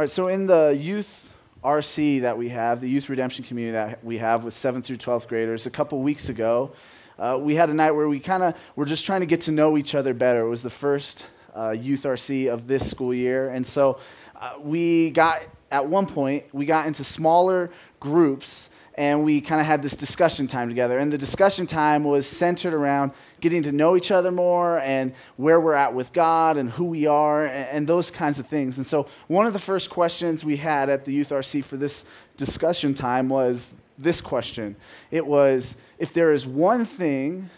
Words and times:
All 0.00 0.04
right, 0.04 0.10
so 0.10 0.28
in 0.28 0.46
the 0.46 0.74
youth 0.80 1.34
RC 1.62 2.22
that 2.22 2.38
we 2.38 2.48
have, 2.48 2.80
the 2.80 2.88
youth 2.88 3.10
redemption 3.10 3.44
community 3.44 3.72
that 3.72 4.02
we 4.02 4.16
have 4.16 4.44
with 4.44 4.54
7th 4.54 4.84
through 4.84 4.96
12th 4.96 5.28
graders, 5.28 5.66
a 5.66 5.70
couple 5.70 6.00
weeks 6.00 6.30
ago, 6.30 6.72
uh, 7.18 7.38
we 7.38 7.54
had 7.54 7.68
a 7.68 7.74
night 7.74 7.90
where 7.90 8.08
we 8.08 8.18
kind 8.18 8.42
of 8.42 8.54
were 8.76 8.86
just 8.86 9.04
trying 9.04 9.20
to 9.20 9.26
get 9.26 9.42
to 9.42 9.52
know 9.52 9.76
each 9.76 9.94
other 9.94 10.14
better. 10.14 10.40
It 10.40 10.48
was 10.48 10.62
the 10.62 10.70
first 10.70 11.26
uh, 11.54 11.72
youth 11.72 12.04
RC 12.04 12.50
of 12.50 12.66
this 12.66 12.88
school 12.88 13.12
year. 13.12 13.50
And 13.50 13.66
so 13.66 14.00
uh, 14.40 14.54
we 14.62 15.10
got, 15.10 15.44
at 15.70 15.86
one 15.86 16.06
point, 16.06 16.44
we 16.54 16.64
got 16.64 16.86
into 16.86 17.04
smaller 17.04 17.70
groups 18.00 18.70
and 19.00 19.24
we 19.24 19.40
kind 19.40 19.62
of 19.62 19.66
had 19.66 19.80
this 19.82 19.96
discussion 19.96 20.46
time 20.46 20.68
together. 20.68 20.98
And 20.98 21.10
the 21.10 21.16
discussion 21.16 21.66
time 21.66 22.04
was 22.04 22.26
centered 22.26 22.74
around 22.74 23.12
getting 23.40 23.62
to 23.62 23.72
know 23.72 23.96
each 23.96 24.10
other 24.10 24.30
more 24.30 24.78
and 24.80 25.14
where 25.38 25.58
we're 25.58 25.72
at 25.72 25.94
with 25.94 26.12
God 26.12 26.58
and 26.58 26.70
who 26.70 26.84
we 26.84 27.06
are 27.06 27.46
and, 27.46 27.68
and, 27.70 27.86
those 27.86 28.10
kinds 28.10 28.38
of 28.38 28.46
things. 28.46 28.76
And 28.76 28.84
so, 28.84 29.06
one 29.26 29.46
of 29.46 29.54
the 29.54 29.58
first 29.58 29.88
questions 29.88 30.44
we 30.44 30.58
had 30.58 30.90
at 30.90 31.06
the 31.06 31.14
Youth 31.14 31.30
RC 31.30 31.64
for 31.64 31.78
this 31.78 32.04
discussion 32.36 32.92
time 32.92 33.30
was 33.30 33.72
this 33.96 34.20
question 34.20 34.76
it 35.10 35.26
was, 35.26 35.76
if 35.98 36.12
there 36.12 36.30
is 36.32 36.46
one 36.46 36.84
thing 36.84 37.48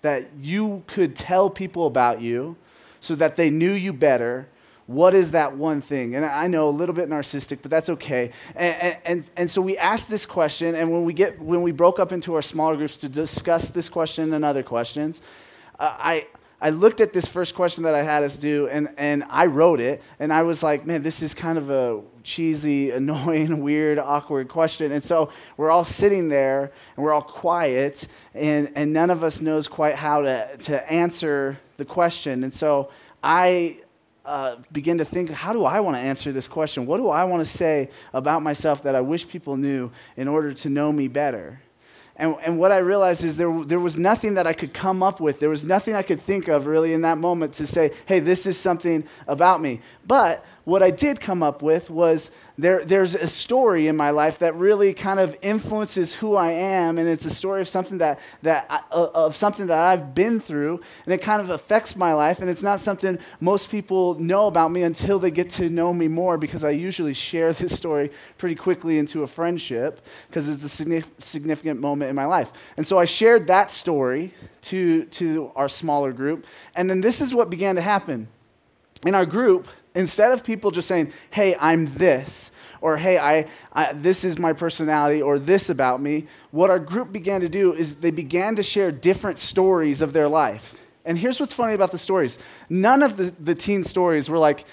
that 0.00 0.24
you 0.40 0.82
could 0.86 1.14
tell 1.14 1.50
people 1.50 1.86
about 1.86 2.22
you 2.22 2.56
so 3.02 3.14
that 3.16 3.36
they 3.36 3.50
knew 3.50 3.72
you 3.72 3.92
better, 3.92 4.48
what 4.86 5.14
is 5.14 5.32
that 5.32 5.56
one 5.56 5.80
thing? 5.80 6.14
And 6.14 6.24
I 6.24 6.46
know 6.46 6.68
a 6.68 6.70
little 6.70 6.94
bit 6.94 7.08
narcissistic, 7.08 7.58
but 7.60 7.70
that's 7.70 7.88
okay. 7.90 8.30
And, 8.54 8.96
and, 9.04 9.30
and 9.36 9.50
so 9.50 9.60
we 9.60 9.76
asked 9.76 10.08
this 10.08 10.24
question, 10.24 10.76
and 10.76 10.92
when 10.92 11.04
we, 11.04 11.12
get, 11.12 11.40
when 11.40 11.62
we 11.62 11.72
broke 11.72 11.98
up 11.98 12.12
into 12.12 12.34
our 12.34 12.42
smaller 12.42 12.76
groups 12.76 12.98
to 12.98 13.08
discuss 13.08 13.70
this 13.70 13.88
question 13.88 14.32
and 14.32 14.44
other 14.44 14.62
questions, 14.62 15.20
uh, 15.80 15.92
I, 15.98 16.26
I 16.60 16.70
looked 16.70 17.00
at 17.00 17.12
this 17.12 17.26
first 17.26 17.56
question 17.56 17.82
that 17.82 17.96
I 17.96 18.02
had 18.02 18.22
us 18.22 18.38
do, 18.38 18.68
and, 18.68 18.88
and 18.96 19.24
I 19.28 19.46
wrote 19.46 19.80
it, 19.80 20.02
and 20.20 20.32
I 20.32 20.42
was 20.42 20.62
like, 20.62 20.86
man, 20.86 21.02
this 21.02 21.20
is 21.20 21.34
kind 21.34 21.58
of 21.58 21.68
a 21.68 22.00
cheesy, 22.22 22.90
annoying, 22.92 23.60
weird, 23.60 23.98
awkward 23.98 24.48
question. 24.48 24.92
And 24.92 25.02
so 25.02 25.30
we're 25.56 25.70
all 25.70 25.84
sitting 25.84 26.28
there, 26.28 26.70
and 26.96 27.04
we're 27.04 27.12
all 27.12 27.22
quiet, 27.22 28.06
and, 28.34 28.70
and 28.76 28.92
none 28.92 29.10
of 29.10 29.24
us 29.24 29.40
knows 29.40 29.66
quite 29.66 29.96
how 29.96 30.22
to, 30.22 30.56
to 30.58 30.92
answer 30.92 31.58
the 31.76 31.84
question. 31.84 32.44
And 32.44 32.54
so 32.54 32.90
I 33.20 33.80
uh, 34.26 34.56
begin 34.72 34.98
to 34.98 35.04
think 35.04 35.30
how 35.30 35.52
do 35.52 35.64
I 35.64 35.80
want 35.80 35.96
to 35.96 36.00
answer 36.00 36.32
this 36.32 36.48
question? 36.48 36.84
What 36.84 36.98
do 36.98 37.08
I 37.08 37.24
want 37.24 37.44
to 37.44 37.50
say 37.50 37.90
about 38.12 38.42
myself 38.42 38.82
that 38.82 38.94
I 38.94 39.00
wish 39.00 39.26
people 39.28 39.56
knew 39.56 39.90
in 40.16 40.26
order 40.26 40.52
to 40.52 40.68
know 40.68 40.92
me 40.92 41.08
better? 41.08 41.60
And, 42.18 42.34
and 42.44 42.58
what 42.58 42.72
I 42.72 42.78
realized 42.78 43.24
is 43.24 43.36
there, 43.36 43.64
there 43.64 43.78
was 43.78 43.98
nothing 43.98 44.34
that 44.34 44.46
I 44.46 44.54
could 44.54 44.72
come 44.72 45.02
up 45.02 45.20
with. 45.20 45.38
There 45.38 45.50
was 45.50 45.64
nothing 45.64 45.94
I 45.94 46.02
could 46.02 46.20
think 46.20 46.48
of 46.48 46.66
really 46.66 46.94
in 46.94 47.02
that 47.02 47.18
moment 47.18 47.52
to 47.54 47.66
say, 47.66 47.92
hey, 48.06 48.20
this 48.20 48.46
is 48.46 48.58
something 48.58 49.04
about 49.28 49.60
me. 49.60 49.82
But 50.06 50.44
what 50.64 50.82
I 50.82 50.90
did 50.90 51.20
come 51.20 51.42
up 51.42 51.62
with 51.62 51.90
was 51.90 52.30
there, 52.58 52.84
there's 52.84 53.14
a 53.14 53.26
story 53.26 53.86
in 53.86 53.96
my 53.96 54.10
life 54.10 54.38
that 54.38 54.54
really 54.54 54.94
kind 54.94 55.20
of 55.20 55.36
influences 55.42 56.14
who 56.14 56.36
I 56.36 56.52
am, 56.52 56.98
and 56.98 57.06
it's 57.06 57.26
a 57.26 57.30
story 57.30 57.60
of 57.60 57.68
something 57.68 57.98
that, 57.98 58.18
that 58.42 58.66
I, 58.70 58.80
uh, 58.90 59.10
of 59.14 59.36
something 59.36 59.66
that 59.66 59.78
I've 59.78 60.14
been 60.14 60.40
through, 60.40 60.80
and 61.04 61.12
it 61.12 61.20
kind 61.20 61.42
of 61.42 61.50
affects 61.50 61.96
my 61.96 62.14
life, 62.14 62.40
and 62.40 62.48
it's 62.48 62.62
not 62.62 62.80
something 62.80 63.18
most 63.40 63.70
people 63.70 64.14
know 64.14 64.46
about 64.46 64.72
me 64.72 64.84
until 64.84 65.18
they 65.18 65.30
get 65.30 65.50
to 65.50 65.68
know 65.68 65.92
me 65.92 66.08
more, 66.08 66.38
because 66.38 66.64
I 66.64 66.70
usually 66.70 67.12
share 67.12 67.52
this 67.52 67.76
story 67.76 68.10
pretty 68.38 68.54
quickly 68.54 68.98
into 68.98 69.22
a 69.22 69.26
friendship, 69.26 70.00
because 70.28 70.48
it's 70.48 70.64
a 70.64 71.02
significant 71.20 71.78
moment 71.78 72.08
in 72.08 72.16
my 72.16 72.26
life. 72.26 72.50
And 72.78 72.86
so 72.86 72.98
I 72.98 73.04
shared 73.04 73.48
that 73.48 73.70
story 73.70 74.32
to, 74.62 75.04
to 75.04 75.52
our 75.56 75.68
smaller 75.68 76.12
group, 76.12 76.46
and 76.74 76.88
then 76.88 77.02
this 77.02 77.20
is 77.20 77.34
what 77.34 77.50
began 77.50 77.76
to 77.76 77.82
happen. 77.82 78.28
In 79.04 79.14
our 79.14 79.26
group, 79.26 79.68
Instead 79.96 80.30
of 80.30 80.44
people 80.44 80.70
just 80.70 80.86
saying, 80.86 81.10
hey, 81.30 81.56
I'm 81.58 81.86
this, 81.94 82.52
or 82.82 82.98
hey, 82.98 83.18
I, 83.18 83.46
I, 83.72 83.94
this 83.94 84.24
is 84.24 84.38
my 84.38 84.52
personality, 84.52 85.22
or 85.22 85.38
this 85.38 85.70
about 85.70 86.02
me, 86.02 86.26
what 86.50 86.68
our 86.68 86.78
group 86.78 87.10
began 87.10 87.40
to 87.40 87.48
do 87.48 87.72
is 87.72 87.96
they 87.96 88.10
began 88.10 88.54
to 88.56 88.62
share 88.62 88.92
different 88.92 89.38
stories 89.38 90.02
of 90.02 90.12
their 90.12 90.28
life. 90.28 90.76
And 91.06 91.16
here's 91.16 91.40
what's 91.40 91.54
funny 91.54 91.74
about 91.74 91.92
the 91.92 91.98
stories 91.98 92.38
none 92.68 93.02
of 93.02 93.16
the, 93.16 93.34
the 93.40 93.54
teen 93.54 93.82
stories 93.82 94.28
were 94.28 94.38
like, 94.38 94.66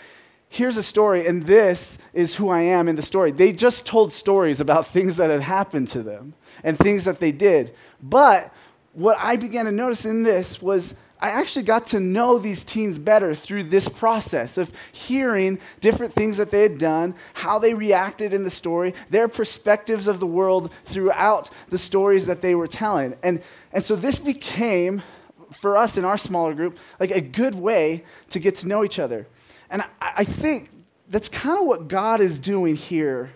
here's 0.50 0.76
a 0.76 0.84
story, 0.84 1.26
and 1.26 1.46
this 1.46 2.00
is 2.14 2.36
who 2.36 2.50
I 2.50 2.62
am 2.62 2.90
in 2.90 2.98
the 2.98 3.02
story. 3.02 3.32
They 3.32 3.54
just 3.54 3.86
told 3.86 4.12
stories 4.12 4.60
about 4.60 4.88
things 4.96 5.16
that 5.18 5.30
had 5.30 5.42
happened 5.42 5.88
to 5.90 6.04
them 6.04 6.34
and 6.66 6.78
things 6.78 7.06
that 7.06 7.22
they 7.22 7.32
did. 7.32 7.74
But 8.02 8.54
what 8.92 9.18
I 9.20 9.38
began 9.38 9.66
to 9.66 9.72
notice 9.72 10.04
in 10.06 10.24
this 10.24 10.62
was 10.62 10.96
I 11.24 11.30
actually 11.30 11.64
got 11.64 11.88
to 11.88 12.02
know 12.02 12.38
these 12.38 12.66
teens 12.66 13.00
better 13.00 13.34
through 13.34 13.64
this 13.64 13.88
process 13.88 14.58
of 14.58 14.74
hearing 14.92 15.58
different 15.80 16.14
things 16.14 16.36
that 16.36 16.52
they 16.52 16.64
had 16.64 16.78
done, 16.78 17.16
how 17.34 17.60
they 17.60 17.74
reacted 17.74 18.34
in 18.34 18.44
the 18.44 18.50
story, 18.50 18.94
their 19.10 19.30
perspectives 19.30 20.10
of 20.10 20.20
the 20.20 20.28
world 20.28 20.74
throughout 20.84 21.50
the 21.70 21.78
stories 21.78 22.26
that 22.26 22.42
they 22.42 22.56
were 22.56 22.68
telling. 22.68 23.16
And, 23.24 23.42
and 23.72 23.82
so 23.82 23.96
this 23.96 24.18
became, 24.18 25.02
for 25.50 25.78
us 25.78 25.96
in 25.96 26.04
our 26.04 26.18
smaller 26.18 26.54
group, 26.54 26.78
like 27.00 27.12
a 27.12 27.22
good 27.22 27.56
way 27.56 28.04
to 28.32 28.40
get 28.40 28.56
to 28.56 28.68
know 28.68 28.84
each 28.84 29.00
other. 29.00 29.26
And 29.70 29.82
I, 29.82 29.88
I 30.18 30.24
think 30.26 30.72
that's 31.08 31.30
kind 31.30 31.58
of 31.58 31.66
what 31.66 31.88
God 31.88 32.20
is 32.20 32.38
doing 32.38 32.76
here 32.76 33.32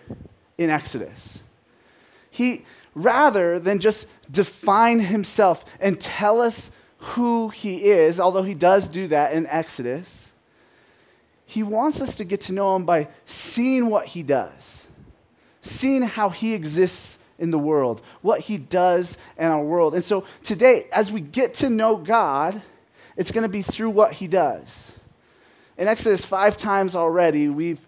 in 0.58 0.68
Exodus. 0.68 1.42
He, 2.30 2.66
rather 2.94 3.58
than 3.58 3.78
just 3.78 4.10
define 4.30 5.00
himself 5.00 5.64
and 5.80 5.98
tell 5.98 6.42
us 6.42 6.70
who 6.98 7.48
he 7.48 7.84
is, 7.84 8.18
although 8.18 8.42
he 8.42 8.54
does 8.54 8.88
do 8.88 9.08
that 9.08 9.32
in 9.32 9.46
Exodus, 9.46 10.32
he 11.46 11.62
wants 11.62 12.00
us 12.00 12.16
to 12.16 12.24
get 12.24 12.42
to 12.42 12.52
know 12.52 12.76
him 12.76 12.84
by 12.84 13.08
seeing 13.24 13.88
what 13.88 14.06
he 14.06 14.22
does, 14.22 14.88
seeing 15.62 16.02
how 16.02 16.28
he 16.28 16.54
exists 16.54 17.18
in 17.38 17.50
the 17.50 17.58
world, 17.58 18.02
what 18.20 18.40
he 18.40 18.58
does 18.58 19.16
in 19.38 19.46
our 19.46 19.62
world. 19.62 19.94
And 19.94 20.04
so 20.04 20.24
today, 20.42 20.88
as 20.92 21.12
we 21.12 21.20
get 21.20 21.54
to 21.54 21.70
know 21.70 21.96
God, 21.96 22.60
it's 23.16 23.30
going 23.30 23.44
to 23.44 23.48
be 23.48 23.62
through 23.62 23.90
what 23.90 24.14
he 24.14 24.26
does. 24.26 24.92
In 25.78 25.86
Exodus, 25.86 26.24
five 26.24 26.56
times 26.56 26.96
already, 26.96 27.48
we've 27.48 27.80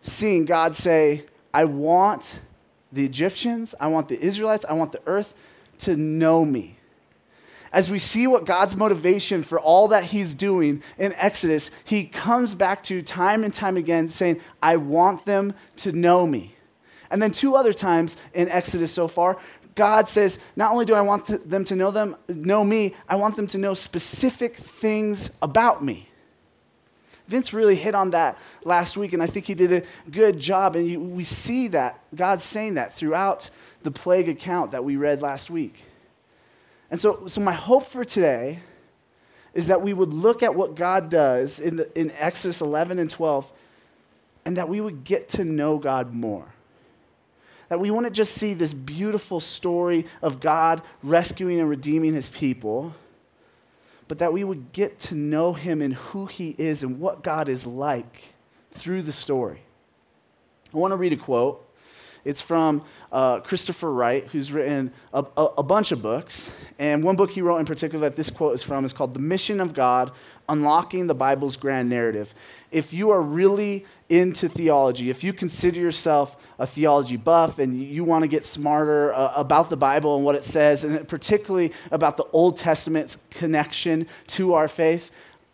seen 0.00 0.46
God 0.46 0.74
say, 0.74 1.24
I 1.52 1.66
want 1.66 2.40
the 2.90 3.04
Egyptians, 3.04 3.74
I 3.78 3.88
want 3.88 4.08
the 4.08 4.20
Israelites, 4.20 4.64
I 4.68 4.72
want 4.72 4.92
the 4.92 5.02
earth 5.06 5.34
to 5.80 5.96
know 5.96 6.44
me 6.44 6.78
as 7.74 7.90
we 7.90 7.98
see 7.98 8.28
what 8.28 8.46
God's 8.46 8.76
motivation 8.76 9.42
for 9.42 9.58
all 9.58 9.88
that 9.88 10.04
he's 10.04 10.36
doing 10.36 10.80
in 10.96 11.12
Exodus, 11.14 11.72
he 11.84 12.04
comes 12.04 12.54
back 12.54 12.84
to 12.84 13.02
time 13.02 13.42
and 13.42 13.52
time 13.52 13.76
again 13.76 14.08
saying, 14.08 14.40
I 14.62 14.76
want 14.76 15.24
them 15.24 15.54
to 15.78 15.90
know 15.90 16.24
me. 16.24 16.54
And 17.10 17.20
then 17.20 17.32
two 17.32 17.56
other 17.56 17.72
times 17.72 18.16
in 18.32 18.48
Exodus 18.48 18.92
so 18.92 19.08
far, 19.08 19.38
God 19.74 20.06
says, 20.06 20.38
not 20.54 20.70
only 20.70 20.84
do 20.84 20.94
I 20.94 21.00
want 21.00 21.26
to, 21.26 21.38
them 21.38 21.64
to 21.64 21.74
know 21.74 21.90
them, 21.90 22.14
know 22.28 22.62
me, 22.62 22.94
I 23.08 23.16
want 23.16 23.34
them 23.34 23.48
to 23.48 23.58
know 23.58 23.74
specific 23.74 24.54
things 24.54 25.30
about 25.42 25.82
me. 25.82 26.08
Vince 27.26 27.52
really 27.52 27.74
hit 27.74 27.96
on 27.96 28.10
that 28.10 28.38
last 28.62 28.96
week, 28.96 29.14
and 29.14 29.22
I 29.22 29.26
think 29.26 29.46
he 29.46 29.54
did 29.54 29.72
a 29.72 29.82
good 30.12 30.38
job. 30.38 30.76
And 30.76 30.86
you, 30.86 31.00
we 31.00 31.24
see 31.24 31.66
that, 31.68 31.98
God 32.14 32.40
saying 32.40 32.74
that 32.74 32.94
throughout 32.94 33.50
the 33.82 33.90
plague 33.90 34.28
account 34.28 34.70
that 34.70 34.84
we 34.84 34.94
read 34.94 35.22
last 35.22 35.50
week. 35.50 35.82
And 36.90 37.00
so, 37.00 37.26
so 37.26 37.40
my 37.40 37.52
hope 37.52 37.84
for 37.86 38.04
today 38.04 38.60
is 39.54 39.68
that 39.68 39.80
we 39.80 39.94
would 39.94 40.12
look 40.12 40.42
at 40.42 40.54
what 40.54 40.74
God 40.74 41.08
does 41.08 41.60
in, 41.60 41.76
the, 41.76 41.98
in 41.98 42.10
Exodus 42.12 42.60
11 42.60 42.98
and 42.98 43.08
12 43.08 43.50
and 44.44 44.56
that 44.56 44.68
we 44.68 44.80
would 44.80 45.04
get 45.04 45.28
to 45.30 45.44
know 45.44 45.78
God 45.78 46.12
more. 46.12 46.46
That 47.68 47.80
we 47.80 47.90
wouldn't 47.90 48.14
just 48.14 48.34
see 48.34 48.52
this 48.52 48.74
beautiful 48.74 49.40
story 49.40 50.06
of 50.20 50.40
God 50.40 50.82
rescuing 51.02 51.60
and 51.60 51.68
redeeming 51.68 52.12
his 52.12 52.28
people, 52.28 52.94
but 54.06 54.18
that 54.18 54.32
we 54.32 54.44
would 54.44 54.72
get 54.72 55.00
to 55.00 55.14
know 55.14 55.54
him 55.54 55.80
and 55.80 55.94
who 55.94 56.26
he 56.26 56.54
is 56.58 56.82
and 56.82 57.00
what 57.00 57.22
God 57.22 57.48
is 57.48 57.66
like 57.66 58.34
through 58.72 59.02
the 59.02 59.12
story. 59.12 59.62
I 60.74 60.76
want 60.76 60.92
to 60.92 60.96
read 60.96 61.12
a 61.12 61.16
quote 61.16 61.63
it's 62.24 62.40
from 62.40 62.82
uh, 63.12 63.40
Christopher 63.40 63.92
Wright, 63.92 64.26
who's 64.28 64.50
written 64.50 64.92
a, 65.12 65.24
a, 65.36 65.44
a, 65.58 65.62
bunch 65.62 65.92
of 65.92 66.00
books. 66.00 66.50
And 66.78 67.04
one 67.04 67.16
book 67.16 67.30
he 67.30 67.42
wrote 67.42 67.58
in 67.58 67.66
particular 67.66 68.08
that 68.08 68.16
this 68.16 68.30
quote 68.30 68.54
is 68.54 68.62
from 68.62 68.84
is 68.84 68.92
called 68.92 69.14
The 69.14 69.20
Mission 69.20 69.60
of 69.60 69.74
God 69.74 70.10
Unlocking 70.48 71.06
the 71.06 71.14
Bible's 71.14 71.56
Grand 71.56 71.88
Narrative. 71.88 72.34
If 72.70 72.92
you 72.92 73.10
are 73.10 73.22
really 73.22 73.86
into 74.08 74.48
theology, 74.48 75.10
if 75.10 75.22
you 75.22 75.32
consider 75.32 75.78
yourself 75.78 76.36
a 76.58 76.66
theology 76.66 77.16
buff 77.16 77.58
and 77.58 77.80
you 77.80 78.04
want 78.04 78.22
to 78.22 78.28
get 78.28 78.44
smarter 78.44 79.14
uh, 79.14 79.32
about 79.36 79.70
the 79.70 79.76
Bible 79.76 80.16
and 80.16 80.24
what 80.24 80.34
it 80.34 80.44
says, 80.44 80.84
and 80.84 81.06
particularly 81.08 81.72
about 81.90 82.16
the 82.16 82.24
Old 82.32 82.56
Testament's 82.56 83.16
connection 83.30 84.06
to 84.28 84.54
our 84.54 84.68
faith, 84.68 85.10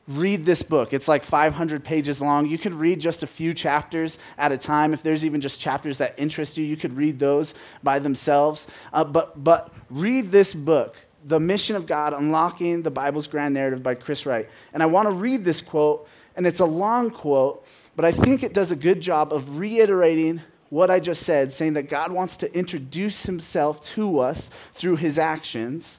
read 0.08 0.44
this 0.44 0.62
book. 0.62 0.92
It's 0.92 1.08
like 1.08 1.22
500 1.22 1.84
pages 1.84 2.20
long. 2.20 2.46
You 2.46 2.58
could 2.58 2.74
read 2.74 3.00
just 3.00 3.22
a 3.22 3.26
few 3.26 3.54
chapters 3.54 4.18
at 4.38 4.52
a 4.52 4.58
time. 4.58 4.92
If 4.92 5.02
there's 5.02 5.24
even 5.24 5.40
just 5.40 5.60
chapters 5.60 5.98
that 5.98 6.14
interest 6.18 6.56
you, 6.56 6.64
you 6.64 6.76
could 6.76 6.94
read 6.94 7.18
those 7.18 7.54
by 7.82 7.98
themselves. 7.98 8.66
Uh, 8.92 9.04
but, 9.04 9.42
but 9.42 9.72
read 9.88 10.32
this 10.32 10.54
book, 10.54 10.96
The 11.24 11.38
Mission 11.38 11.76
of 11.76 11.86
God 11.86 12.12
Unlocking 12.12 12.82
the 12.82 12.90
Bible's 12.90 13.26
Grand 13.26 13.54
Narrative 13.54 13.82
by 13.82 13.94
Chris 13.94 14.26
Wright. 14.26 14.48
And 14.72 14.82
I 14.82 14.86
want 14.86 15.06
to 15.06 15.12
read 15.12 15.44
this 15.44 15.60
quote 15.60 16.08
And 16.34 16.46
it's 16.46 16.60
a 16.60 16.66
long 16.66 17.10
quote, 17.10 17.64
but 17.94 18.04
I 18.04 18.12
think 18.12 18.42
it 18.42 18.54
does 18.54 18.72
a 18.72 18.76
good 18.76 19.00
job 19.00 19.32
of 19.32 19.58
reiterating 19.58 20.40
what 20.70 20.88
I 20.88 21.00
just 21.00 21.24
said, 21.24 21.52
saying 21.52 21.74
that 21.74 21.88
God 21.88 22.12
wants 22.12 22.36
to 22.38 22.56
introduce 22.56 23.24
himself 23.24 23.82
to 23.94 24.20
us 24.20 24.50
through 24.72 24.96
his 24.96 25.18
actions. 25.18 25.98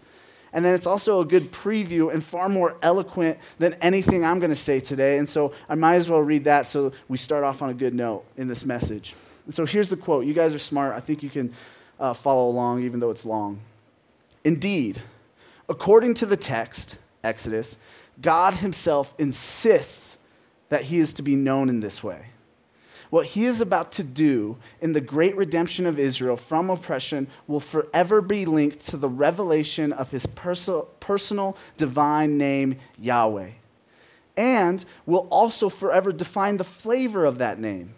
And 0.53 0.65
then 0.65 0.75
it's 0.75 0.87
also 0.87 1.21
a 1.21 1.25
good 1.25 1.51
preview 1.51 2.13
and 2.13 2.23
far 2.23 2.49
more 2.49 2.75
eloquent 2.81 3.39
than 3.57 3.75
anything 3.75 4.25
I'm 4.25 4.39
going 4.39 4.49
to 4.49 4.55
say 4.55 4.79
today. 4.79 5.17
And 5.17 5.27
so 5.27 5.53
I 5.69 5.75
might 5.75 5.95
as 5.95 6.09
well 6.09 6.21
read 6.21 6.43
that 6.43 6.65
so 6.65 6.91
we 7.07 7.17
start 7.17 7.43
off 7.43 7.61
on 7.61 7.69
a 7.69 7.73
good 7.73 7.93
note 7.93 8.25
in 8.35 8.47
this 8.47 8.65
message. 8.65 9.15
And 9.45 9.55
so 9.55 9.65
here's 9.65 9.89
the 9.89 9.97
quote. 9.97 10.25
You 10.25 10.33
guys 10.33 10.53
are 10.53 10.59
smart. 10.59 10.95
I 10.95 10.99
think 10.99 11.23
you 11.23 11.29
can 11.29 11.53
uh, 11.99 12.13
follow 12.13 12.49
along, 12.49 12.83
even 12.83 12.99
though 12.99 13.11
it's 13.11 13.25
long. 13.25 13.61
Indeed, 14.43 15.01
according 15.69 16.15
to 16.15 16.25
the 16.25 16.37
text, 16.37 16.97
Exodus, 17.23 17.77
God 18.21 18.55
himself 18.55 19.13
insists 19.17 20.17
that 20.69 20.83
he 20.83 20.99
is 20.99 21.13
to 21.13 21.21
be 21.21 21.35
known 21.35 21.69
in 21.69 21.79
this 21.79 22.03
way. 22.03 22.30
What 23.11 23.25
he 23.27 23.45
is 23.45 23.59
about 23.59 23.91
to 23.93 24.03
do 24.03 24.57
in 24.79 24.93
the 24.93 25.01
great 25.01 25.35
redemption 25.35 25.85
of 25.85 25.99
Israel 25.99 26.37
from 26.37 26.69
oppression 26.69 27.27
will 27.45 27.59
forever 27.59 28.21
be 28.21 28.45
linked 28.45 28.87
to 28.87 28.97
the 28.97 29.09
revelation 29.09 29.91
of 29.91 30.11
his 30.11 30.25
perso- 30.25 30.87
personal 31.01 31.57
divine 31.75 32.37
name, 32.37 32.77
Yahweh, 32.97 33.49
and 34.37 34.85
will 35.05 35.27
also 35.29 35.67
forever 35.67 36.13
define 36.13 36.55
the 36.55 36.63
flavor 36.63 37.25
of 37.25 37.37
that 37.39 37.59
name. 37.59 37.93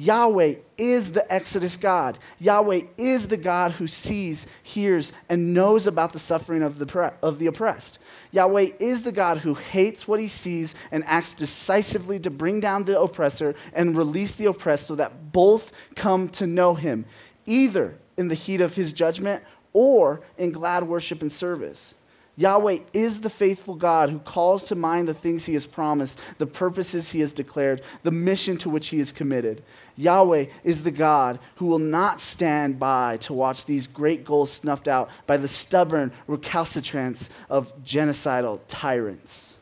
Yahweh 0.00 0.54
is 0.78 1.12
the 1.12 1.30
Exodus 1.30 1.76
God. 1.76 2.18
Yahweh 2.38 2.84
is 2.96 3.28
the 3.28 3.36
God 3.36 3.72
who 3.72 3.86
sees, 3.86 4.46
hears, 4.62 5.12
and 5.28 5.52
knows 5.52 5.86
about 5.86 6.14
the 6.14 6.18
suffering 6.18 6.62
of 6.62 6.78
the, 6.78 7.12
of 7.22 7.38
the 7.38 7.46
oppressed. 7.46 7.98
Yahweh 8.32 8.70
is 8.78 9.02
the 9.02 9.12
God 9.12 9.36
who 9.38 9.52
hates 9.52 10.08
what 10.08 10.18
he 10.18 10.26
sees 10.26 10.74
and 10.90 11.04
acts 11.04 11.34
decisively 11.34 12.18
to 12.18 12.30
bring 12.30 12.60
down 12.60 12.84
the 12.84 12.98
oppressor 12.98 13.54
and 13.74 13.94
release 13.94 14.36
the 14.36 14.46
oppressed 14.46 14.86
so 14.86 14.94
that 14.94 15.32
both 15.32 15.70
come 15.96 16.30
to 16.30 16.46
know 16.46 16.72
him, 16.72 17.04
either 17.44 17.94
in 18.16 18.28
the 18.28 18.34
heat 18.34 18.62
of 18.62 18.74
his 18.76 18.94
judgment 18.94 19.42
or 19.74 20.22
in 20.38 20.50
glad 20.50 20.88
worship 20.88 21.20
and 21.20 21.30
service. 21.30 21.94
Yahweh 22.40 22.78
is 22.94 23.20
the 23.20 23.28
faithful 23.28 23.74
God 23.74 24.08
who 24.08 24.18
calls 24.18 24.64
to 24.64 24.74
mind 24.74 25.06
the 25.06 25.12
things 25.12 25.44
he 25.44 25.52
has 25.52 25.66
promised, 25.66 26.18
the 26.38 26.46
purposes 26.46 27.10
he 27.10 27.20
has 27.20 27.34
declared, 27.34 27.82
the 28.02 28.10
mission 28.10 28.56
to 28.56 28.70
which 28.70 28.88
he 28.88 28.98
is 28.98 29.12
committed. 29.12 29.62
Yahweh 29.98 30.46
is 30.64 30.82
the 30.82 30.90
God 30.90 31.38
who 31.56 31.66
will 31.66 31.78
not 31.78 32.18
stand 32.18 32.78
by 32.78 33.18
to 33.18 33.34
watch 33.34 33.66
these 33.66 33.86
great 33.86 34.24
goals 34.24 34.50
snuffed 34.50 34.88
out 34.88 35.10
by 35.26 35.36
the 35.36 35.46
stubborn 35.46 36.12
recalcitrance 36.26 37.28
of 37.50 37.76
genocidal 37.84 38.60
tyrants. 38.68 39.56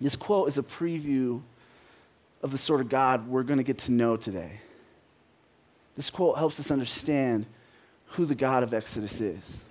This 0.00 0.16
quote 0.16 0.48
is 0.48 0.56
a 0.56 0.62
preview 0.62 1.42
of 2.42 2.50
the 2.50 2.56
sort 2.56 2.80
of 2.80 2.88
God 2.88 3.28
we're 3.28 3.42
going 3.42 3.58
to 3.58 3.62
get 3.62 3.76
to 3.80 3.92
know 3.92 4.16
today. 4.16 4.60
This 5.96 6.08
quote 6.08 6.38
helps 6.38 6.58
us 6.58 6.70
understand 6.70 7.44
who 8.06 8.24
the 8.24 8.34
God 8.34 8.62
of 8.62 8.72
Exodus 8.72 9.20
is. 9.20 9.66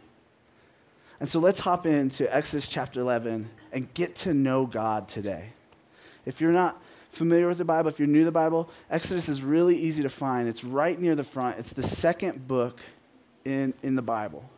And 1.21 1.29
so 1.29 1.39
let's 1.39 1.59
hop 1.59 1.85
into 1.85 2.35
Exodus 2.35 2.67
chapter 2.67 2.99
11 2.99 3.47
and 3.71 3.93
get 3.93 4.15
to 4.15 4.33
know 4.33 4.65
God 4.65 5.07
today. 5.07 5.49
If 6.25 6.41
you're 6.41 6.51
not 6.51 6.81
familiar 7.11 7.47
with 7.47 7.59
the 7.59 7.63
Bible, 7.63 7.89
if 7.89 7.99
you're 7.99 8.07
new 8.07 8.21
to 8.21 8.25
the 8.25 8.31
Bible, 8.31 8.71
Exodus 8.89 9.29
is 9.29 9.43
really 9.43 9.77
easy 9.77 10.01
to 10.01 10.09
find. 10.09 10.49
It's 10.49 10.63
right 10.63 10.99
near 10.99 11.13
the 11.13 11.23
front, 11.23 11.59
it's 11.59 11.73
the 11.73 11.83
second 11.83 12.47
book 12.47 12.79
in, 13.45 13.75
in 13.83 13.95
the 13.95 14.01
Bible. 14.01 14.49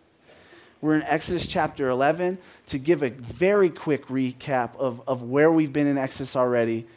We're 0.79 0.95
in 0.95 1.03
Exodus 1.03 1.47
chapter 1.47 1.89
11. 1.89 2.37
To 2.67 2.77
give 2.77 3.03
a 3.03 3.09
very 3.09 3.69
quick 3.69 4.05
recap 4.07 4.73
of, 4.77 5.01
of 5.05 5.21
where 5.21 5.51
we've 5.51 5.73
been 5.73 5.87
in 5.87 5.97
Exodus 5.97 6.33
already, 6.33 6.87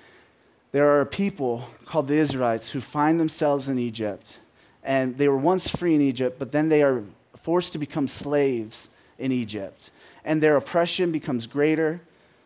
there 0.70 0.88
are 0.88 1.04
people 1.04 1.68
called 1.86 2.06
the 2.06 2.18
Israelites 2.18 2.70
who 2.70 2.80
find 2.80 3.18
themselves 3.18 3.68
in 3.68 3.80
Egypt. 3.80 4.38
And 4.84 5.18
they 5.18 5.26
were 5.26 5.36
once 5.36 5.66
free 5.66 5.96
in 5.96 6.00
Egypt, 6.00 6.38
but 6.38 6.52
then 6.52 6.68
they 6.68 6.84
are 6.84 7.02
forced 7.42 7.72
to 7.72 7.80
become 7.80 8.06
slaves 8.06 8.90
in 9.18 9.32
Egypt. 9.32 9.90
And 10.24 10.42
their 10.42 10.56
oppression 10.56 11.12
becomes 11.12 11.46
greater. 11.46 12.00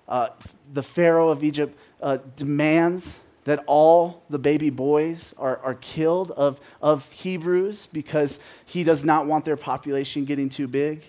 Uh, 0.08 0.28
the 0.72 0.82
Pharaoh 0.82 1.31
of 1.31 1.43
Egypt 1.43 1.78
uh, 2.02 2.19
demands 2.37 3.20
that 3.44 3.64
all 3.67 4.22
the 4.28 4.38
baby 4.38 4.70
boys 4.70 5.34
are, 5.38 5.58
are 5.58 5.75
killed 5.75 6.31
of, 6.32 6.61
of 6.82 7.11
Hebrews 7.11 7.87
because 7.87 8.38
he 8.67 8.84
does 8.84 9.05
not 9.05 9.26
want 9.26 9.44
their 9.44 9.56
population 9.56 10.25
getting 10.25 10.49
too 10.49 10.69
big. 10.69 11.05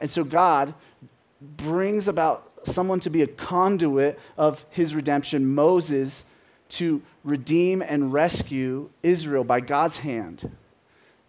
And 0.00 0.10
so 0.10 0.24
God 0.24 0.74
brings 1.40 2.08
about 2.08 2.50
someone 2.64 3.00
to 3.00 3.10
be 3.10 3.22
a 3.22 3.26
conduit 3.26 4.18
of 4.36 4.64
his 4.70 4.94
redemption, 4.94 5.54
Moses, 5.54 6.24
to 6.70 7.02
redeem 7.24 7.82
and 7.82 8.12
rescue 8.12 8.90
Israel 9.02 9.44
by 9.44 9.60
God's 9.60 9.98
hand. 9.98 10.50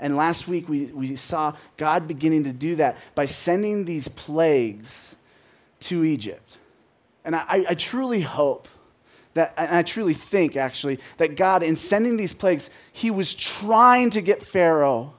And 0.04 0.18
last 0.18 0.50
week 0.50 0.68
we, 0.68 0.88
we 0.88 1.16
saw 1.16 1.56
God 1.78 2.10
beginning 2.10 2.44
to 2.44 2.52
do 2.52 2.76
that 2.76 2.98
by 3.16 3.26
sending 3.26 3.86
these 3.86 4.10
plagues 4.10 5.16
to 5.80 6.04
Egypt. 6.04 6.58
And 7.24 7.38
I, 7.38 7.66
I 7.70 7.74
truly 7.74 8.20
hope 8.20 8.68
that, 9.34 9.54
and 9.56 9.72
I 9.72 9.82
truly 9.82 10.14
think 10.14 10.58
actually, 10.58 11.00
that 11.18 11.38
God, 11.38 11.64
in 11.64 11.78
sending 11.78 12.18
these 12.18 12.34
plagues, 12.34 12.70
he 12.92 13.10
was 13.12 13.34
trying 13.34 14.10
to 14.10 14.22
get 14.22 14.44
Pharaoh 14.44 15.14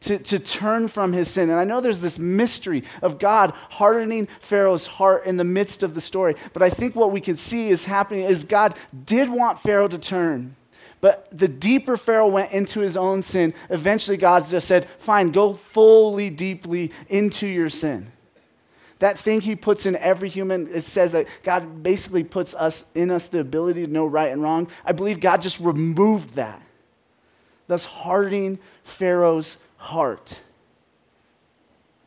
to, 0.00 0.18
to 0.18 0.38
turn 0.38 0.88
from 0.88 1.14
his 1.14 1.28
sin. 1.28 1.48
And 1.48 1.58
I 1.58 1.64
know 1.64 1.80
there's 1.80 2.02
this 2.02 2.18
mystery 2.18 2.84
of 3.00 3.18
God 3.18 3.54
hardening 3.70 4.26
Pharaoh's 4.40 4.86
heart 4.86 5.24
in 5.24 5.38
the 5.38 5.44
midst 5.44 5.82
of 5.82 5.94
the 5.94 6.02
story. 6.02 6.36
But 6.52 6.62
I 6.62 6.68
think 6.68 6.94
what 6.94 7.12
we 7.12 7.22
can 7.22 7.36
see 7.36 7.70
is 7.70 7.86
happening 7.86 8.24
is 8.24 8.44
God 8.44 8.76
did 9.06 9.30
want 9.30 9.58
Pharaoh 9.58 9.88
to 9.88 9.98
turn. 9.98 10.54
But 11.00 11.28
the 11.30 11.48
deeper 11.48 11.96
Pharaoh 11.96 12.28
went 12.28 12.52
into 12.52 12.80
his 12.80 12.96
own 12.96 13.22
sin, 13.22 13.54
eventually 13.70 14.16
God 14.16 14.46
just 14.46 14.66
said, 14.66 14.88
Fine, 14.98 15.30
go 15.30 15.52
fully 15.52 16.30
deeply 16.30 16.92
into 17.08 17.46
your 17.46 17.68
sin. 17.68 18.10
That 18.98 19.16
thing 19.16 19.40
he 19.40 19.54
puts 19.54 19.86
in 19.86 19.94
every 19.96 20.28
human, 20.28 20.66
it 20.68 20.82
says 20.82 21.12
that 21.12 21.26
God 21.44 21.84
basically 21.84 22.24
puts 22.24 22.52
us 22.54 22.90
in 22.94 23.12
us 23.12 23.28
the 23.28 23.38
ability 23.38 23.86
to 23.86 23.92
know 23.92 24.06
right 24.06 24.32
and 24.32 24.42
wrong. 24.42 24.68
I 24.84 24.90
believe 24.90 25.20
God 25.20 25.40
just 25.40 25.60
removed 25.60 26.34
that, 26.34 26.60
thus 27.68 27.84
hardening 27.84 28.58
Pharaoh's 28.82 29.56
heart. 29.76 30.40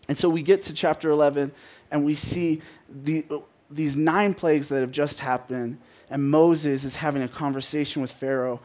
And 0.09 0.17
so 0.17 0.27
we 0.27 0.43
get 0.43 0.63
to 0.63 0.73
chapter 0.73 1.09
11 1.09 1.53
and 1.91 2.03
we 2.03 2.15
see 2.15 2.61
the, 2.89 3.25
these 3.69 3.95
nine 3.95 4.33
plagues 4.33 4.67
that 4.67 4.81
have 4.81 4.91
just 4.91 5.21
happened, 5.21 5.77
and 6.09 6.29
Moses 6.29 6.83
is 6.83 6.97
having 6.97 7.21
a 7.21 7.27
conversation 7.29 8.01
with 8.01 8.11
Pharaoh 8.11 8.59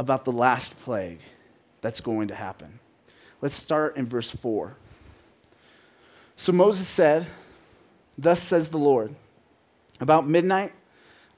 about 0.00 0.24
the 0.24 0.32
last 0.32 0.80
plague 0.80 1.20
that's 1.82 2.00
going 2.00 2.28
to 2.28 2.34
happen. 2.34 2.80
Let's 3.42 3.54
start 3.54 3.98
in 3.98 4.06
verse 4.06 4.30
4. 4.30 4.74
So 6.36 6.52
Moses 6.52 6.88
said, 6.88 7.26
Thus 8.16 8.40
says 8.40 8.70
the 8.70 8.78
Lord, 8.78 9.14
about 10.00 10.26
midnight 10.26 10.72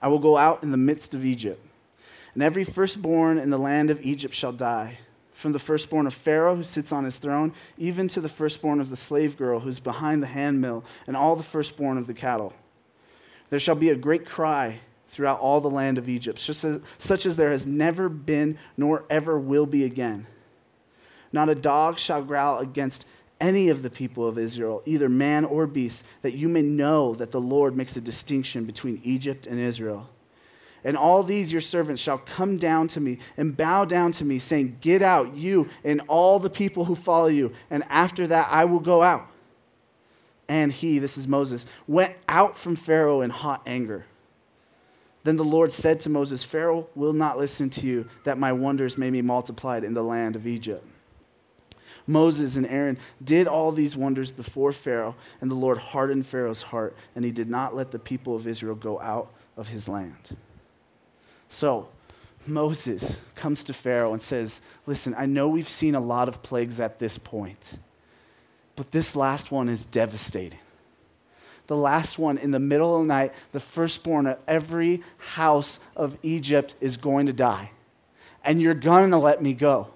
I 0.00 0.06
will 0.06 0.20
go 0.20 0.36
out 0.36 0.62
in 0.62 0.70
the 0.70 0.76
midst 0.76 1.12
of 1.12 1.24
Egypt, 1.24 1.60
and 2.34 2.42
every 2.42 2.62
firstborn 2.62 3.36
in 3.36 3.50
the 3.50 3.58
land 3.58 3.90
of 3.90 4.00
Egypt 4.00 4.32
shall 4.32 4.52
die, 4.52 4.98
from 5.32 5.50
the 5.50 5.58
firstborn 5.58 6.06
of 6.06 6.14
Pharaoh 6.14 6.54
who 6.54 6.62
sits 6.62 6.92
on 6.92 7.04
his 7.04 7.18
throne, 7.18 7.52
even 7.78 8.06
to 8.06 8.20
the 8.20 8.28
firstborn 8.28 8.80
of 8.80 8.90
the 8.90 8.96
slave 8.96 9.36
girl 9.36 9.58
who's 9.58 9.80
behind 9.80 10.22
the 10.22 10.28
handmill, 10.28 10.84
and 11.08 11.16
all 11.16 11.34
the 11.34 11.42
firstborn 11.42 11.98
of 11.98 12.06
the 12.06 12.14
cattle. 12.14 12.52
There 13.50 13.58
shall 13.58 13.74
be 13.74 13.90
a 13.90 13.96
great 13.96 14.24
cry 14.24 14.78
throughout 15.12 15.38
all 15.40 15.60
the 15.60 15.70
land 15.70 15.98
of 15.98 16.08
Egypt, 16.08 16.38
such 16.38 16.64
as, 16.64 16.80
such 16.96 17.26
as 17.26 17.36
there 17.36 17.50
has 17.50 17.66
never 17.66 18.08
been 18.08 18.56
nor 18.78 19.04
ever 19.10 19.38
will 19.38 19.66
be 19.66 19.84
again. 19.84 20.26
Not 21.32 21.50
a 21.50 21.54
dog 21.54 21.98
shall 21.98 22.22
growl 22.22 22.60
against 22.60 23.04
any 23.38 23.68
of 23.68 23.82
the 23.82 23.90
people 23.90 24.26
of 24.26 24.38
Israel, 24.38 24.82
either 24.86 25.10
man 25.10 25.44
or 25.44 25.66
beast, 25.66 26.02
that 26.22 26.34
you 26.34 26.48
may 26.48 26.62
know 26.62 27.14
that 27.14 27.30
the 27.30 27.40
Lord 27.40 27.76
makes 27.76 27.94
a 27.94 28.00
distinction 28.00 28.64
between 28.64 29.02
Egypt 29.04 29.46
and 29.46 29.60
Israel. 29.60 30.08
And 30.82 30.96
all 30.96 31.22
these 31.22 31.52
your 31.52 31.60
servants 31.60 32.00
shall 32.00 32.18
come 32.18 32.56
down 32.56 32.88
to 32.88 33.00
me 33.00 33.18
and 33.36 33.54
bow 33.54 33.84
down 33.84 34.12
to 34.12 34.24
me, 34.24 34.38
saying, 34.38 34.78
Get 34.80 35.02
out, 35.02 35.34
you 35.34 35.68
and 35.84 36.00
all 36.08 36.38
the 36.38 36.50
people 36.50 36.86
who 36.86 36.94
follow 36.94 37.26
you, 37.28 37.52
and 37.70 37.84
after 37.90 38.26
that 38.28 38.48
I 38.50 38.64
will 38.64 38.80
go 38.80 39.02
out. 39.02 39.28
And 40.48 40.72
he, 40.72 40.98
this 40.98 41.18
is 41.18 41.28
Moses, 41.28 41.66
went 41.86 42.14
out 42.28 42.56
from 42.56 42.76
Pharaoh 42.76 43.20
in 43.20 43.30
hot 43.30 43.62
anger. 43.66 44.06
Then 45.24 45.36
the 45.36 45.44
Lord 45.44 45.70
said 45.72 46.00
to 46.00 46.10
Moses, 46.10 46.42
Pharaoh 46.42 46.88
will 46.94 47.12
not 47.12 47.38
listen 47.38 47.70
to 47.70 47.86
you, 47.86 48.08
that 48.24 48.38
my 48.38 48.52
wonders 48.52 48.98
may 48.98 49.10
be 49.10 49.22
multiplied 49.22 49.84
in 49.84 49.94
the 49.94 50.02
land 50.02 50.34
of 50.34 50.46
Egypt. 50.46 50.84
Moses 52.06 52.56
and 52.56 52.66
Aaron 52.66 52.98
did 53.22 53.46
all 53.46 53.70
these 53.70 53.96
wonders 53.96 54.30
before 54.30 54.72
Pharaoh, 54.72 55.14
and 55.40 55.50
the 55.50 55.54
Lord 55.54 55.78
hardened 55.78 56.26
Pharaoh's 56.26 56.62
heart, 56.62 56.96
and 57.14 57.24
he 57.24 57.30
did 57.30 57.48
not 57.48 57.76
let 57.76 57.92
the 57.92 57.98
people 57.98 58.34
of 58.34 58.46
Israel 58.46 58.74
go 58.74 59.00
out 59.00 59.32
of 59.56 59.68
his 59.68 59.88
land. 59.88 60.36
So, 61.48 61.88
Moses 62.46 63.18
comes 63.36 63.62
to 63.64 63.72
Pharaoh 63.72 64.12
and 64.12 64.22
says, 64.22 64.60
Listen, 64.86 65.14
I 65.16 65.26
know 65.26 65.48
we've 65.48 65.68
seen 65.68 65.94
a 65.94 66.00
lot 66.00 66.28
of 66.28 66.42
plagues 66.42 66.80
at 66.80 66.98
this 66.98 67.18
point, 67.18 67.78
but 68.74 68.90
this 68.90 69.14
last 69.14 69.52
one 69.52 69.68
is 69.68 69.84
devastating. 69.84 70.58
The 71.72 71.76
last 71.78 72.18
one 72.18 72.36
in 72.36 72.50
the 72.50 72.58
middle 72.58 72.94
of 72.94 73.00
the 73.00 73.06
night, 73.06 73.32
the 73.52 73.60
firstborn 73.60 74.26
of 74.26 74.38
every 74.46 75.02
house 75.16 75.80
of 75.96 76.18
Egypt 76.22 76.74
is 76.82 76.98
going 76.98 77.24
to 77.26 77.32
die. 77.32 77.70
And 78.44 78.60
you're 78.60 78.74
going 78.74 79.10
to 79.12 79.16
let 79.16 79.40
me 79.40 79.54
go. 79.54 79.88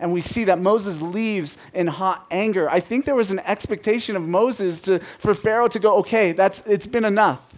And 0.00 0.12
we 0.12 0.20
see 0.20 0.42
that 0.44 0.58
Moses 0.58 1.00
leaves 1.00 1.58
in 1.72 1.86
hot 1.86 2.26
anger. 2.32 2.68
I 2.68 2.80
think 2.80 3.04
there 3.04 3.14
was 3.14 3.30
an 3.30 3.38
expectation 3.38 4.16
of 4.16 4.22
Moses 4.22 4.80
to, 4.80 4.98
for 4.98 5.32
Pharaoh 5.32 5.68
to 5.68 5.78
go, 5.78 5.98
okay, 5.98 6.32
that's, 6.32 6.60
it's 6.62 6.88
been 6.88 7.04
enough. 7.04 7.54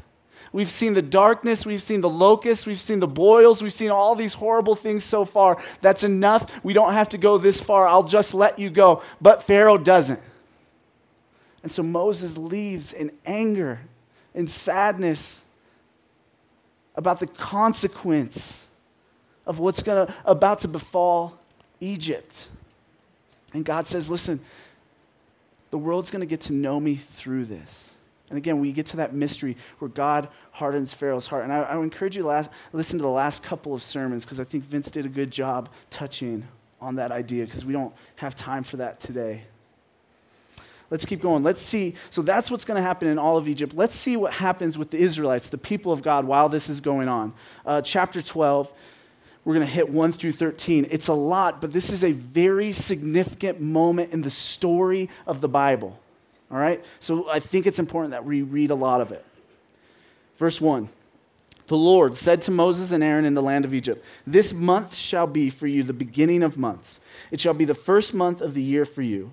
We've 0.53 0.71
seen 0.71 0.93
the 0.93 1.01
darkness, 1.01 1.65
we've 1.65 1.81
seen 1.81 2.03
the 2.03 2.11
locusts, 2.11 2.67
we've 2.67 2.79
seen 2.79 3.01
the 3.01 3.09
boils, 3.09 3.63
we've 3.63 3.73
seen 3.73 3.91
all 3.91 4.15
these 4.15 4.35
horrible 4.35 4.75
things 4.75 5.05
so 5.05 5.25
far. 5.25 5.57
That's 5.81 6.05
enough. 6.05 6.63
We 6.63 6.75
don't 6.75 6.93
have 6.93 7.09
to 7.09 7.19
go 7.19 7.39
this 7.39 7.63
far. 7.63 7.89
I'll 7.89 8.05
just 8.05 8.35
let 8.35 8.59
you 8.59 8.69
go. 8.69 9.03
But 9.23 9.43
Pharaoh 9.43 9.79
doesn't. 9.79 10.21
And 11.65 11.73
so 11.73 11.83
Moses 11.83 12.37
leaves 12.37 12.93
in 12.93 13.11
anger, 13.25 13.81
in 14.35 14.47
sadness 14.47 15.47
about 16.95 17.21
the 17.21 17.27
consequence 17.27 18.67
of 19.47 19.59
what's 19.59 19.83
gonna, 19.83 20.15
about 20.27 20.59
to 20.59 20.69
befall 20.69 21.39
Egypt. 21.81 22.49
And 23.55 23.65
God 23.65 23.87
says, 23.87 24.11
listen, 24.11 24.41
the 25.71 25.79
world's 25.79 26.11
going 26.11 26.21
to 26.21 26.27
get 26.27 26.43
to 26.43 26.53
know 26.53 26.79
me 26.79 26.97
through 26.97 27.47
this. 27.47 27.95
And 28.29 28.37
again, 28.37 28.61
we 28.61 28.71
get 28.71 28.85
to 28.87 28.99
that 28.99 29.15
mystery 29.15 29.57
where 29.79 29.89
God 29.89 30.29
hardens 30.51 30.93
Pharaoh's 30.93 31.29
heart. 31.29 31.45
And 31.45 31.53
I, 31.53 31.63
I 31.63 31.83
encourage 31.83 32.15
you 32.15 32.23
to 32.23 32.29
last, 32.29 32.51
listen 32.75 32.99
to 32.99 33.03
the 33.03 33.09
last 33.09 33.43
couple 33.43 33.73
of 33.73 33.83
sermons 33.83 34.27
because 34.27 34.39
I 34.39 34.45
think 34.45 34.65
Vince 34.65 34.91
did 34.91 35.07
a 35.07 35.09
good 35.09 35.31
job 35.31 35.71
touching 35.89 36.47
on 36.79 36.97
that 36.97 37.11
idea 37.11 37.47
because 37.47 37.65
we 37.65 37.73
don't 37.73 37.95
have 38.17 38.35
time 38.35 38.65
for 38.65 38.77
that 38.77 39.01
today. 39.01 39.45
Let's 40.91 41.05
keep 41.05 41.21
going. 41.21 41.43
Let's 41.43 41.61
see. 41.61 41.95
So 42.11 42.23
that's 42.23 42.51
what's 42.51 42.65
going 42.65 42.77
to 42.77 42.83
happen 42.83 43.09
in 43.09 43.19
all 43.19 43.37
of 43.37 43.49
Egypt. 43.49 43.75
Let's 43.75 43.95
see 43.95 44.17
what 44.17 44.33
happens 44.33 44.77
with 44.77 44.91
the 44.91 44.99
Israelites, 44.99 45.49
the 45.49 45.59
people 45.59 45.93
of 45.93 46.03
God, 46.03 46.27
while 46.27 46.49
this 46.49 46.69
is 46.69 46.81
going 46.81 47.09
on. 47.09 47.33
Uh, 47.65 47.81
chapter 47.81 48.21
12, 48.21 48.71
we're 49.45 49.55
going 49.55 49.67
to 49.67 49.73
hit 49.73 49.89
1 49.89 50.13
through 50.13 50.33
13. 50.33 50.87
It's 50.91 51.09
a 51.09 51.15
lot, 51.15 51.61
but 51.61 51.73
this 51.73 51.91
is 51.91 52.05
a 52.05 52.13
very 52.13 52.73
significant 52.73 53.61
moment 53.61 54.13
in 54.13 54.23
the 54.23 54.31
story 54.31 55.11
of 55.27 55.41
the 55.41 55.49
Bible. 55.49 55.99
All 56.51 56.59
right? 56.59 56.85
So 57.01 57.29
I 57.29 57.41
think 57.41 57.67
it's 57.67 57.79
important 57.79 58.13
that 58.13 58.25
we 58.25 58.43
read 58.43 58.71
a 58.71 58.75
lot 58.75 59.01
of 59.01 59.13
it. 59.13 59.25
Verse 60.37 60.61
1 60.61 60.89
The 61.67 61.77
Lord 61.77 62.17
said 62.17 62.43
to 62.43 62.51
Moses 62.51 62.93
and 62.93 63.03
Aaron 63.03 63.25
in 63.25 63.35
the 63.35 63.43
land 63.43 63.65
of 63.65 63.75
Egypt, 63.75 64.05
This 64.27 64.53
month 64.53 64.95
shall 64.95 65.27
be 65.27 65.51
for 65.51 65.67
you 65.67 65.83
the 65.83 65.93
beginning 65.93 66.43
of 66.43 66.57
months. 66.57 67.01
It 67.31 67.41
shall 67.41 67.55
be 67.55 67.65
the 67.65 67.75
first 67.75 68.15
month 68.15 68.41
of 68.41 68.55
the 68.55 68.63
year 68.63 68.85
for 68.85 69.03
you. 69.03 69.33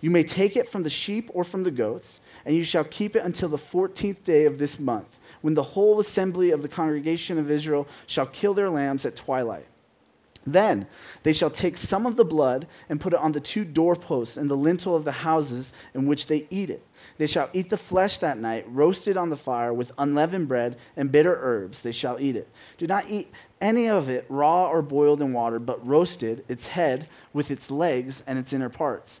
You 0.00 0.10
may 0.10 0.22
take 0.22 0.56
it 0.56 0.68
from 0.68 0.82
the 0.82 0.90
sheep 0.90 1.30
or 1.32 1.44
from 1.44 1.62
the 1.62 1.70
goats, 1.70 2.20
and 2.44 2.54
you 2.54 2.64
shall 2.64 2.84
keep 2.84 3.16
it 3.16 3.24
until 3.24 3.48
the 3.48 3.58
fourteenth 3.58 4.24
day 4.24 4.44
of 4.44 4.58
this 4.58 4.78
month 4.78 5.18
when 5.42 5.54
the 5.54 5.62
whole 5.62 6.00
assembly 6.00 6.50
of 6.50 6.62
the 6.62 6.68
congregation 6.68 7.38
of 7.38 7.50
Israel 7.50 7.86
shall 8.06 8.26
kill 8.26 8.54
their 8.54 8.70
lambs 8.70 9.06
at 9.06 9.16
twilight. 9.16 9.66
Then 10.46 10.86
they 11.24 11.32
shall 11.32 11.50
take 11.50 11.76
some 11.76 12.06
of 12.06 12.14
the 12.14 12.24
blood 12.24 12.68
and 12.88 13.00
put 13.00 13.12
it 13.12 13.18
on 13.18 13.32
the 13.32 13.40
two 13.40 13.64
doorposts 13.64 14.36
and 14.36 14.48
the 14.48 14.56
lintel 14.56 14.94
of 14.94 15.04
the 15.04 15.10
houses 15.10 15.72
in 15.92 16.06
which 16.06 16.28
they 16.28 16.46
eat 16.50 16.70
it. 16.70 16.86
They 17.18 17.26
shall 17.26 17.50
eat 17.52 17.68
the 17.68 17.76
flesh 17.76 18.18
that 18.18 18.38
night, 18.38 18.64
roasted 18.68 19.16
on 19.16 19.30
the 19.30 19.36
fire 19.36 19.72
with 19.72 19.90
unleavened 19.98 20.46
bread 20.46 20.76
and 20.96 21.10
bitter 21.10 21.36
herbs. 21.40 21.82
They 21.82 21.90
shall 21.90 22.20
eat 22.20 22.36
it. 22.36 22.48
Do 22.78 22.86
not 22.86 23.10
eat 23.10 23.32
any 23.60 23.88
of 23.88 24.08
it 24.08 24.24
raw 24.28 24.68
or 24.68 24.82
boiled 24.82 25.20
in 25.20 25.32
water, 25.32 25.58
but 25.58 25.84
roasted, 25.84 26.44
its 26.46 26.68
head 26.68 27.08
with 27.32 27.50
its 27.50 27.68
legs 27.68 28.22
and 28.24 28.38
its 28.38 28.52
inner 28.52 28.68
parts 28.68 29.20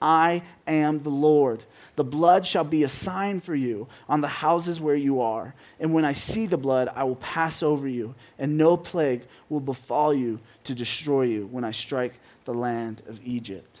I 0.00 0.42
am 0.66 1.02
the 1.02 1.10
Lord. 1.10 1.64
The 1.96 2.04
blood 2.04 2.46
shall 2.46 2.64
be 2.64 2.84
a 2.84 2.88
sign 2.88 3.40
for 3.40 3.54
you 3.54 3.88
on 4.08 4.20
the 4.20 4.28
houses 4.28 4.80
where 4.80 4.94
you 4.94 5.20
are. 5.20 5.54
And 5.80 5.94
when 5.94 6.04
I 6.04 6.12
see 6.12 6.46
the 6.46 6.58
blood, 6.58 6.90
I 6.94 7.04
will 7.04 7.16
pass 7.16 7.62
over 7.62 7.88
you, 7.88 8.14
and 8.38 8.58
no 8.58 8.76
plague 8.76 9.22
will 9.48 9.60
befall 9.60 10.12
you 10.12 10.40
to 10.64 10.74
destroy 10.74 11.22
you 11.22 11.46
when 11.46 11.64
I 11.64 11.70
strike 11.70 12.18
the 12.44 12.54
land 12.54 13.02
of 13.08 13.20
Egypt. 13.24 13.80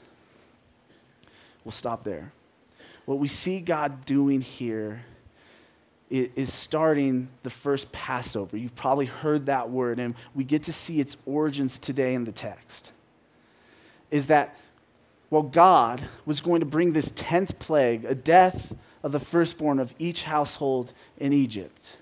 We'll 1.64 1.72
stop 1.72 2.04
there. 2.04 2.32
What 3.04 3.18
we 3.18 3.28
see 3.28 3.60
God 3.60 4.04
doing 4.04 4.40
here 4.40 5.04
is 6.08 6.52
starting 6.52 7.28
the 7.42 7.50
first 7.50 7.90
Passover. 7.90 8.56
You've 8.56 8.76
probably 8.76 9.06
heard 9.06 9.46
that 9.46 9.70
word, 9.70 9.98
and 9.98 10.14
we 10.34 10.44
get 10.44 10.62
to 10.64 10.72
see 10.72 11.00
its 11.00 11.16
origins 11.26 11.78
today 11.78 12.14
in 12.14 12.24
the 12.24 12.32
text. 12.32 12.92
Is 14.10 14.28
that 14.28 14.56
well, 15.30 15.42
God 15.42 16.06
was 16.24 16.40
going 16.40 16.60
to 16.60 16.66
bring 16.66 16.92
this 16.92 17.10
10th 17.10 17.58
plague, 17.58 18.04
a 18.04 18.14
death 18.14 18.74
of 19.02 19.12
the 19.12 19.20
firstborn 19.20 19.78
of 19.78 19.94
each 19.98 20.24
household 20.24 20.92
in 21.18 21.32
Egypt. 21.32 21.96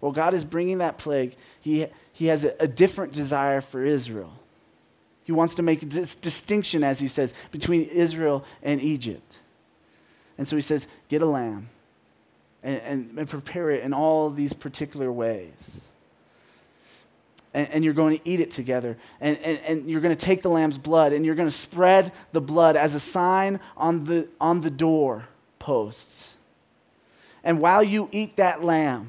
Well, 0.00 0.12
God 0.12 0.34
is 0.34 0.44
bringing 0.44 0.78
that 0.78 0.98
plague. 0.98 1.36
He, 1.60 1.86
he 2.12 2.26
has 2.26 2.44
a, 2.44 2.54
a 2.60 2.68
different 2.68 3.12
desire 3.12 3.60
for 3.60 3.84
Israel. 3.84 4.32
He 5.24 5.32
wants 5.32 5.54
to 5.56 5.62
make 5.62 5.82
a 5.82 5.86
dis- 5.86 6.14
distinction, 6.14 6.84
as 6.84 6.98
he 6.98 7.08
says, 7.08 7.34
between 7.50 7.82
Israel 7.82 8.44
and 8.62 8.80
Egypt. 8.80 9.40
And 10.38 10.46
so 10.46 10.56
he 10.56 10.62
says, 10.62 10.86
get 11.08 11.22
a 11.22 11.26
lamb 11.26 11.68
and, 12.62 12.80
and, 12.82 13.18
and 13.18 13.28
prepare 13.28 13.70
it 13.70 13.82
in 13.82 13.92
all 13.92 14.30
these 14.30 14.52
particular 14.52 15.10
ways 15.10 15.88
and, 17.56 17.68
and, 17.70 17.84
you're 17.84 17.94
going 17.94 18.18
to 18.18 18.28
eat 18.28 18.38
it 18.38 18.50
together. 18.50 18.98
And, 19.18 19.38
and, 19.38 19.58
and 19.60 19.90
you're 19.90 20.02
going 20.02 20.14
to 20.14 20.24
take 20.24 20.42
the 20.42 20.50
lamb's 20.50 20.76
blood 20.76 21.14
and 21.14 21.24
you're 21.24 21.34
going 21.34 21.48
to 21.48 21.54
spread 21.54 22.12
the 22.32 22.40
blood 22.40 22.76
as 22.76 22.94
a 22.94 23.00
sign 23.00 23.60
on 23.78 24.04
the, 24.04 24.28
on 24.38 24.60
the 24.60 24.68
door 24.68 25.26
posts. 25.58 26.34
And 27.42 27.58
while 27.58 27.82
you 27.82 28.10
eat 28.12 28.36
that 28.36 28.62
lamb, 28.62 29.08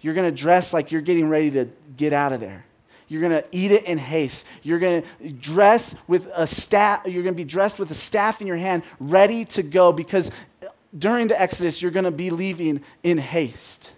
you're 0.00 0.14
going 0.14 0.28
to 0.28 0.34
dress 0.34 0.72
like 0.72 0.90
you're 0.90 1.02
getting 1.02 1.28
ready 1.28 1.50
to 1.50 1.68
get 1.98 2.14
out 2.14 2.32
of 2.32 2.40
there. 2.40 2.64
You're 3.08 3.20
going 3.20 3.42
to 3.42 3.44
eat 3.52 3.72
it 3.72 3.84
in 3.84 3.98
haste. 3.98 4.46
You're 4.62 4.78
going 4.78 5.02
to 5.02 5.32
dress 5.32 5.94
with 6.08 6.30
a 6.34 6.46
staff, 6.46 7.02
you're 7.04 7.22
going 7.22 7.34
to 7.34 7.36
be 7.36 7.44
dressed 7.44 7.78
with 7.78 7.90
a 7.90 7.94
staff 7.94 8.40
in 8.40 8.46
your 8.46 8.56
hand, 8.56 8.84
ready 8.98 9.44
to 9.46 9.62
go 9.62 9.92
because 9.92 10.30
during 10.98 11.28
the 11.28 11.38
Exodus, 11.38 11.82
you're 11.82 11.90
going 11.90 12.04
to 12.04 12.10
be 12.10 12.30
leaving 12.30 12.80
in 13.02 13.18
haste. 13.18 13.90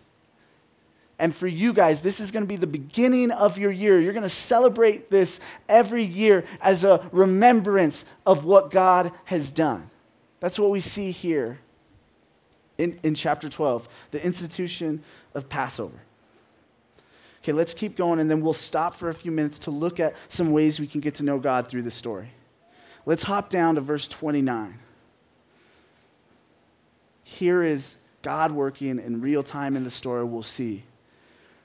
And 1.19 1.35
for 1.35 1.49
you 1.49 1.73
guys, 1.73 2.01
this 2.01 2.21
is 2.21 2.31
going 2.31 2.45
to 2.45 2.49
be 2.49 2.57
the 2.57 2.67
beginning 2.67 3.33
of 3.33 3.59
your 3.59 3.73
year. 3.73 3.99
You're 3.99 4.13
going 4.13 4.23
to 4.23 4.29
celebrate 4.29 5.11
this 5.11 5.41
every 5.69 6.05
year 6.05 6.45
as 6.61 6.85
a 6.85 7.09
remembrance 7.11 8.05
of 8.25 8.45
what 8.45 8.71
God 8.71 9.11
has 9.25 9.51
done. 9.51 9.91
That's 10.41 10.59
what 10.59 10.71
we 10.71 10.81
see 10.81 11.11
here 11.11 11.59
in, 12.77 13.01
in 13.03 13.15
chapter 13.15 13.49
12, 13.49 13.89
the 14.13 14.25
institution 14.25 15.03
of 15.35 15.49
Passover. 15.49 15.99
Okay, 17.43 17.53
let's 17.53 17.75
keep 17.75 17.97
going 17.97 18.21
and 18.21 18.31
then 18.31 18.41
we'll 18.41 18.53
stop 18.53 18.95
for 18.95 19.09
a 19.09 19.15
few 19.15 19.33
minutes 19.33 19.59
to 19.61 19.71
look 19.71 19.99
at 19.99 20.15
some 20.29 20.53
ways 20.53 20.79
we 20.79 20.87
can 20.87 21.01
get 21.01 21.17
to 21.17 21.25
know 21.25 21.39
God 21.39 21.69
through 21.69 21.83
this 21.83 21.95
story. 21.95 22.31
Let's 23.07 23.25
hop 23.25 23.51
down 23.51 23.75
to 23.77 23.81
verse 23.81 24.07
29. 24.07 24.79
Here 27.25 27.63
is 27.63 27.97
God 28.23 28.53
working 28.53 28.99
in 28.99 29.21
real 29.21 29.43
time 29.43 29.77
in 29.77 29.85
the 29.85 29.91
story, 29.91 30.25
we'll 30.25 30.43
see. 30.43 30.85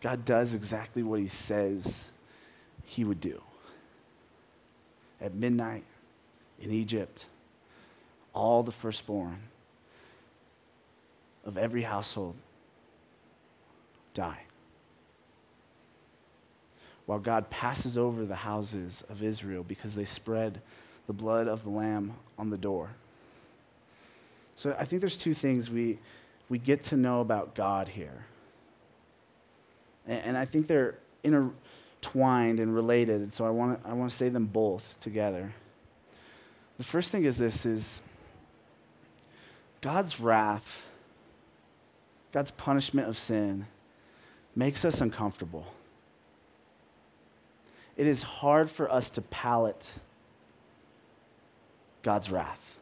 God 0.00 0.24
does 0.24 0.54
exactly 0.54 1.02
what 1.02 1.20
he 1.20 1.28
says 1.28 2.10
he 2.84 3.04
would 3.04 3.20
do. 3.20 3.40
At 5.20 5.34
midnight 5.34 5.84
in 6.60 6.70
Egypt, 6.70 7.26
all 8.34 8.62
the 8.62 8.72
firstborn 8.72 9.38
of 11.44 11.56
every 11.56 11.82
household 11.82 12.34
die. 14.14 14.42
While 17.06 17.20
God 17.20 17.50
passes 17.50 17.96
over 17.96 18.24
the 18.24 18.36
houses 18.36 19.04
of 19.08 19.22
Israel 19.22 19.62
because 19.62 19.94
they 19.94 20.04
spread 20.04 20.60
the 21.06 21.12
blood 21.12 21.46
of 21.46 21.62
the 21.62 21.70
Lamb 21.70 22.14
on 22.36 22.50
the 22.50 22.58
door. 22.58 22.90
So 24.56 24.74
I 24.78 24.84
think 24.84 25.00
there's 25.00 25.16
two 25.16 25.34
things 25.34 25.70
we, 25.70 25.98
we 26.48 26.58
get 26.58 26.82
to 26.84 26.96
know 26.96 27.20
about 27.20 27.54
God 27.54 27.88
here. 27.88 28.24
And, 30.06 30.22
and 30.24 30.38
I 30.38 30.44
think 30.44 30.66
they're 30.66 30.98
intertwined 31.24 32.60
and 32.60 32.74
related, 32.74 33.20
and 33.20 33.32
so 33.32 33.44
I 33.44 33.50
want 33.50 33.82
to 33.82 33.88
I 33.88 33.92
want 33.92 34.10
to 34.10 34.16
say 34.16 34.28
them 34.28 34.46
both 34.46 34.98
together. 35.00 35.52
The 36.78 36.84
first 36.84 37.10
thing 37.10 37.24
is 37.24 37.38
this 37.38 37.64
is 37.66 38.00
God's 39.80 40.20
wrath, 40.20 40.86
God's 42.32 42.50
punishment 42.50 43.08
of 43.08 43.16
sin 43.16 43.66
makes 44.54 44.84
us 44.84 45.00
uncomfortable. 45.00 45.66
It 47.96 48.06
is 48.06 48.22
hard 48.22 48.68
for 48.68 48.90
us 48.90 49.08
to 49.10 49.22
palate 49.22 49.94
God's 52.02 52.30
wrath. 52.30 52.76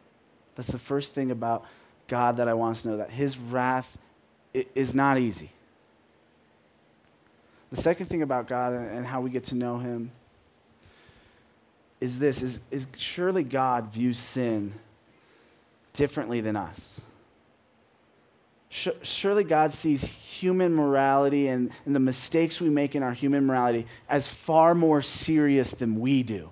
That's 0.55 0.71
the 0.71 0.79
first 0.79 1.15
thing 1.15 1.31
about 1.31 1.65
God 2.09 2.37
that 2.37 2.49
I 2.49 2.55
want 2.55 2.77
us 2.77 2.83
to 2.83 2.89
know 2.89 2.97
that 2.99 3.11
his 3.11 3.39
wrath 3.39 3.97
is 4.53 4.95
not 4.95 5.19
easy. 5.19 5.51
The 7.71 7.77
second 7.77 8.07
thing 8.07 8.23
about 8.23 8.49
God 8.49 8.73
and 8.73 9.05
how 9.05 9.21
we 9.21 9.31
get 9.31 9.45
to 9.45 9.55
know 9.55 9.79
him 9.79 10.11
is 12.01 12.19
this 12.19 12.43
is, 12.43 12.61
is 12.71 12.87
surely 12.97 13.43
God 13.43 13.93
views 13.93 14.19
sin 14.19 14.75
differently 15.93 16.41
than 16.41 16.57
us. 16.57 17.01
Surely 18.69 19.45
God 19.45 19.73
sees 19.73 20.05
human 20.05 20.75
morality 20.75 21.47
and, 21.47 21.71
and 21.87 21.95
the 21.95 22.01
mistakes 22.01 22.61
we 22.61 22.69
make 22.69 22.97
in 22.97 23.05
our 23.05 23.13
human 23.13 23.47
morality 23.47 23.87
as 24.09 24.27
far 24.27 24.75
more 24.75 25.01
serious 25.01 25.71
than 25.71 26.01
we 26.01 26.25
do 26.25 26.51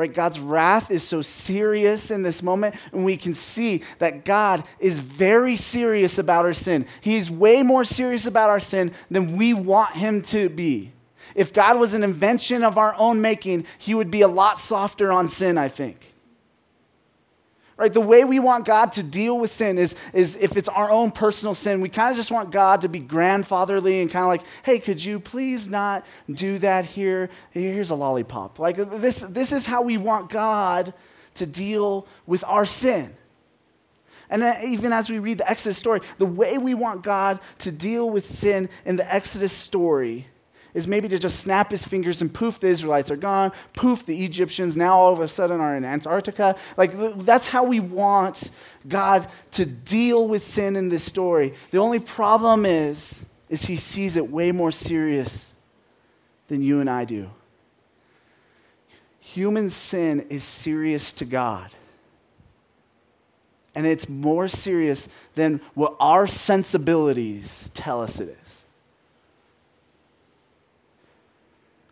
right? 0.00 0.14
God's 0.14 0.40
wrath 0.40 0.90
is 0.90 1.02
so 1.02 1.20
serious 1.20 2.10
in 2.10 2.22
this 2.22 2.42
moment, 2.42 2.74
and 2.90 3.04
we 3.04 3.18
can 3.18 3.34
see 3.34 3.82
that 3.98 4.24
God 4.24 4.64
is 4.78 4.98
very 4.98 5.56
serious 5.56 6.18
about 6.18 6.46
our 6.46 6.54
sin. 6.54 6.86
He's 7.02 7.30
way 7.30 7.62
more 7.62 7.84
serious 7.84 8.24
about 8.24 8.48
our 8.48 8.60
sin 8.60 8.92
than 9.10 9.36
we 9.36 9.52
want 9.52 9.94
him 9.96 10.22
to 10.22 10.48
be. 10.48 10.92
If 11.34 11.52
God 11.52 11.78
was 11.78 11.92
an 11.92 12.02
invention 12.02 12.64
of 12.64 12.78
our 12.78 12.94
own 12.96 13.20
making, 13.20 13.66
he 13.76 13.94
would 13.94 14.10
be 14.10 14.22
a 14.22 14.28
lot 14.28 14.58
softer 14.58 15.12
on 15.12 15.28
sin, 15.28 15.58
I 15.58 15.68
think. 15.68 16.14
Right? 17.80 17.90
The 17.90 17.98
way 17.98 18.24
we 18.24 18.40
want 18.40 18.66
God 18.66 18.92
to 18.92 19.02
deal 19.02 19.38
with 19.38 19.50
sin 19.50 19.78
is, 19.78 19.96
is 20.12 20.36
if 20.36 20.58
it's 20.58 20.68
our 20.68 20.90
own 20.90 21.10
personal 21.10 21.54
sin, 21.54 21.80
we 21.80 21.88
kind 21.88 22.10
of 22.10 22.16
just 22.18 22.30
want 22.30 22.50
God 22.50 22.82
to 22.82 22.90
be 22.90 22.98
grandfatherly 22.98 24.02
and 24.02 24.10
kind 24.10 24.22
of 24.22 24.28
like, 24.28 24.42
hey, 24.64 24.78
could 24.78 25.02
you 25.02 25.18
please 25.18 25.66
not 25.66 26.04
do 26.30 26.58
that 26.58 26.84
here? 26.84 27.30
Here's 27.52 27.90
a 27.90 27.94
lollipop. 27.94 28.58
Like 28.58 28.76
this, 28.76 29.22
this 29.22 29.50
is 29.50 29.64
how 29.64 29.80
we 29.80 29.96
want 29.96 30.28
God 30.28 30.92
to 31.36 31.46
deal 31.46 32.06
with 32.26 32.44
our 32.44 32.66
sin. 32.66 33.16
And 34.28 34.42
then 34.42 34.62
even 34.62 34.92
as 34.92 35.08
we 35.08 35.18
read 35.18 35.38
the 35.38 35.50
Exodus 35.50 35.78
story, 35.78 36.02
the 36.18 36.26
way 36.26 36.58
we 36.58 36.74
want 36.74 37.02
God 37.02 37.40
to 37.60 37.72
deal 37.72 38.10
with 38.10 38.26
sin 38.26 38.68
in 38.84 38.96
the 38.96 39.10
Exodus 39.10 39.54
story 39.54 40.26
is 40.74 40.86
maybe 40.86 41.08
to 41.08 41.18
just 41.18 41.40
snap 41.40 41.70
his 41.70 41.84
fingers 41.84 42.22
and 42.22 42.32
poof, 42.32 42.60
the 42.60 42.68
Israelites 42.68 43.10
are 43.10 43.16
gone. 43.16 43.52
Poof, 43.74 44.06
the 44.06 44.24
Egyptians 44.24 44.76
now 44.76 44.98
all 44.98 45.12
of 45.12 45.20
a 45.20 45.28
sudden 45.28 45.60
are 45.60 45.76
in 45.76 45.84
Antarctica. 45.84 46.56
Like, 46.76 46.92
that's 47.18 47.46
how 47.46 47.64
we 47.64 47.80
want 47.80 48.50
God 48.88 49.26
to 49.52 49.66
deal 49.66 50.28
with 50.28 50.44
sin 50.44 50.76
in 50.76 50.88
this 50.88 51.04
story. 51.04 51.54
The 51.70 51.78
only 51.78 51.98
problem 51.98 52.64
is, 52.64 53.26
is 53.48 53.64
he 53.64 53.76
sees 53.76 54.16
it 54.16 54.30
way 54.30 54.52
more 54.52 54.72
serious 54.72 55.54
than 56.48 56.62
you 56.62 56.80
and 56.80 56.88
I 56.88 57.04
do. 57.04 57.30
Human 59.18 59.70
sin 59.70 60.26
is 60.28 60.42
serious 60.42 61.12
to 61.14 61.24
God. 61.24 61.72
And 63.74 63.86
it's 63.86 64.08
more 64.08 64.48
serious 64.48 65.08
than 65.36 65.60
what 65.74 65.94
our 66.00 66.26
sensibilities 66.26 67.70
tell 67.74 68.02
us 68.02 68.18
it 68.18 68.36
is. 68.42 68.64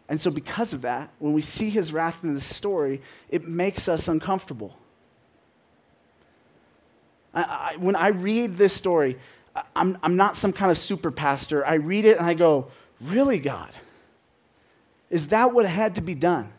And 0.09 0.21
so, 0.21 0.31
because 0.31 0.73
of 0.73 0.83
that, 0.83 1.11
when 1.19 1.35
we 1.35 1.43
see 1.43 1.69
his 1.69 1.93
wrath 1.93 2.17
in 2.23 2.35
this 2.35 2.45
story, 2.45 3.03
it 3.29 3.47
makes 3.47 3.89
us 3.89 4.09
uncomfortable. 4.09 4.77
I, 7.35 7.43
I, 7.43 7.77
when 7.77 7.95
I 7.95 8.09
read 8.09 8.57
this 8.57 8.73
story, 8.73 9.19
I'm, 9.77 9.99
I'm 10.03 10.17
not 10.17 10.37
some 10.37 10.53
kind 10.53 10.71
of 10.71 10.79
super 10.79 11.11
pastor. 11.11 11.67
I 11.67 11.75
read 11.75 12.05
it 12.05 12.17
and 12.17 12.27
I 12.27 12.35
go, 12.35 12.69
Really, 13.01 13.39
God? 13.39 13.77
Is 15.11 15.29
that 15.29 15.53
what 15.53 15.67
had 15.67 15.95
to 15.97 16.01
be 16.01 16.15
done? 16.15 16.53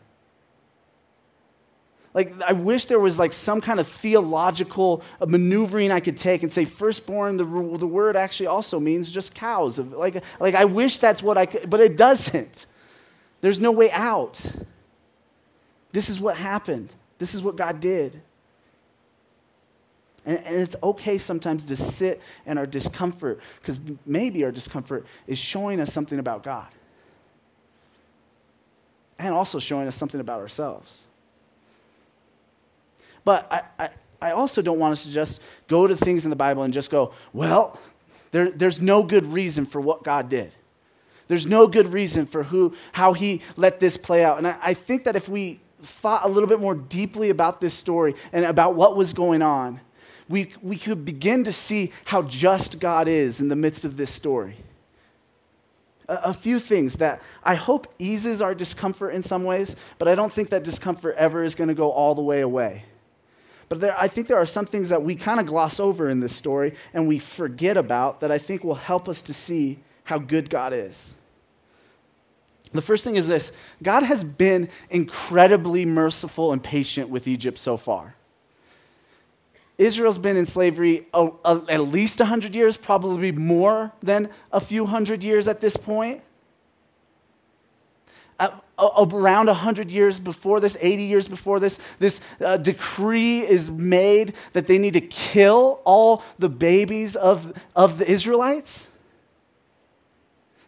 Like, 2.12 2.32
I 2.42 2.52
wish 2.52 2.86
there 2.86 2.98
was 2.98 3.18
like 3.18 3.32
some 3.32 3.60
kind 3.60 3.78
of 3.78 3.86
theological 3.86 5.02
uh, 5.20 5.26
maneuvering 5.26 5.92
I 5.92 6.00
could 6.00 6.16
take 6.16 6.42
and 6.42 6.52
say, 6.52 6.64
firstborn, 6.64 7.36
the, 7.36 7.44
the 7.44 7.86
word 7.86 8.16
actually 8.16 8.48
also 8.48 8.80
means 8.80 9.08
just 9.10 9.34
cows. 9.34 9.78
Like, 9.78 10.24
like, 10.40 10.56
I 10.56 10.64
wish 10.64 10.96
that's 10.96 11.22
what 11.22 11.38
I 11.38 11.46
could, 11.46 11.70
but 11.70 11.80
it 11.80 11.96
doesn't. 11.96 12.66
There's 13.40 13.60
no 13.60 13.72
way 13.72 13.90
out. 13.90 14.44
This 15.92 16.08
is 16.08 16.20
what 16.20 16.36
happened. 16.36 16.94
This 17.18 17.34
is 17.34 17.42
what 17.42 17.56
God 17.56 17.80
did. 17.80 18.20
And, 20.26 20.38
and 20.38 20.56
it's 20.60 20.76
okay 20.82 21.18
sometimes 21.18 21.64
to 21.66 21.76
sit 21.76 22.20
in 22.46 22.58
our 22.58 22.66
discomfort 22.66 23.40
because 23.60 23.80
maybe 24.04 24.44
our 24.44 24.52
discomfort 24.52 25.06
is 25.26 25.38
showing 25.38 25.80
us 25.80 25.92
something 25.92 26.18
about 26.18 26.42
God 26.42 26.68
and 29.18 29.34
also 29.34 29.58
showing 29.58 29.88
us 29.88 29.96
something 29.96 30.20
about 30.20 30.40
ourselves. 30.40 31.04
But 33.24 33.50
I, 33.50 33.62
I, 33.78 33.90
I 34.20 34.30
also 34.32 34.62
don't 34.62 34.78
want 34.78 34.92
us 34.92 35.02
to 35.04 35.10
just 35.10 35.40
go 35.68 35.86
to 35.86 35.96
things 35.96 36.24
in 36.24 36.30
the 36.30 36.36
Bible 36.36 36.62
and 36.62 36.72
just 36.72 36.90
go, 36.90 37.12
well, 37.32 37.78
there, 38.32 38.50
there's 38.50 38.80
no 38.80 39.02
good 39.02 39.26
reason 39.26 39.66
for 39.66 39.80
what 39.80 40.04
God 40.04 40.28
did. 40.28 40.54
There's 41.30 41.46
no 41.46 41.68
good 41.68 41.92
reason 41.92 42.26
for 42.26 42.42
who, 42.42 42.74
how 42.90 43.12
he 43.12 43.40
let 43.56 43.78
this 43.78 43.96
play 43.96 44.24
out. 44.24 44.38
And 44.38 44.48
I, 44.48 44.58
I 44.60 44.74
think 44.74 45.04
that 45.04 45.14
if 45.14 45.28
we 45.28 45.60
thought 45.80 46.24
a 46.24 46.28
little 46.28 46.48
bit 46.48 46.58
more 46.58 46.74
deeply 46.74 47.30
about 47.30 47.60
this 47.60 47.72
story 47.72 48.16
and 48.32 48.44
about 48.44 48.74
what 48.74 48.96
was 48.96 49.12
going 49.12 49.40
on, 49.40 49.78
we, 50.28 50.52
we 50.60 50.76
could 50.76 51.04
begin 51.04 51.44
to 51.44 51.52
see 51.52 51.92
how 52.06 52.22
just 52.22 52.80
God 52.80 53.06
is 53.06 53.40
in 53.40 53.48
the 53.48 53.54
midst 53.54 53.84
of 53.84 53.96
this 53.96 54.10
story. 54.10 54.56
A, 56.08 56.14
a 56.24 56.34
few 56.34 56.58
things 56.58 56.96
that 56.96 57.22
I 57.44 57.54
hope 57.54 57.86
eases 58.00 58.42
our 58.42 58.52
discomfort 58.52 59.14
in 59.14 59.22
some 59.22 59.44
ways, 59.44 59.76
but 59.98 60.08
I 60.08 60.16
don't 60.16 60.32
think 60.32 60.50
that 60.50 60.64
discomfort 60.64 61.14
ever 61.16 61.44
is 61.44 61.54
going 61.54 61.68
to 61.68 61.74
go 61.74 61.92
all 61.92 62.16
the 62.16 62.22
way 62.22 62.40
away. 62.40 62.86
But 63.68 63.78
there, 63.78 63.96
I 63.96 64.08
think 64.08 64.26
there 64.26 64.36
are 64.36 64.46
some 64.46 64.66
things 64.66 64.88
that 64.88 65.04
we 65.04 65.14
kind 65.14 65.38
of 65.38 65.46
gloss 65.46 65.78
over 65.78 66.10
in 66.10 66.18
this 66.18 66.34
story 66.34 66.74
and 66.92 67.06
we 67.06 67.20
forget 67.20 67.76
about 67.76 68.18
that 68.18 68.32
I 68.32 68.38
think 68.38 68.64
will 68.64 68.74
help 68.74 69.08
us 69.08 69.22
to 69.22 69.32
see 69.32 69.78
how 70.02 70.18
good 70.18 70.50
God 70.50 70.72
is. 70.72 71.14
The 72.72 72.82
first 72.82 73.02
thing 73.02 73.16
is 73.16 73.26
this 73.26 73.52
God 73.82 74.02
has 74.02 74.22
been 74.22 74.68
incredibly 74.90 75.84
merciful 75.84 76.52
and 76.52 76.62
patient 76.62 77.08
with 77.08 77.26
Egypt 77.26 77.58
so 77.58 77.76
far. 77.76 78.14
Israel's 79.78 80.18
been 80.18 80.36
in 80.36 80.44
slavery 80.44 81.06
at 81.14 81.80
least 81.80 82.20
100 82.20 82.54
years, 82.54 82.76
probably 82.76 83.32
more 83.32 83.92
than 84.02 84.28
a 84.52 84.60
few 84.60 84.84
hundred 84.84 85.24
years 85.24 85.48
at 85.48 85.62
this 85.62 85.76
point. 85.76 86.20
around 88.78 89.46
100 89.46 89.90
years 89.90 90.18
before 90.18 90.60
this, 90.60 90.76
80 90.80 91.02
years 91.02 91.28
before 91.28 91.60
this, 91.60 91.78
this 91.98 92.20
uh, 92.44 92.58
decree 92.58 93.40
is 93.40 93.70
made 93.70 94.34
that 94.52 94.66
they 94.66 94.76
need 94.76 94.92
to 94.92 95.00
kill 95.00 95.80
all 95.84 96.22
the 96.38 96.50
babies 96.50 97.16
of, 97.16 97.52
of 97.74 97.96
the 97.96 98.10
Israelites 98.10 98.89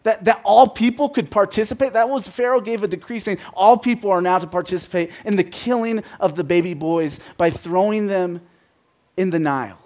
that, 0.03 0.25
that 0.25 0.41
all 0.45 0.69
people 0.69 1.09
could 1.09 1.31
participate. 1.31 1.93
That 1.93 2.09
was 2.09 2.29
Pharaoh 2.29 2.61
gave 2.61 2.83
a 2.83 2.88
decree 2.88 3.19
saying 3.19 3.38
all 3.55 3.77
people 3.77 4.11
are 4.11 4.21
now 4.21 4.38
to 4.38 4.47
participate 4.47 5.11
in 5.25 5.37
the 5.37 5.45
killing 5.45 6.03
of 6.19 6.37
the 6.37 6.45
baby 6.45 6.75
boys 6.75 7.21
by 7.37 7.51
throwing 7.51 8.07
them 8.07 8.41
in 9.17 9.31
the 9.31 9.38
Nile. 9.38 9.79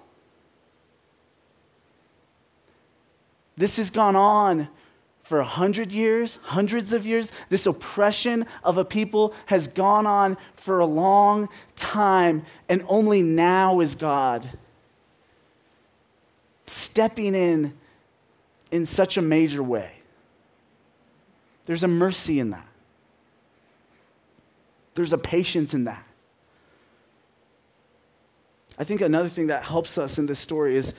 This 3.57 3.77
has 3.79 3.91
gone 3.91 4.17
on 4.17 4.69
for 5.23 5.41
a 5.41 5.45
hundred 5.45 5.93
years, 5.93 6.39
hundreds 6.43 6.93
of 6.93 7.05
years. 7.05 7.33
This 7.49 7.67
oppression 7.67 8.47
of 8.63 8.79
a 8.79 8.85
people 8.85 9.35
has 9.47 9.67
gone 9.67 10.07
on 10.07 10.37
for 10.55 10.79
a 10.79 10.87
long 10.87 11.49
time, 11.75 12.45
and 12.69 12.85
only 12.87 13.23
now 13.23 13.81
is 13.81 13.95
God 13.95 14.49
stepping 16.67 17.35
in 17.35 17.75
in 18.71 18.87
such 18.87 19.17
a 19.17 19.23
major 19.23 19.63
way. 19.63 19.96
There's 21.67 21.85
a 21.85 21.89
mercy 21.89 22.41
in 22.41 22.51
that, 22.51 22.67
there's 24.95 25.13
a 25.13 25.19
patience 25.19 25.75
in 25.75 25.85
that. 25.85 26.03
I 28.79 28.85
think 28.85 29.01
another 29.01 29.29
thing 29.29 29.47
that 29.47 29.63
helps 29.63 29.97
us 29.97 30.19
in 30.19 30.27
this 30.27 30.39
story 30.39 30.77
is 30.77 30.93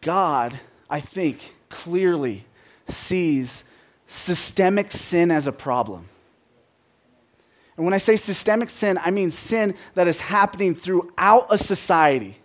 God, 0.00 0.58
I 0.90 1.00
think, 1.00 1.54
clearly 1.70 2.44
sees 2.86 3.64
systemic 4.06 4.92
sin 4.92 5.30
as 5.30 5.46
a 5.46 5.52
problem. 5.52 6.06
And 7.76 7.84
when 7.84 7.94
I 7.94 7.98
say 7.98 8.16
systemic 8.16 8.70
sin, 8.70 8.98
I 9.02 9.10
mean 9.10 9.30
sin 9.30 9.74
that 9.94 10.06
is 10.06 10.20
happening 10.20 10.74
throughout 10.74 11.46
a 11.50 11.58
society, 11.58 12.36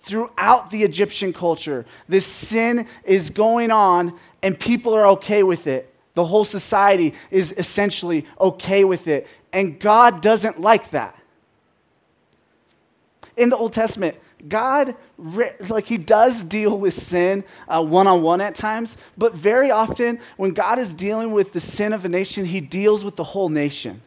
throughout 0.00 0.70
the 0.70 0.82
Egyptian 0.82 1.32
culture. 1.32 1.84
This 2.08 2.26
sin 2.26 2.88
is 3.04 3.30
going 3.30 3.70
on, 3.70 4.18
and 4.42 4.58
people 4.58 4.94
are 4.94 5.06
okay 5.08 5.42
with 5.42 5.66
it. 5.66 5.89
The 6.14 6.24
whole 6.24 6.44
society 6.44 7.14
is 7.30 7.52
essentially 7.52 8.26
okay 8.40 8.84
with 8.84 9.06
it. 9.06 9.26
And 9.52 9.78
God 9.78 10.20
doesn't 10.22 10.60
like 10.60 10.90
that. 10.90 11.16
In 13.36 13.48
the 13.48 13.56
Old 13.56 13.72
Testament, 13.72 14.16
God, 14.48 14.94
like, 15.18 15.86
He 15.86 15.98
does 15.98 16.42
deal 16.42 16.76
with 16.76 16.94
sin 16.94 17.44
one 17.68 18.06
on 18.06 18.22
one 18.22 18.40
at 18.40 18.54
times, 18.54 18.96
but 19.16 19.34
very 19.34 19.70
often 19.70 20.18
when 20.36 20.52
God 20.52 20.78
is 20.78 20.94
dealing 20.94 21.32
with 21.32 21.52
the 21.52 21.60
sin 21.60 21.92
of 21.92 22.04
a 22.04 22.08
nation, 22.08 22.44
He 22.44 22.60
deals 22.60 23.04
with 23.04 23.16
the 23.16 23.24
whole 23.24 23.48
nation. 23.48 24.02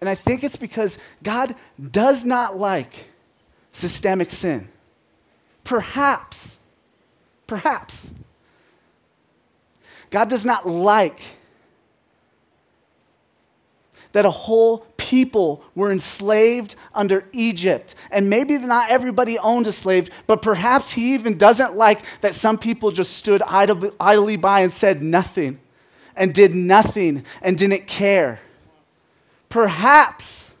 And 0.00 0.08
I 0.08 0.16
think 0.16 0.42
it's 0.42 0.56
because 0.56 0.98
God 1.22 1.54
does 1.90 2.24
not 2.24 2.58
like 2.58 3.06
systemic 3.70 4.32
sin. 4.32 4.68
Perhaps, 5.62 6.58
perhaps, 7.46 8.10
God 10.12 10.28
does 10.28 10.46
not 10.46 10.68
like 10.68 11.20
that 14.12 14.26
a 14.26 14.30
whole 14.30 14.86
people 14.98 15.64
were 15.74 15.90
enslaved 15.90 16.76
under 16.94 17.24
Egypt. 17.32 17.94
And 18.10 18.30
maybe 18.30 18.58
not 18.58 18.90
everybody 18.90 19.38
owned 19.38 19.66
a 19.66 19.72
slave, 19.72 20.10
but 20.26 20.42
perhaps 20.42 20.92
he 20.92 21.14
even 21.14 21.38
doesn't 21.38 21.76
like 21.76 22.04
that 22.20 22.34
some 22.34 22.58
people 22.58 22.92
just 22.92 23.16
stood 23.16 23.42
idly 23.42 24.36
by 24.36 24.60
and 24.60 24.72
said 24.72 25.02
nothing 25.02 25.58
and 26.14 26.34
did 26.34 26.54
nothing 26.54 27.24
and 27.40 27.56
didn't 27.58 27.86
care. 27.86 28.40
Perhaps. 29.48 30.52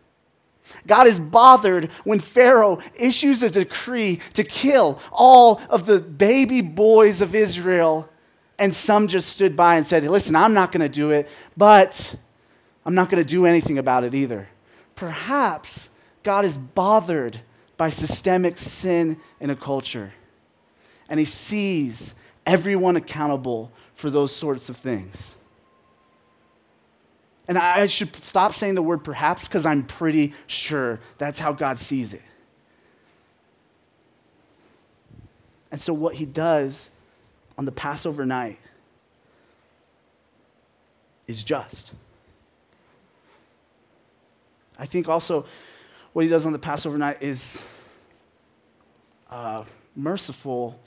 God 0.86 1.06
is 1.06 1.20
bothered 1.20 1.90
when 2.04 2.18
Pharaoh 2.18 2.80
issues 2.98 3.42
a 3.42 3.50
decree 3.50 4.18
to 4.32 4.44
kill 4.44 4.98
all 5.12 5.60
of 5.68 5.86
the 5.86 6.00
baby 6.00 6.60
boys 6.60 7.20
of 7.20 7.34
Israel, 7.34 8.08
and 8.62 8.72
some 8.72 9.08
just 9.08 9.28
stood 9.28 9.56
by 9.56 9.74
and 9.74 9.84
said, 9.84 10.04
Listen, 10.04 10.36
I'm 10.36 10.54
not 10.54 10.70
going 10.70 10.82
to 10.82 10.88
do 10.88 11.10
it, 11.10 11.28
but 11.56 12.14
I'm 12.86 12.94
not 12.94 13.10
going 13.10 13.20
to 13.22 13.28
do 13.28 13.44
anything 13.44 13.76
about 13.76 14.04
it 14.04 14.14
either. 14.14 14.48
Perhaps 14.94 15.90
God 16.22 16.44
is 16.44 16.56
bothered 16.56 17.40
by 17.76 17.90
systemic 17.90 18.58
sin 18.58 19.18
in 19.40 19.50
a 19.50 19.56
culture, 19.56 20.12
and 21.08 21.18
He 21.18 21.26
sees 21.26 22.14
everyone 22.46 22.94
accountable 22.94 23.72
for 23.96 24.10
those 24.10 24.34
sorts 24.34 24.68
of 24.68 24.76
things. 24.76 25.34
And 27.48 27.58
I 27.58 27.86
should 27.86 28.14
stop 28.22 28.54
saying 28.54 28.76
the 28.76 28.82
word 28.82 29.02
perhaps 29.02 29.48
because 29.48 29.66
I'm 29.66 29.82
pretty 29.82 30.34
sure 30.46 31.00
that's 31.18 31.40
how 31.40 31.52
God 31.52 31.78
sees 31.78 32.14
it. 32.14 32.22
And 35.72 35.80
so, 35.80 35.92
what 35.92 36.14
he 36.14 36.26
does 36.26 36.90
on 37.58 37.64
the 37.64 37.72
Passover 37.72 38.24
night 38.24 38.58
is 41.26 41.42
just. 41.44 41.92
I 44.78 44.86
think 44.86 45.08
also 45.08 45.44
what 46.12 46.24
he 46.24 46.28
does 46.28 46.46
on 46.46 46.52
the 46.52 46.58
Passover 46.58 46.98
night 46.98 47.18
is 47.20 47.62
uh, 49.30 49.64
merciful, 49.96 50.78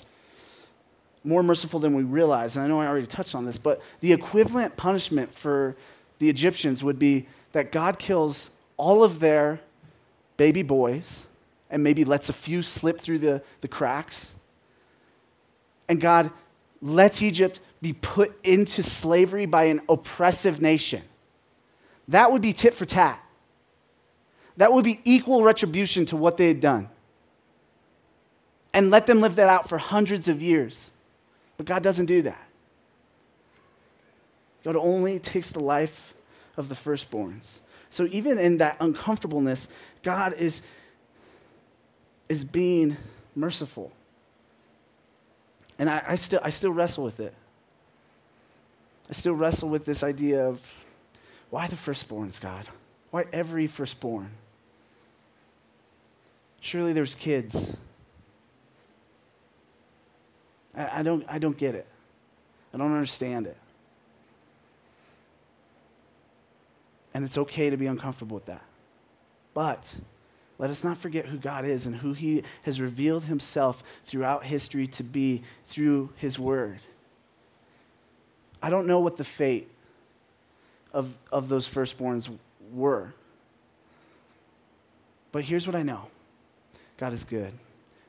more 1.23 1.41
merciful 1.41 1.79
than 1.79 1.95
we 1.95 2.03
realize. 2.03 2.57
And 2.57 2.65
I 2.65 2.67
know 2.67 2.79
I 2.79 2.87
already 2.87 3.07
touched 3.07 3.35
on 3.35 3.45
this, 3.45 3.57
but 3.57 3.81
the 4.01 4.13
equivalent 4.13 4.77
punishment 4.77 5.33
for 5.33 5.75
the 6.19 6.29
Egyptians 6.29 6.83
would 6.83 6.99
be 6.99 7.27
that 7.53 7.71
God 7.71 7.99
kills 7.99 8.51
all 8.77 9.03
of 9.03 9.19
their 9.19 9.61
baby 10.37 10.61
boys 10.61 11.27
and 11.69 11.83
maybe 11.83 12.05
lets 12.05 12.29
a 12.29 12.33
few 12.33 12.61
slip 12.61 12.99
through 12.99 13.19
the, 13.19 13.41
the 13.61 13.67
cracks. 13.67 14.33
And 15.87 15.99
God 15.99 16.31
lets 16.85 17.21
Egypt 17.23 17.59
be 17.81 17.93
put 17.93 18.33
into 18.43 18.83
slavery 18.83 19.45
by 19.45 19.65
an 19.65 19.81
oppressive 19.89 20.61
nation. 20.61 21.01
That 22.07 22.31
would 22.31 22.41
be 22.41 22.53
tit 22.53 22.75
for 22.75 22.85
tat. 22.85 23.21
That 24.57 24.71
would 24.71 24.85
be 24.85 25.01
equal 25.03 25.43
retribution 25.43 26.05
to 26.07 26.15
what 26.15 26.37
they 26.37 26.47
had 26.47 26.61
done. 26.61 26.89
And 28.71 28.91
let 28.91 29.07
them 29.07 29.19
live 29.19 29.35
that 29.37 29.49
out 29.49 29.67
for 29.67 29.77
hundreds 29.77 30.27
of 30.27 30.41
years. 30.41 30.91
But 31.57 31.65
God 31.65 31.81
doesn't 31.81 32.05
do 32.05 32.21
that. 32.21 32.47
God 34.63 34.75
only 34.75 35.19
takes 35.19 35.49
the 35.49 35.59
life 35.59 36.13
of 36.55 36.69
the 36.69 36.75
firstborns. 36.75 37.59
So 37.89 38.07
even 38.11 38.37
in 38.37 38.57
that 38.57 38.77
uncomfortableness, 38.79 39.67
God 40.03 40.33
is, 40.33 40.61
is 42.29 42.43
being 42.43 42.97
merciful. 43.35 43.91
And 45.77 45.89
I, 45.89 46.03
I, 46.07 46.15
still, 46.15 46.39
I 46.43 46.49
still 46.49 46.71
wrestle 46.71 47.03
with 47.03 47.19
it. 47.19 47.33
I 49.09 49.13
still 49.13 49.33
wrestle 49.33 49.69
with 49.69 49.85
this 49.85 50.03
idea 50.03 50.47
of 50.47 50.85
why 51.49 51.67
the 51.67 51.75
firstborns, 51.75 52.39
God? 52.39 52.67
Why 53.11 53.25
every 53.31 53.67
firstborn? 53.67 54.31
Surely 56.59 56.93
there's 56.93 57.13
kids. 57.15 57.75
I, 60.75 60.99
I, 60.99 61.03
don't, 61.03 61.23
I 61.27 61.37
don't 61.37 61.57
get 61.57 61.75
it. 61.75 61.85
I 62.73 62.77
don't 62.77 62.91
understand 62.91 63.47
it. 63.47 63.57
And 67.13 67.23
it's 67.23 67.37
okay 67.37 67.69
to 67.69 67.77
be 67.77 67.87
uncomfortable 67.87 68.35
with 68.35 68.47
that. 68.47 68.63
But 69.53 69.95
let 70.57 70.69
us 70.69 70.83
not 70.83 70.97
forget 70.97 71.25
who 71.25 71.37
God 71.37 71.65
is 71.65 71.85
and 71.85 71.95
who 71.97 72.13
He 72.13 72.43
has 72.63 72.79
revealed 72.79 73.25
Himself 73.25 73.83
throughout 74.05 74.45
history 74.45 74.87
to 74.87 75.03
be 75.03 75.43
through 75.67 76.09
His 76.15 76.39
Word. 76.39 76.79
I 78.61 78.69
don't 78.69 78.87
know 78.87 78.99
what 78.99 79.17
the 79.17 79.23
fate 79.23 79.69
of, 80.93 81.13
of 81.31 81.49
those 81.49 81.67
firstborns 81.67 82.29
were. 82.73 83.13
But 85.31 85.43
here's 85.43 85.67
what 85.67 85.75
I 85.75 85.83
know 85.83 86.07
God 86.97 87.13
is 87.13 87.23
good. 87.23 87.53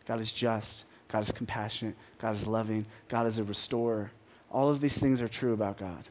God 0.07 0.21
is 0.21 0.33
just. 0.33 0.85
God 1.09 1.23
is 1.23 1.33
compassionate. 1.33 1.97
God 2.19 2.35
is 2.35 2.47
loving. 2.47 2.87
God 3.09 3.27
is 3.27 3.39
a 3.39 3.45
restorer. 3.45 4.11
All 4.51 4.69
of 4.69 4.81
these 4.81 4.99
things 4.99 5.21
are 5.21 5.29
true 5.29 5.53
about 5.53 5.79
God. 5.79 6.05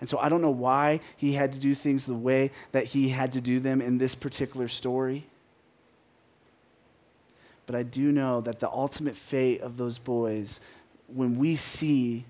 And 0.00 0.08
so 0.08 0.18
I 0.18 0.28
don't 0.28 0.42
know 0.42 0.50
why 0.50 1.00
he 1.16 1.32
had 1.32 1.52
to 1.52 1.58
do 1.58 1.74
things 1.74 2.06
the 2.06 2.14
way 2.14 2.50
that 2.72 2.84
he 2.84 3.08
had 3.08 3.32
to 3.32 3.40
do 3.40 3.58
them 3.60 3.80
in 3.80 3.98
this 3.98 4.14
particular 4.14 4.68
story. 4.68 5.26
But 7.66 7.74
I 7.74 7.82
do 7.82 8.12
know 8.12 8.40
that 8.42 8.60
the 8.60 8.70
ultimate 8.70 9.16
fate 9.16 9.60
of 9.60 9.76
those 9.76 9.98
boys, 9.98 10.60
when 11.08 11.38
we 11.38 11.56
see 11.56 12.24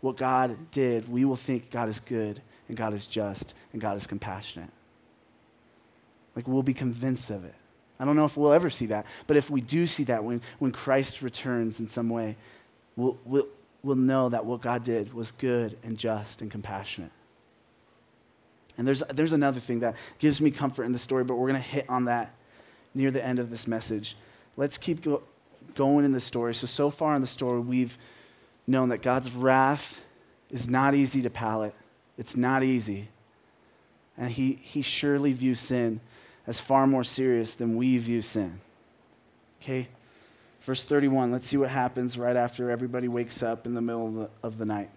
what 0.00 0.16
God 0.16 0.70
did, 0.70 1.08
we 1.08 1.24
will 1.24 1.36
think 1.36 1.70
God 1.70 1.88
is 1.88 2.00
good 2.00 2.42
and 2.68 2.76
God 2.76 2.92
is 2.92 3.06
just 3.06 3.54
and 3.72 3.80
God 3.80 3.96
is 3.96 4.06
compassionate. 4.06 4.70
Like 6.34 6.48
we'll 6.48 6.62
be 6.62 6.74
convinced 6.74 7.30
of 7.30 7.44
it. 7.44 7.54
I 8.00 8.04
don't 8.04 8.16
know 8.16 8.24
if 8.24 8.36
we'll 8.36 8.52
ever 8.52 8.68
see 8.68 8.86
that, 8.86 9.06
but 9.26 9.36
if 9.36 9.48
we 9.48 9.60
do 9.60 9.86
see 9.86 10.04
that 10.04 10.24
when, 10.24 10.42
when 10.58 10.72
Christ 10.72 11.22
returns 11.22 11.78
in 11.78 11.86
some 11.86 12.08
way, 12.08 12.36
we'll, 12.96 13.16
we'll, 13.24 13.46
we'll 13.82 13.96
know 13.96 14.28
that 14.28 14.44
what 14.44 14.60
God 14.60 14.84
did 14.84 15.12
was 15.12 15.32
good 15.32 15.76
and 15.82 15.96
just 15.98 16.40
and 16.40 16.50
compassionate. 16.50 17.10
And 18.78 18.86
there's, 18.86 19.02
there's 19.10 19.32
another 19.32 19.60
thing 19.60 19.80
that 19.80 19.96
gives 20.18 20.40
me 20.40 20.50
comfort 20.50 20.84
in 20.84 20.92
the 20.92 20.98
story, 20.98 21.24
but 21.24 21.34
we're 21.34 21.48
going 21.48 21.62
to 21.62 21.68
hit 21.68 21.88
on 21.88 22.06
that 22.06 22.34
near 22.94 23.10
the 23.10 23.24
end 23.24 23.38
of 23.38 23.50
this 23.50 23.66
message. 23.66 24.16
Let's 24.56 24.78
keep 24.78 25.02
go, 25.02 25.22
going 25.74 26.04
in 26.04 26.12
the 26.12 26.20
story. 26.20 26.54
So, 26.54 26.66
so 26.66 26.90
far 26.90 27.14
in 27.14 27.20
the 27.20 27.26
story, 27.26 27.60
we've 27.60 27.98
known 28.66 28.88
that 28.90 29.02
God's 29.02 29.32
wrath 29.32 30.02
is 30.50 30.68
not 30.68 30.94
easy 30.94 31.22
to 31.22 31.30
palate, 31.30 31.74
it's 32.16 32.36
not 32.36 32.62
easy. 32.62 33.08
And 34.16 34.30
he, 34.30 34.58
he 34.62 34.82
surely 34.82 35.32
views 35.32 35.58
sin 35.58 36.00
as 36.46 36.60
far 36.60 36.86
more 36.86 37.04
serious 37.04 37.54
than 37.54 37.76
we 37.76 37.96
view 37.98 38.20
sin. 38.20 38.60
Okay? 39.60 39.88
Verse 40.62 40.84
31, 40.84 41.32
let's 41.32 41.46
see 41.46 41.56
what 41.56 41.70
happens 41.70 42.16
right 42.16 42.36
after 42.36 42.70
everybody 42.70 43.08
wakes 43.08 43.42
up 43.42 43.66
in 43.66 43.74
the 43.74 43.80
middle 43.80 44.06
of 44.06 44.14
the, 44.14 44.30
of 44.44 44.58
the 44.58 44.64
night. 44.64 44.90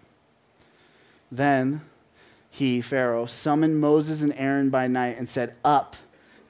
Then 1.30 1.80
he, 2.50 2.80
Pharaoh, 2.80 3.26
summoned 3.26 3.80
Moses 3.80 4.22
and 4.22 4.32
Aaron 4.34 4.70
by 4.70 4.86
night 4.86 5.18
and 5.18 5.28
said, 5.28 5.54
Up, 5.64 5.96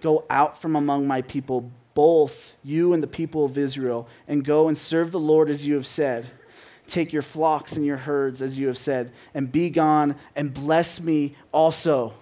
go 0.02 0.24
out 0.28 0.60
from 0.60 0.76
among 0.76 1.06
my 1.06 1.22
people, 1.22 1.70
both 1.94 2.54
you 2.62 2.92
and 2.92 3.02
the 3.02 3.08
people 3.08 3.46
of 3.46 3.56
Israel, 3.56 4.06
and 4.28 4.44
go 4.44 4.68
and 4.68 4.76
serve 4.76 5.12
the 5.12 5.18
Lord 5.18 5.48
as 5.48 5.64
you 5.64 5.74
have 5.74 5.86
said. 5.86 6.26
Take 6.86 7.12
your 7.12 7.22
flocks 7.22 7.74
and 7.74 7.86
your 7.86 7.96
herds, 7.96 8.42
as 8.42 8.58
you 8.58 8.66
have 8.66 8.78
said, 8.78 9.12
and 9.32 9.50
be 9.50 9.70
gone 9.70 10.14
and 10.36 10.52
bless 10.52 11.00
me 11.00 11.34
also. 11.52 12.12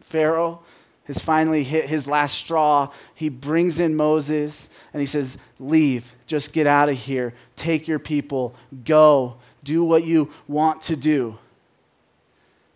Pharaoh 0.00 0.62
has 1.04 1.18
finally 1.18 1.64
hit 1.64 1.88
his 1.88 2.06
last 2.06 2.36
straw. 2.36 2.90
He 3.14 3.28
brings 3.28 3.78
in 3.78 3.94
Moses 3.94 4.70
and 4.92 5.00
he 5.00 5.06
says, 5.06 5.38
Leave, 5.58 6.12
just 6.26 6.52
get 6.52 6.66
out 6.66 6.88
of 6.88 6.96
here. 6.96 7.34
Take 7.56 7.86
your 7.86 7.98
people, 7.98 8.54
go, 8.84 9.36
do 9.62 9.84
what 9.84 10.04
you 10.04 10.30
want 10.48 10.82
to 10.82 10.96
do. 10.96 11.38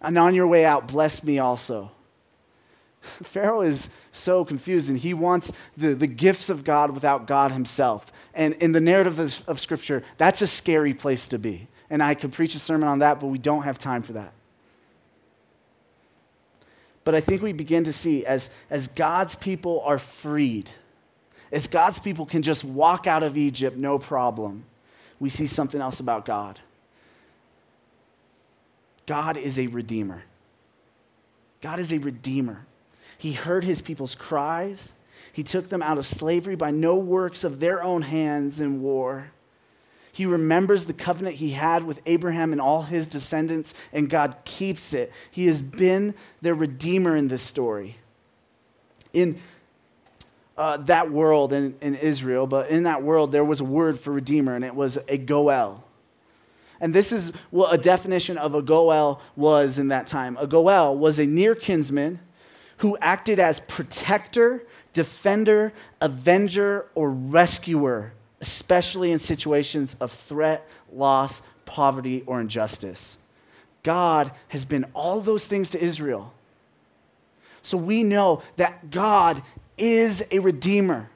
And 0.01 0.17
on 0.19 0.35
your 0.35 0.47
way 0.47 0.65
out, 0.65 0.89
bless 0.89 1.25
me 1.25 1.39
also. 1.39 1.91
Pharaoh 3.01 3.63
is 3.63 3.91
so 4.13 4.45
confused 4.45 4.89
and 4.89 4.99
he 4.99 5.15
wants 5.15 5.53
the, 5.77 5.95
the 5.95 6.07
gifts 6.07 6.51
of 6.51 6.65
God 6.65 6.91
without 6.91 7.27
God 7.27 7.53
himself. 7.53 8.13
And 8.35 8.55
in 8.55 8.73
the 8.73 8.81
narrative 8.81 9.19
of, 9.19 9.43
of 9.49 9.61
Scripture, 9.61 10.03
that's 10.19 10.43
a 10.43 10.47
scary 10.47 10.95
place 10.95 11.27
to 11.29 11.39
be. 11.39 11.69
And 11.91 12.03
I 12.03 12.15
could 12.15 12.33
preach 12.33 12.55
a 12.55 12.59
sermon 12.59 12.89
on 12.89 12.99
that, 12.99 13.21
but 13.21 13.29
we 13.29 13.39
don't 13.39 13.63
have 13.63 13.79
time 13.79 14.03
for 14.03 14.13
that. 14.13 14.33
But 17.09 17.15
I 17.15 17.23
think 17.23 17.41
we 17.41 17.55
begin 17.55 17.85
to 17.85 17.93
see 17.95 18.27
as, 18.27 18.51
as 18.69 18.87
God's 18.89 19.35
people 19.35 19.81
are 19.87 19.99
freed, 19.99 20.69
as 21.51 21.67
God's 21.67 21.99
people 21.99 22.27
can 22.27 22.43
just 22.43 22.65
walk 22.65 23.07
out 23.07 23.23
of 23.23 23.39
Egypt 23.39 23.79
no 23.79 23.99
problem, 23.99 24.65
we 25.19 25.31
see 25.31 25.47
something 25.47 25.81
else 25.81 26.01
about 26.01 26.27
God. 26.27 26.61
God 29.07 29.39
is 29.39 29.59
a 29.59 29.69
redeemer. 29.69 30.25
God 31.63 31.79
is 31.79 31.95
a 31.95 31.99
redeemer. 31.99 32.67
He 33.17 33.33
heard 33.33 33.65
his 33.65 33.81
people's 33.81 34.15
cries. 34.15 34.93
He 35.33 35.43
took 35.43 35.71
them 35.71 35.81
out 35.81 35.97
of 35.97 36.07
slavery 36.07 36.57
by 36.57 36.73
no 36.73 36.99
works 36.99 37.43
of 37.43 37.59
their 37.59 37.83
own 37.83 38.03
hands 38.03 38.61
in 38.61 38.83
war. 38.83 39.31
He 40.13 40.27
remembers 40.27 40.87
the 40.87 40.93
covenant 40.93 41.37
he 41.37 41.51
had 41.51 41.85
with 41.85 42.01
Abraham 42.07 42.53
and 42.53 42.61
all 42.61 42.83
his 42.83 43.07
descendants, 43.07 43.75
and 43.93 44.11
God 44.11 44.37
keeps 44.45 44.93
it. 44.95 45.13
He 45.31 45.47
has 45.47 45.63
been 45.63 46.15
their 46.41 46.55
redeemer 46.55 47.17
in 47.17 47.29
this 47.29 47.43
story. 47.43 47.97
In 49.13 49.39
uh, 50.57 50.79
that 50.79 51.11
world 51.11 51.53
in, 51.53 51.77
in 51.81 51.95
Israel, 51.95 52.47
but 52.47 52.69
in 52.69 52.83
that 52.83 53.03
world, 53.03 53.31
there 53.33 53.45
was 53.45 53.61
a 53.61 53.65
word 53.65 54.01
for 54.01 54.13
redeemer, 54.13 54.57
and 54.57 54.65
it 54.65 54.75
was 54.75 54.99
a 55.07 55.17
goel. 55.17 55.85
And 56.81 56.95
this 56.95 57.13
is 57.13 57.33
what 57.51 57.73
a 57.73 57.79
definition 57.79 58.39
of 58.39 58.55
a 58.55 58.63
goel 58.63 59.21
was 59.37 59.79
in 59.79 59.89
that 59.89 60.07
time. 60.07 60.37
A 60.41 60.47
goel 60.47 60.97
was 60.97 61.19
a 61.19 61.27
near 61.27 61.55
kinsman 61.55 62.21
who 62.79 62.97
acted 63.01 63.41
as 63.41 63.61
protector, 63.61 64.65
defender, 64.93 65.73
avenger, 66.01 66.87
or 66.95 67.11
rescuer 67.11 68.13
especially 68.41 69.13
in 69.13 69.19
situations 69.19 69.97
of 70.01 70.13
threat, 70.13 70.67
loss, 70.93 71.43
poverty, 71.65 72.23
or 72.27 72.41
injustice. 72.41 73.19
God 73.83 74.33
has 74.49 74.65
been 74.65 74.85
all 74.95 75.21
those 75.21 75.47
things 75.47 75.71
to 75.71 75.83
Israel. 75.83 76.33
So 77.63 77.77
we 77.77 78.03
know 78.03 78.43
that 78.57 78.91
God 78.91 79.43
is 79.77 80.27
a 80.31 80.39
redeemer. 80.39 81.11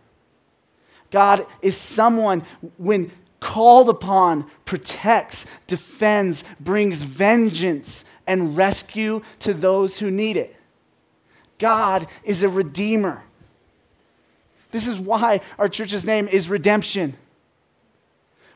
God 1.11 1.47
is 1.61 1.77
someone, 1.77 2.43
when 2.79 3.11
called 3.41 3.89
upon, 3.89 4.49
protects, 4.65 5.47
defends, 5.67 6.45
brings 6.61 7.03
vengeance 7.03 8.05
and 8.27 8.57
rescue 8.57 9.21
to 9.41 9.53
those 9.53 9.99
who 9.99 10.11
need 10.11 10.37
it. 10.37 10.57
God 11.59 12.07
is 12.25 12.43
a 12.43 12.49
redeemer. 12.49 13.23
This 14.73 14.89
is 14.89 14.99
why 14.99 15.41
our 15.59 15.69
church's 15.69 16.05
name 16.05 16.27
is 16.27 16.49
Redemption. 16.49 17.15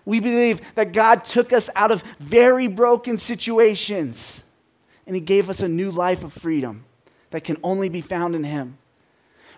We 0.05 0.19
believe 0.19 0.75
that 0.75 0.93
God 0.93 1.25
took 1.25 1.53
us 1.53 1.69
out 1.77 1.93
of 1.93 2.03
very 2.19 2.67
broken 2.67 3.19
situations 3.19 4.43
and 5.07 5.15
He 5.15 5.21
gave 5.21 5.49
us 5.49 5.61
a 5.61 5.69
new 5.69 5.91
life 5.91 6.25
of 6.25 6.33
freedom 6.33 6.85
that 7.31 7.45
can 7.45 7.59
only 7.63 7.89
be 7.89 8.01
found 8.01 8.35
in 8.35 8.45
Him. 8.45 8.79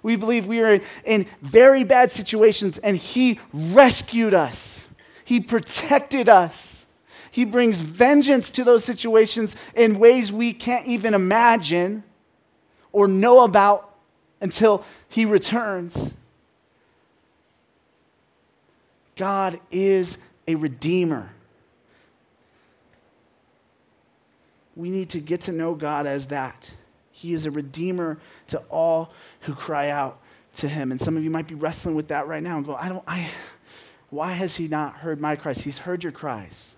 We 0.03 0.17
believe 0.17 0.47
we 0.47 0.61
are 0.63 0.81
in 1.05 1.27
very 1.43 1.85
bad 1.85 2.11
situations 2.11 2.79
and 2.79 2.97
He 2.97 3.39
rescued 3.53 4.35
us, 4.35 4.89
He 5.25 5.41
protected 5.41 6.29
us. 6.29 6.85
He 7.31 7.45
brings 7.45 7.83
vengeance 7.83 8.51
to 8.53 8.65
those 8.65 8.85
situations 8.85 9.55
in 9.77 10.01
ways 10.01 10.33
we 10.33 10.53
can't 10.53 10.87
even 10.87 11.15
imagine 11.15 12.03
or 12.91 13.07
know 13.07 13.45
about 13.45 13.95
until 14.41 14.83
He 15.09 15.25
returns. 15.25 16.15
God 19.19 19.61
is 19.73 20.17
a 20.47 20.55
redeemer. 20.55 21.29
We 24.77 24.91
need 24.91 25.11
to 25.11 25.21
get 25.21 25.43
to 25.43 25.53
know 25.53 25.75
God 25.75 26.07
as 26.07 26.27
that. 26.27 26.73
He 27.11 27.35
is 27.35 27.45
a 27.45 27.51
redeemer 27.51 28.19
to 28.47 28.59
all 28.71 29.13
who 29.41 29.55
cry 29.55 29.91
out 29.91 30.21
to 30.55 30.69
him. 30.69 30.93
And 30.93 31.01
some 31.01 31.17
of 31.17 31.25
you 31.25 31.31
might 31.31 31.49
be 31.49 31.57
wrestling 31.57 31.97
with 31.97 32.09
that 32.09 32.29
right 32.29 32.43
now 32.43 32.57
and 32.57 32.65
go, 32.65 32.77
I 32.77 32.89
don't, 32.89 33.03
I, 33.09 33.29
why 34.11 34.33
has 34.33 34.55
he 34.55 34.69
not 34.69 34.95
heard 34.95 35.21
my 35.21 35.35
cries? 35.35 35.63
He's 35.63 35.79
heard 35.79 36.05
your 36.05 36.13
cries. 36.13 36.77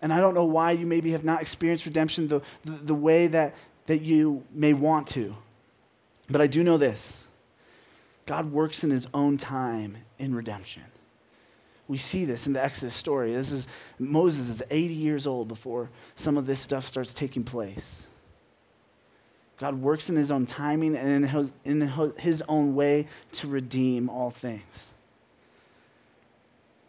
And 0.00 0.12
I 0.12 0.20
don't 0.20 0.32
know 0.32 0.44
why 0.44 0.70
you 0.70 0.86
maybe 0.86 1.10
have 1.10 1.24
not 1.24 1.42
experienced 1.42 1.86
redemption 1.86 2.28
the, 2.28 2.40
the, 2.64 2.70
the 2.70 2.94
way 2.94 3.26
that, 3.26 3.56
that 3.86 4.02
you 4.02 4.44
may 4.52 4.74
want 4.74 5.08
to. 5.08 5.36
But 6.28 6.40
I 6.40 6.46
do 6.46 6.62
know 6.62 6.78
this 6.78 7.24
God 8.26 8.52
works 8.52 8.84
in 8.84 8.90
his 8.90 9.08
own 9.12 9.38
time 9.38 9.98
in 10.20 10.36
redemption. 10.36 10.84
We 11.90 11.98
see 11.98 12.24
this 12.24 12.46
in 12.46 12.52
the 12.52 12.62
Exodus 12.62 12.94
story. 12.94 13.34
This 13.34 13.50
is 13.50 13.66
Moses 13.98 14.48
is 14.48 14.62
80 14.70 14.94
years 14.94 15.26
old 15.26 15.48
before 15.48 15.90
some 16.14 16.38
of 16.38 16.46
this 16.46 16.60
stuff 16.60 16.84
starts 16.86 17.12
taking 17.12 17.42
place. 17.42 18.06
God 19.58 19.82
works 19.82 20.08
in 20.08 20.14
his 20.14 20.30
own 20.30 20.46
timing 20.46 20.94
and 20.94 21.08
in 21.08 21.24
his, 21.24 21.52
in 21.64 21.80
his 22.16 22.44
own 22.48 22.76
way 22.76 23.08
to 23.32 23.48
redeem 23.48 24.08
all 24.08 24.30
things. 24.30 24.92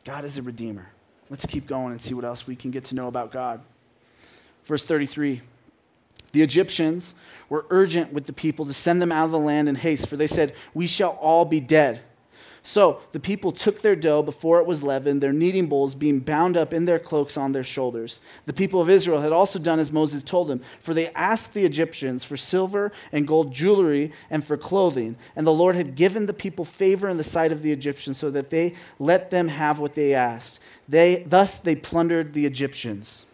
God 0.05 0.23
is 0.23 0.37
a 0.37 0.43
redeemer. 0.43 0.89
Let's 1.31 1.47
keep 1.47 1.65
going 1.65 1.93
and 1.93 1.99
see 1.99 2.13
what 2.13 2.23
else 2.23 2.45
we 2.45 2.55
can 2.55 2.69
get 2.69 2.85
to 2.85 2.95
know 2.95 3.07
about 3.07 3.31
God. 3.31 3.63
Verse 4.65 4.85
33 4.85 5.41
The 6.31 6.43
Egyptians 6.43 7.15
were 7.49 7.65
urgent 7.71 8.13
with 8.13 8.27
the 8.27 8.33
people 8.33 8.67
to 8.67 8.73
send 8.73 9.01
them 9.01 9.11
out 9.11 9.25
of 9.25 9.31
the 9.31 9.39
land 9.39 9.67
in 9.67 9.73
haste, 9.73 10.05
for 10.05 10.15
they 10.15 10.27
said, 10.27 10.53
We 10.75 10.85
shall 10.85 11.17
all 11.19 11.43
be 11.43 11.59
dead. 11.59 12.01
So 12.63 13.01
the 13.11 13.19
people 13.19 13.51
took 13.51 13.81
their 13.81 13.95
dough 13.95 14.21
before 14.21 14.59
it 14.59 14.67
was 14.67 14.83
leavened, 14.83 15.21
their 15.21 15.33
kneading 15.33 15.65
bowls 15.65 15.95
being 15.95 16.19
bound 16.19 16.55
up 16.55 16.73
in 16.73 16.85
their 16.85 16.99
cloaks 16.99 17.35
on 17.35 17.53
their 17.53 17.63
shoulders. 17.63 18.19
The 18.45 18.53
people 18.53 18.79
of 18.79 18.89
Israel 18.89 19.21
had 19.21 19.31
also 19.31 19.57
done 19.57 19.79
as 19.79 19.91
Moses 19.91 20.21
told 20.21 20.47
them, 20.47 20.61
for 20.79 20.93
they 20.93 21.09
asked 21.09 21.55
the 21.55 21.65
Egyptians 21.65 22.23
for 22.23 22.37
silver 22.37 22.91
and 23.11 23.27
gold 23.27 23.51
jewelry 23.51 24.11
and 24.29 24.45
for 24.45 24.57
clothing. 24.57 25.15
And 25.35 25.47
the 25.47 25.51
Lord 25.51 25.75
had 25.75 25.95
given 25.95 26.27
the 26.27 26.33
people 26.33 26.63
favor 26.63 27.09
in 27.09 27.17
the 27.17 27.23
sight 27.23 27.51
of 27.51 27.63
the 27.63 27.71
Egyptians, 27.71 28.19
so 28.19 28.29
that 28.29 28.51
they 28.51 28.75
let 28.99 29.31
them 29.31 29.47
have 29.47 29.79
what 29.79 29.95
they 29.95 30.13
asked. 30.13 30.59
They, 30.87 31.23
thus 31.23 31.57
they 31.57 31.75
plundered 31.75 32.33
the 32.33 32.45
Egyptians. 32.45 33.25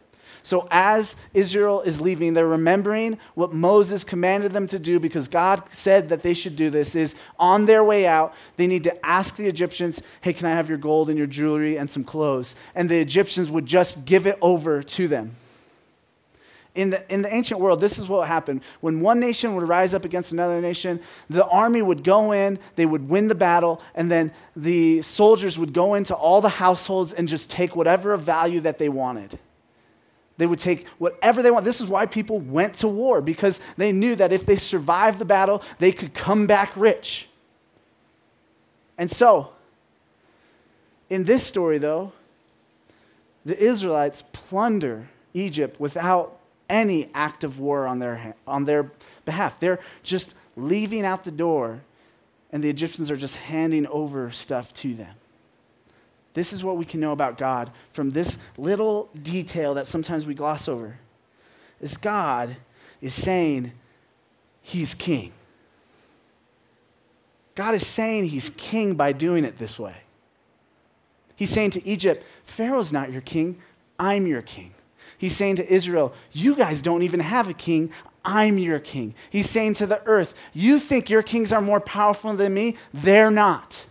So, 0.48 0.66
as 0.72 1.18
Israel 1.34 1.82
is 1.82 2.00
leaving, 2.00 2.34
they're 2.34 2.48
remembering 2.48 3.18
what 3.36 3.52
Moses 3.52 4.06
commanded 4.06 4.54
them 4.54 4.66
to 4.68 4.80
do 4.80 4.98
because 4.98 5.28
God 5.28 5.62
said 5.74 6.08
that 6.08 6.24
they 6.24 6.34
should 6.34 6.56
do 6.56 6.70
this. 6.70 6.96
Is 6.96 7.16
on 7.38 7.66
their 7.66 7.84
way 7.84 8.08
out, 8.08 8.34
they 8.56 8.66
need 8.66 8.86
to 8.86 9.06
ask 9.06 9.36
the 9.36 9.46
Egyptians, 9.48 10.02
Hey, 10.22 10.32
can 10.32 10.48
I 10.48 10.52
have 10.52 10.70
your 10.70 10.78
gold 10.78 11.10
and 11.10 11.18
your 11.18 11.28
jewelry 11.28 11.76
and 11.76 11.92
some 11.92 12.06
clothes? 12.06 12.56
And 12.76 12.90
the 12.90 12.98
Egyptians 12.98 13.52
would 13.52 13.66
just 13.66 14.06
give 14.06 14.26
it 14.26 14.38
over 14.42 14.82
to 14.82 15.10
them. 15.10 15.36
In 16.76 16.92
the, 16.92 17.14
in 17.14 17.24
the 17.24 17.34
ancient 17.34 17.60
world, 17.60 17.82
this 17.82 18.00
is 18.00 18.08
what 18.08 18.30
happened. 18.30 18.62
When 18.80 19.02
one 19.02 19.20
nation 19.20 19.54
would 19.56 19.68
rise 19.68 19.94
up 19.94 20.06
against 20.06 20.32
another 20.32 20.62
nation, 20.62 21.02
the 21.30 21.46
army 21.48 21.82
would 21.82 22.06
go 22.06 22.32
in, 22.32 22.58
they 22.78 22.86
would 22.86 23.10
win 23.10 23.28
the 23.28 23.36
battle, 23.36 23.82
and 23.96 24.10
then 24.10 24.32
the 24.56 25.02
soldiers 25.02 25.60
would 25.60 25.74
go 25.74 25.94
into 25.94 26.16
all 26.16 26.40
the 26.40 26.48
households 26.48 27.12
and 27.12 27.28
just 27.28 27.50
take 27.50 27.76
whatever 27.76 28.14
of 28.14 28.22
value 28.22 28.62
that 28.62 28.78
they 28.78 28.88
wanted. 28.88 29.38
They 30.38 30.46
would 30.46 30.60
take 30.60 30.88
whatever 31.00 31.42
they 31.42 31.52
want. 31.52 31.66
This 31.66 31.82
is 31.82 31.88
why 31.88 32.06
people 32.06 32.40
went 32.40 32.76
to 32.76 32.88
war, 32.88 33.22
because 33.22 33.60
they 33.76 33.92
knew 33.92 34.16
that 34.16 34.32
if 34.32 34.46
they 34.46 34.56
survived 34.56 35.20
the 35.20 35.26
battle, 35.26 35.64
they 35.80 35.92
could 35.92 36.14
come 36.14 36.46
back 36.46 36.72
rich. 36.76 37.28
And 38.98 39.10
so, 39.10 39.52
in 41.10 41.24
this 41.24 41.44
story, 41.44 41.78
though, 41.78 42.12
the 43.46 43.58
Israelites 43.58 44.24
plunder 44.34 45.08
Egypt 45.34 45.80
without 45.80 46.38
any 46.70 47.10
act 47.14 47.44
of 47.44 47.60
war 47.60 47.88
on 47.88 48.00
their, 48.00 48.36
on 48.46 48.66
their 48.66 48.92
behalf. 49.26 49.60
They're 49.60 49.80
just 50.04 50.34
leaving 50.56 51.06
out 51.06 51.24
the 51.24 51.32
door 51.32 51.82
and 52.52 52.64
the 52.64 52.70
Egyptians 52.70 53.12
are 53.12 53.18
just 53.18 53.36
handing 53.36 53.88
over 53.88 54.32
stuff 54.32 54.74
to 54.76 54.94
them. 54.94 55.16
This 56.38 56.54
is 56.54 56.64
what 56.64 56.78
we 56.78 56.86
can 56.86 57.00
know 57.00 57.14
about 57.14 57.40
God 57.40 57.72
from 57.92 58.12
this 58.12 58.38
little 58.60 59.10
detail 59.24 59.74
that 59.74 59.88
sometimes 59.88 60.28
we 60.28 60.36
gloss 60.36 60.68
over. 60.68 61.00
Is 61.82 61.98
God 61.98 62.58
is 63.02 63.16
saying 63.16 63.72
he's 64.62 64.94
king. 64.94 65.32
God 67.56 67.74
is 67.74 67.88
saying 67.88 68.26
he's 68.26 68.52
king 68.52 68.94
by 68.94 69.14
doing 69.14 69.46
it 69.46 69.58
this 69.58 69.80
way. 69.80 69.96
He's 71.36 71.50
saying 71.50 71.72
to 71.72 71.88
Egypt, 71.88 72.24
Pharaoh's 72.44 72.94
not 72.94 73.12
your 73.12 73.22
king, 73.22 73.60
I'm 73.98 74.28
your 74.28 74.44
king. 74.44 74.76
He's 75.18 75.36
saying 75.36 75.56
to 75.56 75.68
Israel, 75.68 76.14
You 76.34 76.56
guys 76.56 76.84
don't 76.84 77.02
even 77.02 77.20
have 77.20 77.50
a 77.50 77.56
king, 77.56 77.90
I'm 78.24 78.60
your 78.60 78.78
king. 78.78 79.16
He's 79.32 79.50
saying 79.50 79.74
to 79.76 79.88
the 79.88 80.04
earth, 80.06 80.36
You 80.54 80.78
think 80.78 81.10
your 81.10 81.24
kings 81.24 81.52
are 81.52 81.62
more 81.62 81.82
powerful 81.82 82.36
than 82.36 82.54
me? 82.54 82.76
They're 82.94 83.32
not. 83.32 83.88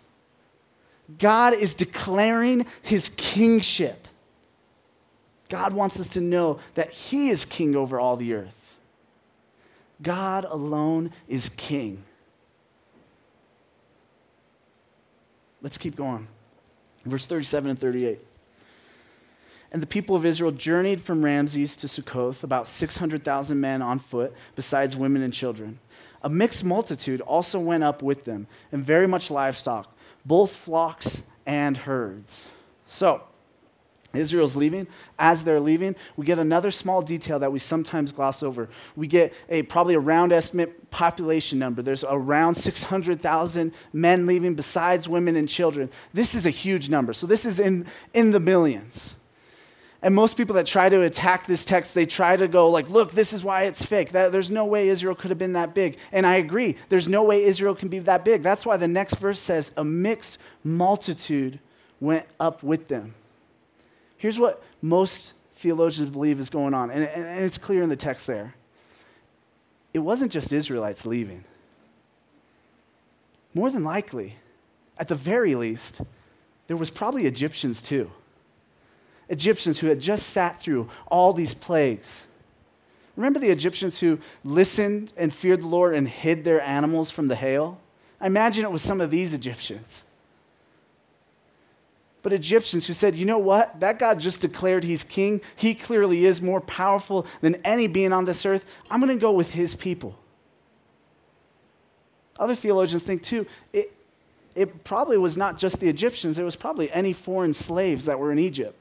God 1.18 1.54
is 1.54 1.74
declaring 1.74 2.66
his 2.82 3.10
kingship. 3.10 4.08
God 5.48 5.72
wants 5.72 6.00
us 6.00 6.08
to 6.10 6.20
know 6.20 6.58
that 6.74 6.90
he 6.92 7.30
is 7.30 7.44
king 7.44 7.76
over 7.76 8.00
all 8.00 8.16
the 8.16 8.34
earth. 8.34 8.76
God 10.02 10.44
alone 10.44 11.12
is 11.28 11.48
king. 11.50 12.02
Let's 15.62 15.78
keep 15.78 15.96
going. 15.96 16.28
Verse 17.04 17.26
37 17.26 17.70
and 17.70 17.78
38. 17.78 18.18
And 19.72 19.82
the 19.82 19.86
people 19.86 20.16
of 20.16 20.24
Israel 20.24 20.50
journeyed 20.52 21.00
from 21.00 21.24
Ramses 21.24 21.76
to 21.76 21.88
Succoth, 21.88 22.44
about 22.44 22.68
600,000 22.68 23.60
men 23.60 23.82
on 23.82 23.98
foot, 23.98 24.32
besides 24.54 24.96
women 24.96 25.22
and 25.22 25.32
children. 25.32 25.78
A 26.22 26.28
mixed 26.28 26.64
multitude 26.64 27.20
also 27.20 27.58
went 27.58 27.84
up 27.84 28.02
with 28.02 28.24
them, 28.24 28.46
and 28.72 28.84
very 28.84 29.06
much 29.06 29.30
livestock, 29.30 29.95
both 30.24 30.52
flocks 30.52 31.22
and 31.44 31.76
herds. 31.76 32.48
So, 32.86 33.22
Israel's 34.14 34.56
leaving. 34.56 34.86
As 35.18 35.44
they're 35.44 35.60
leaving, 35.60 35.94
we 36.16 36.24
get 36.24 36.38
another 36.38 36.70
small 36.70 37.02
detail 37.02 37.38
that 37.38 37.52
we 37.52 37.58
sometimes 37.58 38.12
gloss 38.12 38.42
over. 38.42 38.68
We 38.94 39.06
get 39.06 39.34
a 39.48 39.62
probably 39.62 39.94
a 39.94 40.00
round 40.00 40.32
estimate 40.32 40.90
population 40.90 41.58
number. 41.58 41.82
There's 41.82 42.04
around 42.04 42.54
600,000 42.54 43.72
men 43.92 44.26
leaving, 44.26 44.54
besides 44.54 45.08
women 45.08 45.36
and 45.36 45.48
children. 45.48 45.90
This 46.14 46.34
is 46.34 46.46
a 46.46 46.50
huge 46.50 46.88
number. 46.88 47.12
So 47.12 47.26
this 47.26 47.44
is 47.44 47.60
in, 47.60 47.86
in 48.14 48.30
the 48.30 48.40
millions. 48.40 49.15
And 50.06 50.14
most 50.14 50.36
people 50.36 50.54
that 50.54 50.66
try 50.66 50.88
to 50.88 51.02
attack 51.02 51.46
this 51.46 51.64
text, 51.64 51.92
they 51.92 52.06
try 52.06 52.36
to 52.36 52.46
go 52.46 52.70
like, 52.70 52.88
look, 52.88 53.10
this 53.10 53.32
is 53.32 53.42
why 53.42 53.64
it's 53.64 53.84
fake. 53.84 54.12
That, 54.12 54.30
there's 54.30 54.50
no 54.50 54.64
way 54.64 54.88
Israel 54.88 55.16
could 55.16 55.32
have 55.32 55.38
been 55.38 55.54
that 55.54 55.74
big. 55.74 55.98
And 56.12 56.24
I 56.24 56.36
agree. 56.36 56.76
There's 56.90 57.08
no 57.08 57.24
way 57.24 57.42
Israel 57.42 57.74
can 57.74 57.88
be 57.88 57.98
that 57.98 58.24
big. 58.24 58.44
That's 58.44 58.64
why 58.64 58.76
the 58.76 58.86
next 58.86 59.16
verse 59.16 59.40
says, 59.40 59.72
a 59.76 59.82
mixed 59.82 60.38
multitude 60.62 61.58
went 61.98 62.24
up 62.38 62.62
with 62.62 62.86
them. 62.86 63.16
Here's 64.16 64.38
what 64.38 64.62
most 64.80 65.32
theologians 65.56 66.10
believe 66.10 66.38
is 66.38 66.50
going 66.50 66.72
on, 66.72 66.92
and, 66.92 67.02
and 67.02 67.44
it's 67.44 67.58
clear 67.58 67.82
in 67.82 67.88
the 67.88 67.96
text 67.96 68.28
there. 68.28 68.54
It 69.92 69.98
wasn't 69.98 70.30
just 70.30 70.52
Israelites 70.52 71.04
leaving. 71.04 71.42
More 73.54 73.72
than 73.72 73.82
likely, 73.82 74.36
at 74.98 75.08
the 75.08 75.16
very 75.16 75.56
least, 75.56 76.00
there 76.68 76.76
was 76.76 76.90
probably 76.90 77.26
Egyptians 77.26 77.82
too. 77.82 78.12
Egyptians 79.28 79.78
who 79.80 79.88
had 79.88 80.00
just 80.00 80.28
sat 80.28 80.60
through 80.60 80.88
all 81.08 81.32
these 81.32 81.54
plagues. 81.54 82.26
Remember 83.16 83.38
the 83.38 83.50
Egyptians 83.50 83.98
who 83.98 84.18
listened 84.44 85.12
and 85.16 85.32
feared 85.32 85.62
the 85.62 85.66
Lord 85.66 85.94
and 85.94 86.06
hid 86.06 86.44
their 86.44 86.60
animals 86.60 87.10
from 87.10 87.28
the 87.28 87.34
hail? 87.34 87.80
I 88.20 88.26
imagine 88.26 88.64
it 88.64 88.70
was 88.70 88.82
some 88.82 89.00
of 89.00 89.10
these 89.10 89.32
Egyptians. 89.32 90.04
But 92.22 92.32
Egyptians 92.32 92.86
who 92.86 92.92
said, 92.92 93.14
you 93.14 93.24
know 93.24 93.38
what? 93.38 93.80
That 93.80 93.98
God 93.98 94.20
just 94.20 94.40
declared 94.40 94.84
he's 94.84 95.02
king. 95.02 95.40
He 95.54 95.74
clearly 95.74 96.26
is 96.26 96.42
more 96.42 96.60
powerful 96.60 97.26
than 97.40 97.54
any 97.64 97.86
being 97.86 98.12
on 98.12 98.24
this 98.24 98.44
earth. 98.44 98.64
I'm 98.90 99.00
going 99.00 99.16
to 99.16 99.20
go 99.20 99.32
with 99.32 99.52
his 99.52 99.74
people. 99.74 100.18
Other 102.38 102.54
theologians 102.54 103.02
think, 103.02 103.22
too, 103.22 103.46
it, 103.72 103.92
it 104.54 104.84
probably 104.84 105.16
was 105.16 105.36
not 105.36 105.56
just 105.56 105.80
the 105.80 105.88
Egyptians, 105.88 106.38
it 106.38 106.42
was 106.42 106.56
probably 106.56 106.90
any 106.92 107.12
foreign 107.12 107.54
slaves 107.54 108.04
that 108.06 108.18
were 108.18 108.30
in 108.30 108.38
Egypt 108.38 108.76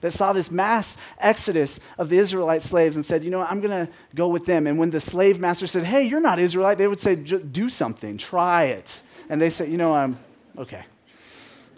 that 0.00 0.12
saw 0.12 0.32
this 0.32 0.50
mass 0.50 0.96
exodus 1.18 1.80
of 1.96 2.08
the 2.08 2.18
Israelite 2.18 2.62
slaves 2.62 2.96
and 2.96 3.04
said, 3.04 3.24
You 3.24 3.30
know 3.30 3.40
what, 3.40 3.50
I'm 3.50 3.60
going 3.60 3.86
to 3.86 3.92
go 4.14 4.28
with 4.28 4.46
them. 4.46 4.66
And 4.66 4.78
when 4.78 4.90
the 4.90 5.00
slave 5.00 5.38
master 5.40 5.66
said, 5.66 5.84
Hey, 5.84 6.02
you're 6.02 6.20
not 6.20 6.38
Israelite, 6.38 6.78
they 6.78 6.86
would 6.86 7.00
say, 7.00 7.14
Do 7.16 7.68
something, 7.68 8.18
try 8.18 8.64
it. 8.64 9.02
And 9.28 9.40
they 9.40 9.50
said, 9.50 9.70
You 9.70 9.76
know, 9.76 9.94
I'm 9.94 10.18
okay, 10.56 10.84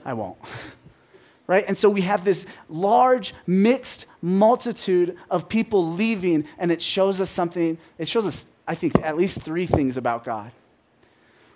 I 0.05 0.15
won't. 0.15 0.39
right? 1.51 1.65
And 1.67 1.77
so 1.77 1.91
we 1.91 2.03
have 2.03 2.25
this 2.25 2.47
large, 2.69 3.35
mixed 3.45 4.07
multitude 4.23 5.19
of 5.29 5.49
people 5.49 5.85
leaving, 5.93 6.47
and 6.59 6.71
it 6.71 6.81
shows 6.81 7.21
us 7.21 7.29
something. 7.29 7.77
It 7.99 8.07
shows 8.07 8.25
us, 8.25 8.47
I 8.69 8.77
think, 8.77 9.03
at 9.03 9.17
least 9.17 9.43
three 9.43 9.67
things 9.67 9.97
about 9.97 10.25
God. 10.25 10.53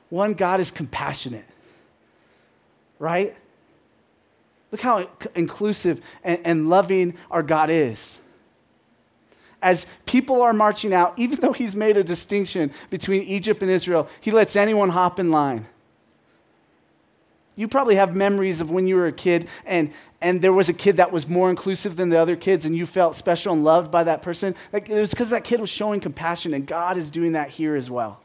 One, 0.08 0.34
God 0.34 0.58
is 0.58 0.72
compassionate, 0.72 1.46
right? 2.98 3.36
Look 4.74 4.80
how 4.80 5.08
inclusive 5.36 6.00
and, 6.24 6.40
and 6.44 6.68
loving 6.68 7.14
our 7.30 7.44
God 7.44 7.70
is. 7.70 8.20
As 9.62 9.86
people 10.04 10.42
are 10.42 10.52
marching 10.52 10.92
out, 10.92 11.16
even 11.16 11.38
though 11.38 11.52
he's 11.52 11.76
made 11.76 11.96
a 11.96 12.02
distinction 12.02 12.72
between 12.90 13.22
Egypt 13.22 13.62
and 13.62 13.70
Israel, 13.70 14.08
he 14.20 14.32
lets 14.32 14.56
anyone 14.56 14.88
hop 14.88 15.20
in 15.20 15.30
line. 15.30 15.68
You 17.54 17.68
probably 17.68 17.94
have 17.94 18.16
memories 18.16 18.60
of 18.60 18.68
when 18.72 18.88
you 18.88 18.96
were 18.96 19.06
a 19.06 19.12
kid 19.12 19.48
and, 19.64 19.92
and 20.20 20.42
there 20.42 20.52
was 20.52 20.68
a 20.68 20.74
kid 20.74 20.96
that 20.96 21.12
was 21.12 21.28
more 21.28 21.50
inclusive 21.50 21.94
than 21.94 22.08
the 22.08 22.18
other 22.18 22.34
kids 22.34 22.66
and 22.66 22.74
you 22.74 22.84
felt 22.84 23.14
special 23.14 23.52
and 23.52 23.62
loved 23.62 23.92
by 23.92 24.02
that 24.02 24.22
person. 24.22 24.56
Like, 24.72 24.90
it 24.90 24.98
was 24.98 25.10
because 25.10 25.30
that 25.30 25.44
kid 25.44 25.60
was 25.60 25.70
showing 25.70 26.00
compassion, 26.00 26.52
and 26.52 26.66
God 26.66 26.98
is 26.98 27.12
doing 27.12 27.30
that 27.30 27.50
here 27.50 27.76
as 27.76 27.88
well. 27.88 28.18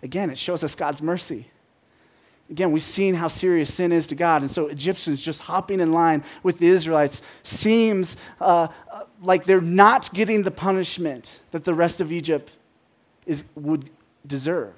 Again, 0.00 0.30
it 0.30 0.38
shows 0.38 0.62
us 0.62 0.76
God's 0.76 1.02
mercy. 1.02 1.48
Again, 2.50 2.72
we've 2.72 2.82
seen 2.82 3.14
how 3.14 3.28
serious 3.28 3.72
sin 3.72 3.92
is 3.92 4.08
to 4.08 4.16
God. 4.16 4.42
And 4.42 4.50
so 4.50 4.66
Egyptians 4.66 5.22
just 5.22 5.42
hopping 5.42 5.78
in 5.78 5.92
line 5.92 6.24
with 6.42 6.58
the 6.58 6.66
Israelites 6.66 7.22
seems 7.44 8.16
uh, 8.40 8.68
uh, 8.90 9.04
like 9.22 9.44
they're 9.44 9.60
not 9.60 10.12
getting 10.12 10.42
the 10.42 10.50
punishment 10.50 11.38
that 11.52 11.64
the 11.64 11.74
rest 11.74 12.00
of 12.00 12.10
Egypt 12.10 12.52
is, 13.24 13.44
would 13.54 13.88
deserve. 14.26 14.74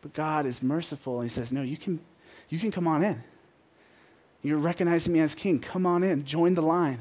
But 0.00 0.14
God 0.14 0.46
is 0.46 0.62
merciful 0.62 1.20
and 1.20 1.28
He 1.28 1.34
says, 1.34 1.52
No, 1.52 1.60
you 1.60 1.76
can, 1.76 2.00
you 2.48 2.58
can 2.58 2.70
come 2.70 2.88
on 2.88 3.04
in. 3.04 3.22
You're 4.42 4.58
recognizing 4.58 5.12
me 5.12 5.20
as 5.20 5.34
king. 5.34 5.60
Come 5.60 5.84
on 5.84 6.02
in, 6.02 6.24
join 6.24 6.54
the 6.54 6.62
line. 6.62 7.00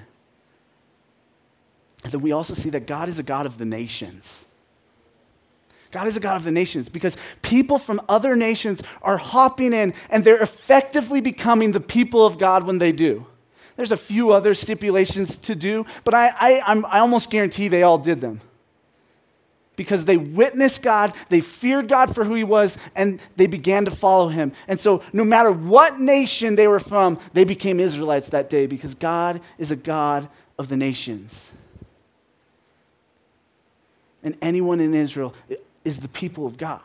And 2.03 2.11
then 2.11 2.21
we 2.21 2.33
also 2.33 2.53
see 2.53 2.69
that 2.71 2.85
God 2.85 3.07
is 3.07 3.17
a 3.17 3.23
God 3.23 3.45
of 3.45 3.57
the 3.57 3.65
nations. 3.65 4.45
God 5.97 6.05
is 6.05 6.15
a 6.15 6.19
God 6.19 6.37
of 6.37 6.43
the 6.43 6.51
nations 6.51 6.89
because 6.89 7.17
people 7.41 7.79
from 7.79 7.99
other 8.07 8.35
nations 8.35 8.83
are 9.01 9.17
hopping 9.17 9.73
in 9.73 9.95
and 10.11 10.23
they're 10.23 10.37
effectively 10.37 11.21
becoming 11.21 11.71
the 11.71 11.79
people 11.79 12.23
of 12.23 12.37
God 12.37 12.67
when 12.67 12.77
they 12.77 12.91
do. 12.91 13.25
There's 13.77 13.91
a 13.91 13.97
few 13.97 14.29
other 14.31 14.53
stipulations 14.53 15.37
to 15.37 15.55
do, 15.55 15.87
but 16.03 16.13
I, 16.13 16.27
I, 16.39 16.83
I 16.87 16.99
almost 16.99 17.31
guarantee 17.31 17.67
they 17.67 17.81
all 17.81 17.97
did 17.97 18.21
them. 18.21 18.41
Because 19.75 20.05
they 20.05 20.17
witnessed 20.17 20.83
God, 20.83 21.15
they 21.29 21.41
feared 21.41 21.87
God 21.87 22.13
for 22.13 22.23
who 22.23 22.35
He 22.35 22.43
was, 22.43 22.77
and 22.95 23.19
they 23.35 23.47
began 23.47 23.85
to 23.85 23.91
follow 23.91 24.27
Him. 24.27 24.51
And 24.67 24.79
so, 24.79 25.01
no 25.13 25.23
matter 25.23 25.51
what 25.51 25.99
nation 25.99 26.53
they 26.53 26.67
were 26.67 26.79
from, 26.79 27.19
they 27.33 27.43
became 27.43 27.79
Israelites 27.79 28.29
that 28.29 28.51
day 28.51 28.67
because 28.67 28.93
God 28.93 29.41
is 29.57 29.71
a 29.71 29.75
God 29.75 30.29
of 30.59 30.69
the 30.69 30.77
nations. 30.77 31.53
And 34.23 34.35
anyone 34.41 34.79
in 34.79 34.93
Israel 34.93 35.33
is 35.87 36.01
the 36.01 36.09
people 36.09 36.45
of 36.45 36.57
God. 36.57 36.81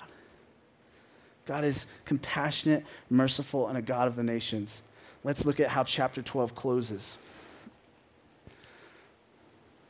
God 1.45 1.65
is 1.65 1.87
compassionate, 2.05 2.87
merciful, 3.11 3.67
and 3.67 3.77
a 3.77 3.83
God 3.83 4.07
of 4.07 4.15
the 4.15 4.23
nations. 4.23 4.81
Let's 5.25 5.45
look 5.45 5.59
at 5.59 5.71
how 5.71 5.83
chapter 5.83 6.23
12 6.23 6.55
closes. 6.55 7.19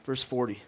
Verse 0.07 0.23
40. 0.23 0.61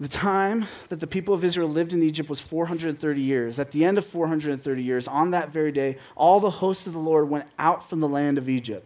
The 0.00 0.08
time 0.08 0.66
that 0.88 0.98
the 0.98 1.06
people 1.06 1.32
of 1.32 1.44
Israel 1.44 1.68
lived 1.68 1.92
in 1.92 2.02
Egypt 2.02 2.28
was 2.28 2.40
430 2.40 3.20
years. 3.20 3.60
At 3.60 3.70
the 3.70 3.84
end 3.84 3.96
of 3.96 4.04
430 4.04 4.82
years, 4.82 5.06
on 5.06 5.30
that 5.30 5.50
very 5.50 5.70
day, 5.70 5.96
all 6.16 6.40
the 6.40 6.50
hosts 6.50 6.88
of 6.88 6.92
the 6.92 6.98
Lord 6.98 7.28
went 7.28 7.46
out 7.56 7.88
from 7.88 8.00
the 8.00 8.08
land 8.08 8.36
of 8.36 8.48
Egypt. 8.48 8.84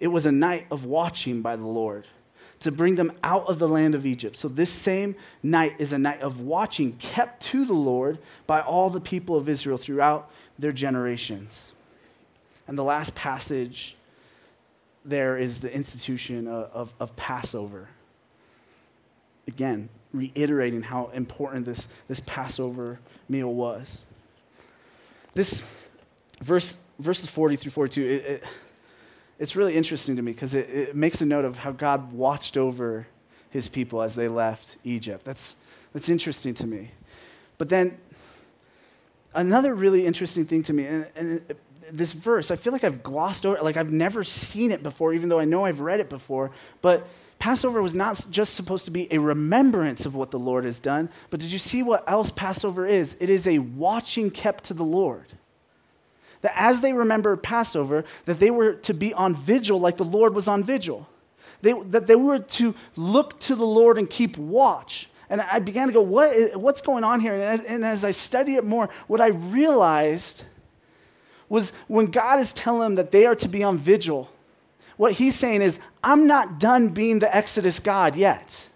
It 0.00 0.08
was 0.08 0.24
a 0.24 0.32
night 0.32 0.66
of 0.70 0.86
watching 0.86 1.42
by 1.42 1.56
the 1.56 1.66
Lord 1.66 2.06
to 2.60 2.72
bring 2.72 2.94
them 2.94 3.12
out 3.22 3.46
of 3.46 3.58
the 3.58 3.68
land 3.68 3.94
of 3.94 4.06
Egypt. 4.06 4.36
So, 4.36 4.48
this 4.48 4.70
same 4.70 5.14
night 5.42 5.74
is 5.78 5.92
a 5.92 5.98
night 5.98 6.20
of 6.20 6.40
watching 6.40 6.92
kept 6.94 7.42
to 7.44 7.64
the 7.64 7.74
Lord 7.74 8.18
by 8.46 8.60
all 8.60 8.90
the 8.90 9.00
people 9.00 9.36
of 9.36 9.48
Israel 9.48 9.78
throughout 9.78 10.30
their 10.58 10.72
generations. 10.72 11.72
And 12.66 12.76
the 12.76 12.84
last 12.84 13.14
passage 13.14 13.96
there 15.06 15.38
is 15.38 15.60
the 15.60 15.72
institution 15.72 16.48
of, 16.48 16.70
of, 16.72 16.94
of 16.98 17.16
Passover. 17.16 17.88
again, 19.46 19.88
reiterating 20.12 20.82
how 20.82 21.10
important 21.14 21.64
this, 21.64 21.88
this 22.08 22.20
Passover 22.20 22.98
meal 23.28 23.52
was. 23.52 24.04
This 25.34 25.62
verse, 26.42 26.78
verses 26.98 27.30
40 27.30 27.56
through 27.56 27.70
42, 27.70 28.02
it, 28.02 28.06
it, 28.06 28.44
it's 29.38 29.56
really 29.56 29.76
interesting 29.76 30.16
to 30.16 30.22
me 30.22 30.32
because 30.32 30.54
it, 30.54 30.68
it 30.70 30.96
makes 30.96 31.20
a 31.20 31.26
note 31.26 31.44
of 31.44 31.58
how 31.58 31.72
God 31.72 32.12
watched 32.12 32.56
over 32.56 33.06
his 33.50 33.68
people 33.68 34.02
as 34.02 34.14
they 34.14 34.28
left 34.28 34.76
Egypt. 34.84 35.24
That's, 35.24 35.56
that's 35.92 36.08
interesting 36.08 36.54
to 36.54 36.66
me. 36.66 36.90
But 37.58 37.68
then, 37.68 37.98
another 39.34 39.74
really 39.74 40.06
interesting 40.06 40.44
thing 40.44 40.62
to 40.64 40.72
me, 40.72 40.86
and, 40.86 41.06
and 41.14 41.54
this 41.90 42.12
verse, 42.12 42.50
I 42.50 42.56
feel 42.56 42.72
like 42.72 42.84
I've 42.84 43.02
glossed 43.02 43.46
over, 43.46 43.60
like 43.62 43.76
I've 43.76 43.92
never 43.92 44.24
seen 44.24 44.70
it 44.70 44.82
before, 44.82 45.14
even 45.14 45.28
though 45.28 45.38
I 45.38 45.44
know 45.44 45.64
I've 45.64 45.80
read 45.80 46.00
it 46.00 46.10
before. 46.10 46.50
But 46.82 47.06
Passover 47.38 47.82
was 47.82 47.94
not 47.94 48.26
just 48.30 48.54
supposed 48.54 48.86
to 48.86 48.90
be 48.90 49.12
a 49.12 49.18
remembrance 49.18 50.06
of 50.06 50.14
what 50.14 50.30
the 50.30 50.38
Lord 50.38 50.64
has 50.64 50.80
done, 50.80 51.10
but 51.30 51.40
did 51.40 51.52
you 51.52 51.58
see 51.58 51.82
what 51.82 52.08
else 52.10 52.30
Passover 52.30 52.86
is? 52.86 53.16
It 53.20 53.30
is 53.30 53.46
a 53.46 53.58
watching 53.58 54.30
kept 54.30 54.64
to 54.64 54.74
the 54.74 54.84
Lord 54.84 55.34
that 56.46 56.52
as 56.54 56.80
they 56.80 56.92
remembered 56.92 57.42
Passover, 57.42 58.04
that 58.24 58.38
they 58.38 58.50
were 58.50 58.74
to 58.74 58.94
be 58.94 59.12
on 59.12 59.34
vigil 59.34 59.80
like 59.80 59.96
the 59.96 60.04
Lord 60.04 60.32
was 60.32 60.46
on 60.46 60.62
vigil. 60.62 61.08
They, 61.60 61.72
that 61.72 62.06
they 62.06 62.14
were 62.14 62.38
to 62.38 62.72
look 62.94 63.40
to 63.40 63.56
the 63.56 63.66
Lord 63.66 63.98
and 63.98 64.08
keep 64.08 64.38
watch. 64.38 65.08
And 65.28 65.40
I 65.40 65.58
began 65.58 65.88
to 65.88 65.92
go, 65.92 66.02
what 66.02 66.32
is, 66.32 66.56
what's 66.56 66.80
going 66.80 67.02
on 67.02 67.18
here? 67.18 67.32
And 67.32 67.42
as, 67.42 67.64
and 67.64 67.84
as 67.84 68.04
I 68.04 68.12
studied 68.12 68.54
it 68.54 68.64
more, 68.64 68.88
what 69.08 69.20
I 69.20 69.28
realized 69.28 70.44
was 71.48 71.72
when 71.88 72.06
God 72.06 72.38
is 72.38 72.52
telling 72.52 72.80
them 72.80 72.94
that 72.94 73.10
they 73.10 73.26
are 73.26 73.34
to 73.34 73.48
be 73.48 73.64
on 73.64 73.76
vigil, 73.76 74.30
what 74.96 75.14
he's 75.14 75.34
saying 75.34 75.62
is, 75.62 75.80
I'm 76.04 76.28
not 76.28 76.60
done 76.60 76.90
being 76.90 77.18
the 77.18 77.34
Exodus 77.34 77.80
God 77.80 78.14
yet. 78.14 78.68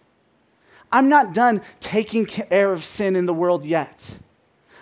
I'm 0.90 1.08
not 1.08 1.34
done 1.34 1.62
taking 1.78 2.26
care 2.26 2.72
of 2.72 2.82
sin 2.82 3.14
in 3.14 3.26
the 3.26 3.34
world 3.34 3.64
yet. 3.64 4.16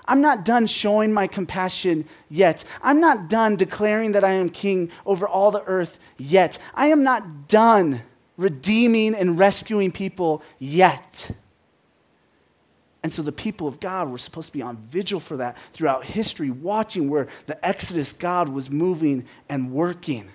I'm 0.09 0.21
not 0.21 0.45
done 0.45 0.67
showing 0.67 1.13
my 1.13 1.27
compassion 1.27 2.07
yet. 2.31 2.65
I'm 2.83 2.99
not 2.99 3.29
done 3.29 3.57
declaring 3.57 4.13
that 4.13 4.25
I 4.25 4.33
am 4.33 4.49
king 4.49 4.91
over 5.07 5.29
all 5.29 5.51
the 5.51 5.63
earth 5.65 5.99
yet. 6.17 6.59
I 6.75 6.87
am 6.87 7.03
not 7.03 7.49
done 7.49 8.01
redeeming 8.37 9.15
and 9.15 9.39
rescuing 9.39 9.93
people 9.93 10.43
yet. 10.59 11.31
And 13.03 13.13
so 13.13 13.23
the 13.23 13.33
people 13.33 13.69
of 13.69 13.81
God 13.81 14.11
were 14.11 14.19
supposed 14.19 14.49
to 14.49 14.53
be 14.53 14.63
on 14.63 14.77
vigil 14.77 15.21
for 15.21 15.37
that 15.37 15.57
throughout 15.73 16.05
history, 16.05 16.51
watching 16.51 17.09
where 17.09 17.29
the 17.47 17.65
Exodus 17.65 18.13
God 18.13 18.49
was 18.49 18.71
moving 18.71 19.27
and 19.49 19.73
working. 19.73 20.31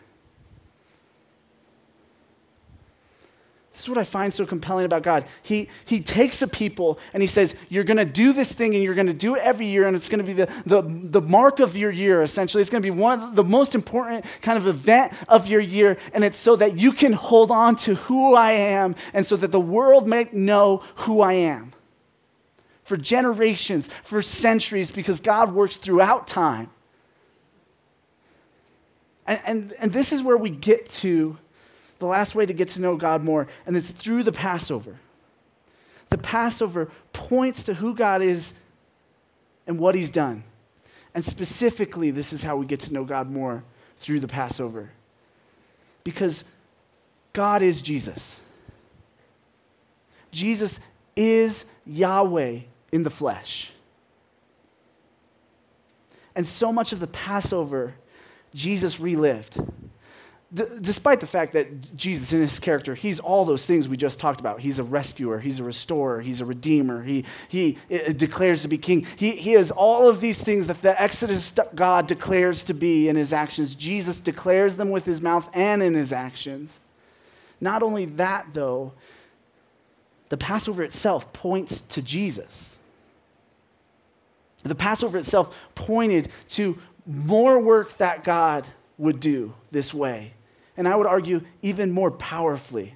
This 3.73 3.81
is 3.81 3.89
what 3.89 3.97
I 3.97 4.03
find 4.03 4.31
so 4.31 4.45
compelling 4.45 4.85
about 4.85 5.01
God. 5.01 5.25
He, 5.41 5.67
he 5.85 5.99
takes 5.99 6.43
a 6.43 6.47
people 6.47 6.99
and 7.11 7.23
he 7.23 7.27
says, 7.27 7.55
You're 7.69 7.83
going 7.83 7.97
to 7.97 8.05
do 8.05 8.31
this 8.31 8.53
thing 8.53 8.75
and 8.75 8.83
you're 8.83 8.93
going 8.93 9.07
to 9.07 9.13
do 9.13 9.33
it 9.33 9.41
every 9.41 9.65
year, 9.65 9.87
and 9.87 9.95
it's 9.95 10.09
going 10.09 10.19
to 10.19 10.25
be 10.25 10.33
the, 10.33 10.45
the, 10.67 10.83
the 10.83 11.21
mark 11.21 11.59
of 11.59 11.75
your 11.75 11.89
year, 11.89 12.21
essentially. 12.21 12.61
It's 12.61 12.69
going 12.69 12.83
to 12.83 12.91
be 12.91 12.95
one 12.95 13.19
of 13.19 13.35
the 13.35 13.43
most 13.43 13.73
important 13.73 14.25
kind 14.43 14.59
of 14.59 14.67
event 14.67 15.11
of 15.27 15.47
your 15.47 15.59
year, 15.59 15.97
and 16.13 16.23
it's 16.23 16.37
so 16.37 16.55
that 16.55 16.77
you 16.77 16.91
can 16.91 17.13
hold 17.13 17.49
on 17.49 17.75
to 17.77 17.95
who 17.95 18.35
I 18.35 18.51
am 18.51 18.95
and 19.11 19.25
so 19.25 19.35
that 19.37 19.51
the 19.51 19.59
world 19.59 20.07
may 20.07 20.29
know 20.31 20.83
who 20.97 21.21
I 21.21 21.33
am. 21.33 21.73
For 22.83 22.95
generations, 22.95 23.87
for 24.03 24.21
centuries, 24.21 24.91
because 24.91 25.19
God 25.19 25.51
works 25.51 25.77
throughout 25.77 26.27
time. 26.27 26.69
And, 29.25 29.39
and, 29.45 29.73
and 29.79 29.93
this 29.93 30.11
is 30.11 30.21
where 30.21 30.37
we 30.37 30.51
get 30.51 30.89
to 30.89 31.39
the 31.99 32.05
last 32.05 32.35
way 32.35 32.45
to 32.45 32.53
get 32.53 32.69
to 32.69 32.81
know 32.81 32.95
God 32.95 33.23
more, 33.23 33.47
and 33.65 33.77
it's 33.77 33.91
through 33.91 34.23
the 34.23 34.31
Passover. 34.31 34.97
The 36.09 36.17
Passover 36.17 36.91
points 37.11 37.63
to 37.63 37.73
who 37.73 37.95
God 37.95 38.21
is 38.21 38.53
and 39.65 39.79
what 39.79 39.95
He's 39.95 40.11
done. 40.11 40.43
And 41.15 41.23
specifically, 41.23 42.11
this 42.11 42.33
is 42.33 42.43
how 42.43 42.57
we 42.57 42.65
get 42.65 42.81
to 42.81 42.93
know 42.93 43.03
God 43.03 43.29
more 43.29 43.63
through 43.99 44.19
the 44.19 44.27
Passover. 44.27 44.89
Because 46.03 46.43
God 47.31 47.61
is 47.61 47.81
Jesus. 47.81 48.39
Jesus 50.31 50.79
is 51.15 51.65
Yahweh 51.85 52.59
in 52.91 53.03
the 53.03 53.09
flesh. 53.09 53.71
And 56.35 56.45
so 56.45 56.73
much 56.73 56.93
of 56.93 56.99
the 56.99 57.07
Passover, 57.07 57.93
Jesus 58.53 58.99
relived. 58.99 59.59
D- 60.53 60.65
despite 60.81 61.19
the 61.19 61.25
fact 61.25 61.53
that 61.53 61.95
Jesus, 61.95 62.31
in 62.31 62.41
his 62.41 62.59
character, 62.59 62.93
he's 62.93 63.19
all 63.19 63.43
those 63.43 63.65
things 63.65 63.89
we 63.89 63.97
just 63.97 64.19
talked 64.19 64.39
about. 64.39 64.59
He's 64.59 64.77
a 64.77 64.83
rescuer, 64.83 65.39
he's 65.39 65.59
a 65.59 65.63
restorer, 65.63 66.21
he's 66.21 66.41
a 66.41 66.45
redeemer, 66.45 67.01
he, 67.01 67.25
he 67.47 67.77
uh, 67.91 67.95
uh, 67.95 68.11
declares 68.11 68.61
to 68.61 68.67
be 68.67 68.77
king. 68.77 69.07
He, 69.15 69.31
he 69.31 69.53
is 69.53 69.71
all 69.71 70.07
of 70.07 70.21
these 70.21 70.43
things 70.43 70.67
that 70.67 70.81
the 70.83 71.01
Exodus 71.01 71.55
God 71.73 72.05
declares 72.07 72.63
to 72.65 72.73
be 72.73 73.09
in 73.09 73.15
his 73.15 73.33
actions. 73.33 73.73
Jesus 73.73 74.19
declares 74.19 74.77
them 74.77 74.91
with 74.91 75.05
his 75.05 75.21
mouth 75.21 75.49
and 75.53 75.81
in 75.81 75.95
his 75.95 76.13
actions. 76.13 76.79
Not 77.59 77.81
only 77.81 78.05
that, 78.05 78.47
though, 78.53 78.93
the 80.29 80.37
Passover 80.37 80.83
itself 80.83 81.33
points 81.33 81.81
to 81.81 82.01
Jesus. 82.01 82.77
The 84.61 84.75
Passover 84.75 85.17
itself 85.17 85.55
pointed 85.73 86.29
to 86.49 86.77
more 87.07 87.59
work 87.59 87.97
that 87.97 88.23
God 88.23 88.67
would 88.97 89.19
do 89.19 89.53
this 89.71 89.93
way 89.93 90.33
and 90.77 90.87
I 90.87 90.95
would 90.95 91.07
argue 91.07 91.41
even 91.61 91.91
more 91.91 92.11
powerfully. 92.11 92.95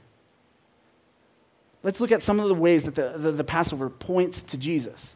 Let's 1.84 2.01
look 2.01 2.11
at 2.11 2.21
some 2.21 2.39
of 2.39 2.49
the 2.49 2.55
ways 2.55 2.84
that 2.86 2.95
the, 2.95 3.17
the, 3.17 3.32
the 3.32 3.43
Passover 3.43 3.89
points 3.89 4.43
to 4.43 4.57
Jesus. 4.57 5.15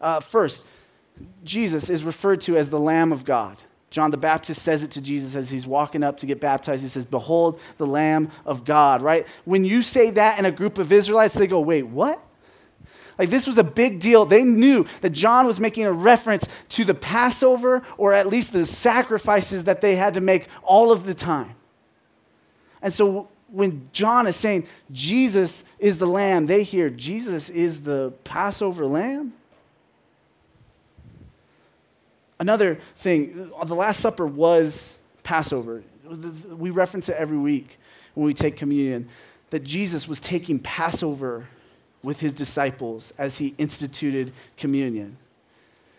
Uh, 0.00 0.20
first, 0.20 0.64
Jesus 1.44 1.90
is 1.90 2.04
referred 2.04 2.40
to 2.42 2.56
as 2.56 2.70
the 2.70 2.78
Lamb 2.78 3.10
of 3.12 3.24
God. 3.24 3.56
John 3.90 4.10
the 4.10 4.18
Baptist 4.18 4.62
says 4.62 4.82
it 4.82 4.90
to 4.92 5.00
Jesus 5.00 5.34
as 5.34 5.50
he's 5.50 5.66
walking 5.66 6.02
up 6.02 6.18
to 6.18 6.26
get 6.26 6.40
baptized. 6.40 6.82
He 6.82 6.88
says, 6.88 7.06
Behold, 7.06 7.58
the 7.78 7.86
Lamb 7.86 8.30
of 8.44 8.64
God, 8.64 9.00
right? 9.00 9.26
When 9.44 9.64
you 9.64 9.82
say 9.82 10.10
that 10.10 10.38
in 10.38 10.44
a 10.44 10.50
group 10.50 10.78
of 10.78 10.92
Israelites, 10.92 11.34
they 11.34 11.46
go, 11.46 11.60
Wait, 11.60 11.84
what? 11.84 12.22
Like, 13.18 13.30
this 13.30 13.48
was 13.48 13.58
a 13.58 13.64
big 13.64 13.98
deal. 13.98 14.24
They 14.24 14.44
knew 14.44 14.86
that 15.00 15.10
John 15.10 15.46
was 15.46 15.58
making 15.58 15.86
a 15.86 15.92
reference 15.92 16.46
to 16.70 16.84
the 16.84 16.94
Passover 16.94 17.82
or 17.96 18.12
at 18.12 18.28
least 18.28 18.52
the 18.52 18.64
sacrifices 18.64 19.64
that 19.64 19.80
they 19.80 19.96
had 19.96 20.14
to 20.14 20.20
make 20.20 20.46
all 20.62 20.92
of 20.92 21.04
the 21.04 21.14
time. 21.14 21.56
And 22.82 22.92
so 22.92 23.28
when 23.50 23.88
John 23.92 24.26
is 24.26 24.36
saying 24.36 24.66
Jesus 24.92 25.64
is 25.78 25.98
the 25.98 26.06
lamb, 26.06 26.46
they 26.46 26.62
hear 26.62 26.90
Jesus 26.90 27.48
is 27.48 27.82
the 27.82 28.12
Passover 28.24 28.86
lamb. 28.86 29.32
Another 32.38 32.78
thing, 32.96 33.50
the 33.64 33.74
Last 33.74 34.00
Supper 34.00 34.26
was 34.26 34.96
Passover. 35.24 35.82
We 36.50 36.70
reference 36.70 37.08
it 37.08 37.16
every 37.16 37.38
week 37.38 37.78
when 38.14 38.26
we 38.26 38.34
take 38.34 38.56
communion 38.56 39.08
that 39.50 39.64
Jesus 39.64 40.06
was 40.06 40.20
taking 40.20 40.58
Passover 40.58 41.48
with 42.02 42.20
his 42.20 42.32
disciples 42.32 43.12
as 43.18 43.38
he 43.38 43.54
instituted 43.58 44.32
communion. 44.56 45.16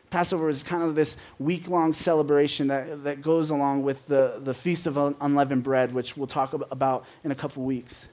Passover 0.10 0.50
is 0.50 0.64
kind 0.64 0.82
of 0.82 0.96
this 0.96 1.18
week 1.38 1.68
long 1.68 1.94
celebration 1.94 2.68
that, 2.68 3.04
that 3.04 3.22
goes 3.22 3.50
along 3.50 3.84
with 3.84 4.08
the, 4.08 4.40
the 4.44 4.54
Feast 4.54 4.88
of 4.88 4.98
Unleavened 4.98 5.64
Bread, 5.64 5.94
which 5.94 6.18
we'll 6.18 6.28
talk 6.28 6.54
about 6.54 7.06
in 7.24 7.32
a 7.32 7.36
couple 7.36 7.64
weeks. 7.64 8.08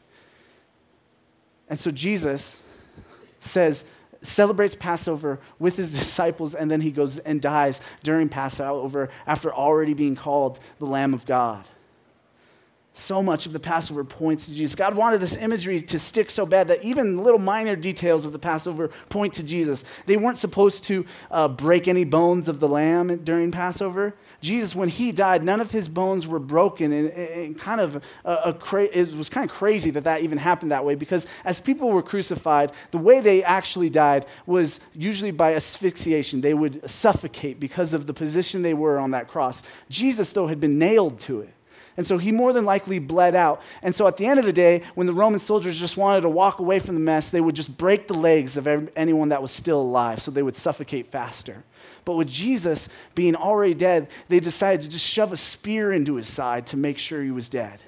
And 1.68 1.78
so 1.78 1.90
Jesus 1.90 2.62
says, 3.40 3.86
celebrates 4.22 4.74
Passover 4.74 5.38
with 5.58 5.76
his 5.76 5.94
disciples, 5.94 6.54
and 6.54 6.70
then 6.70 6.80
he 6.80 6.90
goes 6.90 7.18
and 7.18 7.40
dies 7.40 7.80
during 8.02 8.28
Passover 8.28 9.08
after 9.26 9.52
already 9.52 9.94
being 9.94 10.16
called 10.16 10.58
the 10.78 10.86
Lamb 10.86 11.14
of 11.14 11.26
God. 11.26 11.64
So 12.98 13.22
much 13.22 13.44
of 13.44 13.52
the 13.52 13.60
Passover 13.60 14.04
points 14.04 14.46
to 14.46 14.54
Jesus. 14.54 14.74
God 14.74 14.96
wanted 14.96 15.20
this 15.20 15.36
imagery 15.36 15.82
to 15.82 15.98
stick 15.98 16.30
so 16.30 16.46
bad 16.46 16.68
that 16.68 16.82
even 16.82 17.22
little 17.22 17.38
minor 17.38 17.76
details 17.76 18.24
of 18.24 18.32
the 18.32 18.38
Passover 18.38 18.88
point 19.10 19.34
to 19.34 19.42
Jesus. 19.42 19.84
They 20.06 20.16
weren't 20.16 20.38
supposed 20.38 20.84
to 20.84 21.04
uh, 21.30 21.48
break 21.48 21.88
any 21.88 22.04
bones 22.04 22.48
of 22.48 22.58
the 22.58 22.66
lamb 22.66 23.14
during 23.18 23.52
Passover. 23.52 24.14
Jesus, 24.40 24.74
when 24.74 24.88
he 24.88 25.12
died, 25.12 25.44
none 25.44 25.60
of 25.60 25.72
his 25.72 25.88
bones 25.88 26.26
were 26.26 26.38
broken, 26.38 26.90
and, 26.90 27.10
and 27.10 27.58
kind 27.58 27.82
of 27.82 28.02
a, 28.24 28.34
a 28.46 28.54
cra- 28.54 28.84
it 28.84 29.12
was 29.12 29.28
kind 29.28 29.48
of 29.48 29.54
crazy 29.54 29.90
that 29.90 30.04
that 30.04 30.22
even 30.22 30.38
happened 30.38 30.72
that 30.72 30.86
way. 30.86 30.94
Because 30.94 31.26
as 31.44 31.60
people 31.60 31.90
were 31.90 32.02
crucified, 32.02 32.72
the 32.92 32.98
way 32.98 33.20
they 33.20 33.44
actually 33.44 33.90
died 33.90 34.24
was 34.46 34.80
usually 34.94 35.32
by 35.32 35.54
asphyxiation. 35.54 36.40
They 36.40 36.54
would 36.54 36.88
suffocate 36.88 37.60
because 37.60 37.92
of 37.92 38.06
the 38.06 38.14
position 38.14 38.62
they 38.62 38.72
were 38.72 38.98
on 38.98 39.10
that 39.10 39.28
cross. 39.28 39.62
Jesus, 39.90 40.30
though, 40.30 40.46
had 40.46 40.60
been 40.60 40.78
nailed 40.78 41.20
to 41.20 41.42
it. 41.42 41.55
And 41.96 42.06
so 42.06 42.18
he 42.18 42.30
more 42.30 42.52
than 42.52 42.64
likely 42.64 42.98
bled 42.98 43.34
out. 43.34 43.62
And 43.82 43.94
so 43.94 44.06
at 44.06 44.18
the 44.18 44.26
end 44.26 44.38
of 44.38 44.44
the 44.44 44.52
day, 44.52 44.82
when 44.94 45.06
the 45.06 45.14
Roman 45.14 45.38
soldiers 45.38 45.78
just 45.78 45.96
wanted 45.96 46.22
to 46.22 46.28
walk 46.28 46.58
away 46.58 46.78
from 46.78 46.94
the 46.94 47.00
mess, 47.00 47.30
they 47.30 47.40
would 47.40 47.54
just 47.54 47.76
break 47.76 48.06
the 48.06 48.14
legs 48.14 48.56
of 48.56 48.66
anyone 48.96 49.30
that 49.30 49.40
was 49.40 49.50
still 49.50 49.80
alive 49.80 50.20
so 50.20 50.30
they 50.30 50.42
would 50.42 50.56
suffocate 50.56 51.06
faster. 51.06 51.64
But 52.04 52.14
with 52.14 52.28
Jesus 52.28 52.88
being 53.14 53.34
already 53.34 53.74
dead, 53.74 54.08
they 54.28 54.40
decided 54.40 54.82
to 54.82 54.88
just 54.88 55.06
shove 55.06 55.32
a 55.32 55.36
spear 55.36 55.92
into 55.92 56.16
his 56.16 56.28
side 56.28 56.66
to 56.68 56.76
make 56.76 56.98
sure 56.98 57.22
he 57.22 57.30
was 57.30 57.48
dead. 57.48 57.82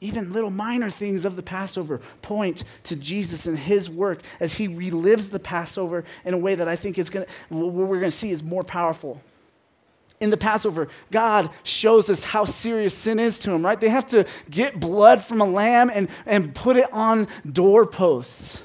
Even 0.00 0.32
little 0.32 0.50
minor 0.50 0.90
things 0.90 1.24
of 1.24 1.34
the 1.34 1.42
Passover 1.42 2.00
point 2.22 2.62
to 2.84 2.94
Jesus 2.94 3.46
and 3.46 3.58
his 3.58 3.90
work 3.90 4.20
as 4.38 4.54
he 4.54 4.68
relives 4.68 5.30
the 5.30 5.40
Passover 5.40 6.04
in 6.24 6.34
a 6.34 6.38
way 6.38 6.54
that 6.54 6.68
I 6.68 6.76
think 6.76 6.98
is 6.98 7.10
going 7.10 7.26
to, 7.26 7.32
what 7.54 7.72
we're 7.72 7.98
going 7.98 8.02
to 8.02 8.10
see 8.12 8.30
is 8.30 8.42
more 8.42 8.62
powerful. 8.62 9.20
In 10.20 10.30
the 10.30 10.36
Passover, 10.36 10.88
God 11.12 11.50
shows 11.62 12.10
us 12.10 12.24
how 12.24 12.44
serious 12.44 12.94
sin 12.94 13.20
is 13.20 13.38
to 13.40 13.52
him, 13.52 13.64
right? 13.64 13.80
They 13.80 13.88
have 13.88 14.08
to 14.08 14.26
get 14.50 14.80
blood 14.80 15.22
from 15.22 15.40
a 15.40 15.44
lamb 15.44 15.90
and, 15.94 16.08
and 16.26 16.54
put 16.54 16.76
it 16.76 16.92
on 16.92 17.28
doorposts 17.50 18.64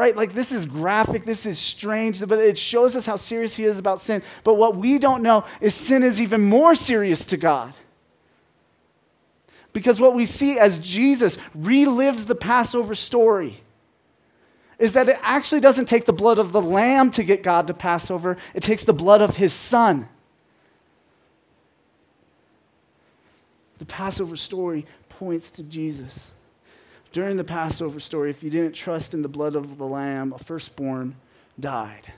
right? 0.00 0.16
Like 0.16 0.32
this 0.32 0.50
is 0.50 0.64
graphic, 0.64 1.26
this 1.26 1.44
is 1.44 1.58
strange, 1.58 2.26
but 2.26 2.38
it 2.38 2.56
shows 2.56 2.96
us 2.96 3.04
how 3.04 3.16
serious 3.16 3.56
he 3.56 3.64
is 3.64 3.78
about 3.78 4.00
sin. 4.00 4.22
But 4.44 4.54
what 4.54 4.74
we 4.74 4.98
don't 4.98 5.22
know 5.22 5.44
is 5.60 5.74
sin 5.74 6.02
is 6.02 6.22
even 6.22 6.40
more 6.40 6.74
serious 6.74 7.26
to 7.26 7.36
God. 7.36 7.76
Because 9.74 10.00
what 10.00 10.14
we 10.14 10.24
see 10.24 10.58
as 10.58 10.78
Jesus 10.78 11.36
relives 11.54 12.26
the 12.26 12.34
Passover 12.34 12.94
story 12.94 13.60
is 14.78 14.94
that 14.94 15.08
it 15.10 15.18
actually 15.20 15.60
doesn't 15.60 15.84
take 15.84 16.06
the 16.06 16.14
blood 16.14 16.38
of 16.38 16.52
the 16.52 16.62
lamb 16.62 17.10
to 17.10 17.22
get 17.22 17.42
God 17.42 17.66
to 17.66 17.74
Passover, 17.74 18.38
it 18.54 18.62
takes 18.62 18.84
the 18.84 18.94
blood 18.94 19.20
of 19.20 19.36
his 19.36 19.52
son. 19.52 20.08
The 23.80 23.86
Passover 23.86 24.36
story 24.36 24.84
points 25.08 25.50
to 25.52 25.62
Jesus. 25.62 26.32
During 27.12 27.38
the 27.38 27.44
Passover 27.44 27.98
story, 27.98 28.28
if 28.28 28.42
you 28.42 28.50
didn't 28.50 28.74
trust 28.74 29.14
in 29.14 29.22
the 29.22 29.28
blood 29.28 29.56
of 29.56 29.78
the 29.78 29.86
lamb, 29.86 30.34
a 30.34 30.38
firstborn 30.38 31.16
died. 31.58 32.12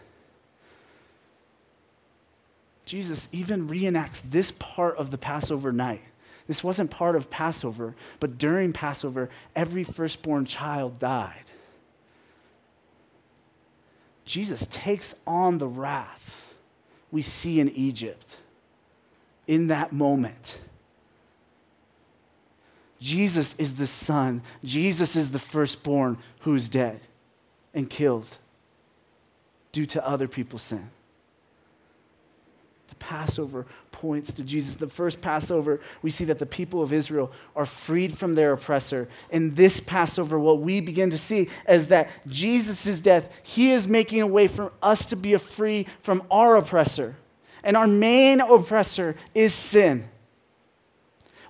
Jesus 2.85 3.29
even 3.31 3.69
reenacts 3.69 4.23
this 4.23 4.51
part 4.51 4.97
of 4.97 5.13
the 5.13 5.19
Passover 5.19 5.71
night. 5.71 6.03
This 6.49 6.65
wasn't 6.65 6.91
part 6.91 7.15
of 7.15 7.31
Passover, 7.31 7.95
but 8.19 8.39
during 8.39 8.73
Passover, 8.73 9.31
every 9.55 9.85
firstborn 9.85 10.47
child 10.47 10.99
died. 10.99 11.53
Jesus 14.25 14.67
takes 14.69 15.15
on 15.29 15.59
the 15.59 15.69
wrath 15.69 16.55
we 17.13 17.23
see 17.23 17.61
in 17.61 17.69
Egypt 17.69 18.37
in 19.47 19.69
that 19.69 19.93
moment. 19.93 20.61
Jesus 23.03 23.57
is 23.59 23.75
the 23.75 23.87
son. 23.87 24.43
Jesus 24.63 25.17
is 25.17 25.33
the 25.33 25.41
firstborn 25.41 26.19
who 26.43 26.55
is 26.55 26.69
dead 26.69 27.01
and 27.75 27.91
killed 27.91 28.37
due 29.73 29.87
to 29.87 30.07
other 30.07 30.29
people's 30.29 30.63
sin. 30.63 30.89
The 32.91 32.95
Passover 32.95 33.67
points 33.91 34.33
to 34.35 34.45
Jesus. 34.45 34.77
The 34.77 34.87
first 34.87 35.21
Passover, 35.21 35.81
we 36.01 36.11
see 36.11 36.25
that 36.27 36.39
the 36.39 36.47
people 36.47 36.81
of 36.81 36.93
Israel 36.93 37.33
are 37.57 37.67
freed 37.67 38.17
from 38.17 38.37
their 38.37 38.53
oppressor. 38.53 39.09
In 39.31 39.57
this 39.57 39.81
Passover, 39.81 40.39
what 40.39 40.61
we 40.61 40.81
begin 40.81 41.11
to 41.11 41.19
see 41.19 41.49
is 41.69 41.89
that 41.89 42.09
Jesus' 42.29 43.01
death, 43.01 43.37
he 43.43 43.73
is 43.73 43.89
making 43.89 44.21
a 44.21 44.29
way 44.29 44.47
for 44.47 44.73
us 44.81 45.05
to 45.07 45.17
be 45.17 45.37
free 45.39 45.89
from 46.03 46.23
our 46.31 46.55
oppressor. 46.55 47.17
And 47.65 47.77
our 47.77 47.89
main 47.89 48.41
oppressor 48.41 49.17
is 49.35 49.53
sin 49.53 50.09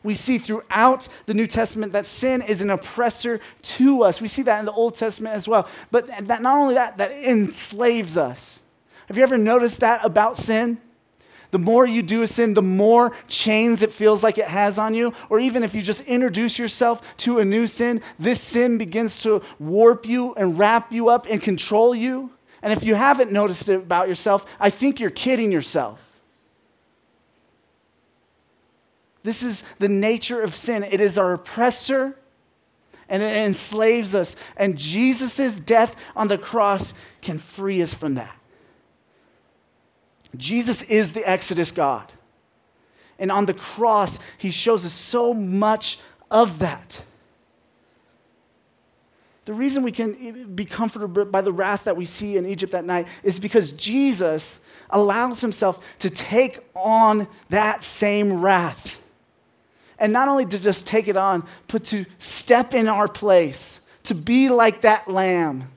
we 0.03 0.15
see 0.15 0.39
throughout 0.39 1.09
the 1.27 1.35
New 1.35 1.47
Testament 1.47 1.93
that 1.93 2.07
sin 2.07 2.43
is 2.43 2.61
an 2.61 2.71
oppressor 2.71 3.41
to 3.63 4.03
us. 4.03 4.21
We 4.21 4.29
see 4.29 4.43
that 4.43 4.59
in 4.59 4.65
the 4.65 4.73
Old 4.73 4.95
Testament 4.95 5.35
as 5.35 5.47
well. 5.47 5.69
But 5.91 6.07
that 6.27 6.43
not 6.43 6.59
only 6.59 6.75
that, 6.75 6.99
that 6.99 7.13
enslaves 7.13 8.17
us. 8.17 8.61
Have 9.07 9.17
you 9.17 9.23
ever 9.23 9.39
noticed 9.39 9.81
that 9.81 10.05
about 10.05 10.37
sin? 10.37 10.81
The 11.53 11.59
more 11.59 11.87
you 11.87 12.03
do 12.03 12.23
a 12.23 12.27
sin, 12.27 12.55
the 12.55 12.63
more 12.63 13.13
chains 13.29 13.83
it 13.83 13.91
feels 13.91 14.25
like 14.25 14.39
it 14.39 14.47
has 14.47 14.79
on 14.79 14.95
you. 14.95 15.13
Or 15.29 15.39
even 15.39 15.63
if 15.63 15.75
you 15.75 15.83
just 15.83 16.01
introduce 16.07 16.59
yourself 16.59 17.17
to 17.19 17.39
a 17.39 17.45
new 17.45 17.67
sin, 17.67 18.01
this 18.19 18.41
sin 18.41 18.79
begins 18.79 19.19
to 19.23 19.43
warp 19.59 20.07
you 20.07 20.35
and 20.35 20.59
wrap 20.59 20.93
you 20.93 21.11
up 21.11 21.27
and 21.29 21.43
control 21.43 21.95
you. 21.95 22.31
And 22.63 22.73
if 22.73 22.83
you 22.83 22.95
haven't 22.95 23.33
noticed 23.33 23.69
it 23.69 23.75
about 23.75 24.09
yourself, 24.09 24.47
I 24.59 24.71
think 24.71 24.99
you're 24.99 25.11
kidding 25.11 25.53
yourself. 25.53 26.12
This 29.23 29.43
is 29.43 29.63
the 29.79 29.89
nature 29.89 30.41
of 30.41 30.57
sin. 30.57 30.83
It 30.85 31.01
is 31.01 31.19
our 31.19 31.33
oppressor 31.33 32.17
and 33.09 33.23
it 33.23 33.37
enslaves 33.37 34.15
us. 34.15 34.37
And 34.57 34.77
Jesus' 34.77 35.59
death 35.59 35.95
on 36.17 36.29
the 36.29 36.39
cross 36.39 36.95
can 37.21 37.39
free 37.39 37.83
us 37.83 37.93
from 37.93 38.15
that. 38.15 38.35
Jesus 40.37 40.83
is 40.85 41.13
the 41.13 41.29
Exodus 41.29 41.71
God. 41.71 42.11
And 43.19 43.31
on 43.31 43.47
the 43.47 43.55
cross, 43.55 44.19
he 44.39 44.51
shows 44.51 44.87
us 44.87 44.93
so 44.93 45.35
much 45.35 45.99
of 46.31 46.59
that. 46.61 47.03
The 49.45 49.53
reason 49.53 49.83
we 49.83 49.93
can 49.93 50.55
be 50.55 50.65
comforted 50.65 51.31
by 51.31 51.41
the 51.41 51.53
wrath 51.53 51.85
that 51.85 51.97
we 51.97 52.07
see 52.07 52.37
in 52.37 52.47
Egypt 52.47 52.73
that 52.73 52.85
night 52.85 53.09
is 53.23 53.39
because 53.39 53.73
Jesus 53.73 54.61
allows 54.89 55.41
himself 55.41 55.85
to 55.99 56.09
take 56.09 56.61
on 56.75 57.27
that 57.51 57.83
same 57.83 58.41
wrath. 58.41 59.02
And 60.03 60.13
not 60.13 60.27
only 60.27 60.45
to 60.47 60.59
just 60.59 60.85
take 60.85 61.07
it 61.07 61.17
on, 61.17 61.47
but 61.69 61.85
to 61.85 62.05
step 62.19 62.75
in 62.75 62.89
our 62.89 63.07
place, 63.07 63.79
to 64.03 64.17
be 64.17 64.49
like 64.49 64.81
that 64.81 65.09
lamb, 65.09 65.71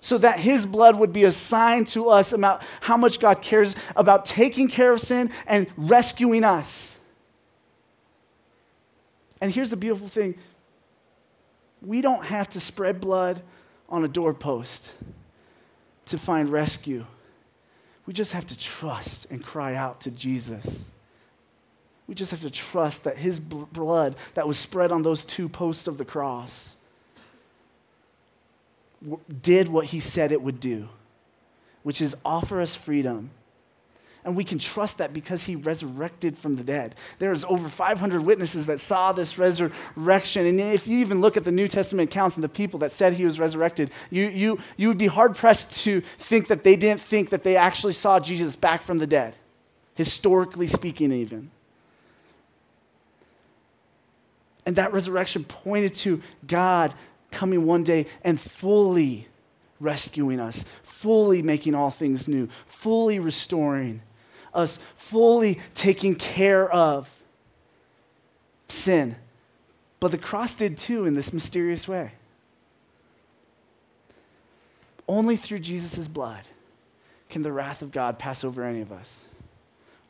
so 0.00 0.16
that 0.16 0.40
his 0.40 0.64
blood 0.64 0.98
would 0.98 1.12
be 1.12 1.24
a 1.24 1.32
sign 1.32 1.84
to 1.84 2.08
us 2.08 2.32
about 2.32 2.62
how 2.80 2.96
much 2.96 3.20
God 3.20 3.42
cares 3.42 3.76
about 3.94 4.24
taking 4.24 4.68
care 4.68 4.90
of 4.90 5.02
sin 5.02 5.30
and 5.46 5.66
rescuing 5.76 6.44
us. 6.44 6.96
And 9.42 9.52
here's 9.52 9.68
the 9.68 9.76
beautiful 9.76 10.08
thing 10.08 10.34
we 11.82 12.00
don't 12.00 12.24
have 12.24 12.48
to 12.50 12.60
spread 12.60 13.02
blood 13.02 13.42
on 13.90 14.02
a 14.02 14.08
doorpost 14.08 14.92
to 16.06 16.16
find 16.16 16.48
rescue. 16.48 17.04
We 18.06 18.14
just 18.14 18.32
have 18.32 18.46
to 18.46 18.58
trust 18.58 19.26
and 19.30 19.44
cry 19.44 19.74
out 19.74 20.00
to 20.00 20.10
Jesus. 20.10 20.88
We 22.12 22.16
just 22.16 22.30
have 22.30 22.42
to 22.42 22.50
trust 22.50 23.04
that 23.04 23.16
his 23.16 23.40
blood 23.40 24.16
that 24.34 24.46
was 24.46 24.58
spread 24.58 24.92
on 24.92 25.02
those 25.02 25.24
two 25.24 25.48
posts 25.48 25.86
of 25.86 25.96
the 25.96 26.04
cross 26.04 26.76
did 29.40 29.68
what 29.68 29.86
he 29.86 29.98
said 29.98 30.30
it 30.30 30.42
would 30.42 30.60
do, 30.60 30.90
which 31.84 32.02
is 32.02 32.14
offer 32.22 32.60
us 32.60 32.76
freedom. 32.76 33.30
And 34.26 34.36
we 34.36 34.44
can 34.44 34.58
trust 34.58 34.98
that 34.98 35.14
because 35.14 35.44
he 35.44 35.56
resurrected 35.56 36.36
from 36.36 36.56
the 36.56 36.62
dead. 36.62 36.96
There's 37.18 37.46
over 37.46 37.66
500 37.66 38.20
witnesses 38.20 38.66
that 38.66 38.78
saw 38.78 39.12
this 39.12 39.38
resurrection. 39.38 40.44
And 40.44 40.60
if 40.60 40.86
you 40.86 40.98
even 40.98 41.22
look 41.22 41.38
at 41.38 41.44
the 41.44 41.50
New 41.50 41.66
Testament 41.66 42.10
accounts 42.10 42.36
and 42.36 42.44
the 42.44 42.48
people 42.50 42.78
that 42.80 42.92
said 42.92 43.14
he 43.14 43.24
was 43.24 43.40
resurrected, 43.40 43.90
you, 44.10 44.24
you, 44.24 44.58
you 44.76 44.88
would 44.88 44.98
be 44.98 45.06
hard 45.06 45.34
pressed 45.34 45.82
to 45.84 46.02
think 46.18 46.48
that 46.48 46.62
they 46.62 46.76
didn't 46.76 47.00
think 47.00 47.30
that 47.30 47.42
they 47.42 47.56
actually 47.56 47.94
saw 47.94 48.20
Jesus 48.20 48.54
back 48.54 48.82
from 48.82 48.98
the 48.98 49.06
dead, 49.06 49.38
historically 49.94 50.66
speaking, 50.66 51.10
even. 51.10 51.50
And 54.64 54.76
that 54.76 54.92
resurrection 54.92 55.44
pointed 55.44 55.94
to 55.94 56.22
God 56.46 56.94
coming 57.30 57.66
one 57.66 57.82
day 57.82 58.06
and 58.22 58.40
fully 58.40 59.28
rescuing 59.80 60.38
us, 60.38 60.64
fully 60.82 61.42
making 61.42 61.74
all 61.74 61.90
things 61.90 62.28
new, 62.28 62.48
fully 62.66 63.18
restoring 63.18 64.02
us, 64.54 64.78
fully 64.96 65.58
taking 65.74 66.14
care 66.14 66.70
of 66.70 67.10
sin. 68.68 69.16
But 69.98 70.10
the 70.10 70.18
cross 70.18 70.54
did 70.54 70.78
too 70.78 71.04
in 71.04 71.14
this 71.14 71.32
mysterious 71.32 71.88
way. 71.88 72.12
Only 75.08 75.36
through 75.36 75.60
Jesus' 75.60 76.08
blood 76.08 76.42
can 77.28 77.42
the 77.42 77.52
wrath 77.52 77.82
of 77.82 77.90
God 77.92 78.18
pass 78.18 78.44
over 78.44 78.64
any 78.64 78.80
of 78.80 78.92
us. 78.92 79.24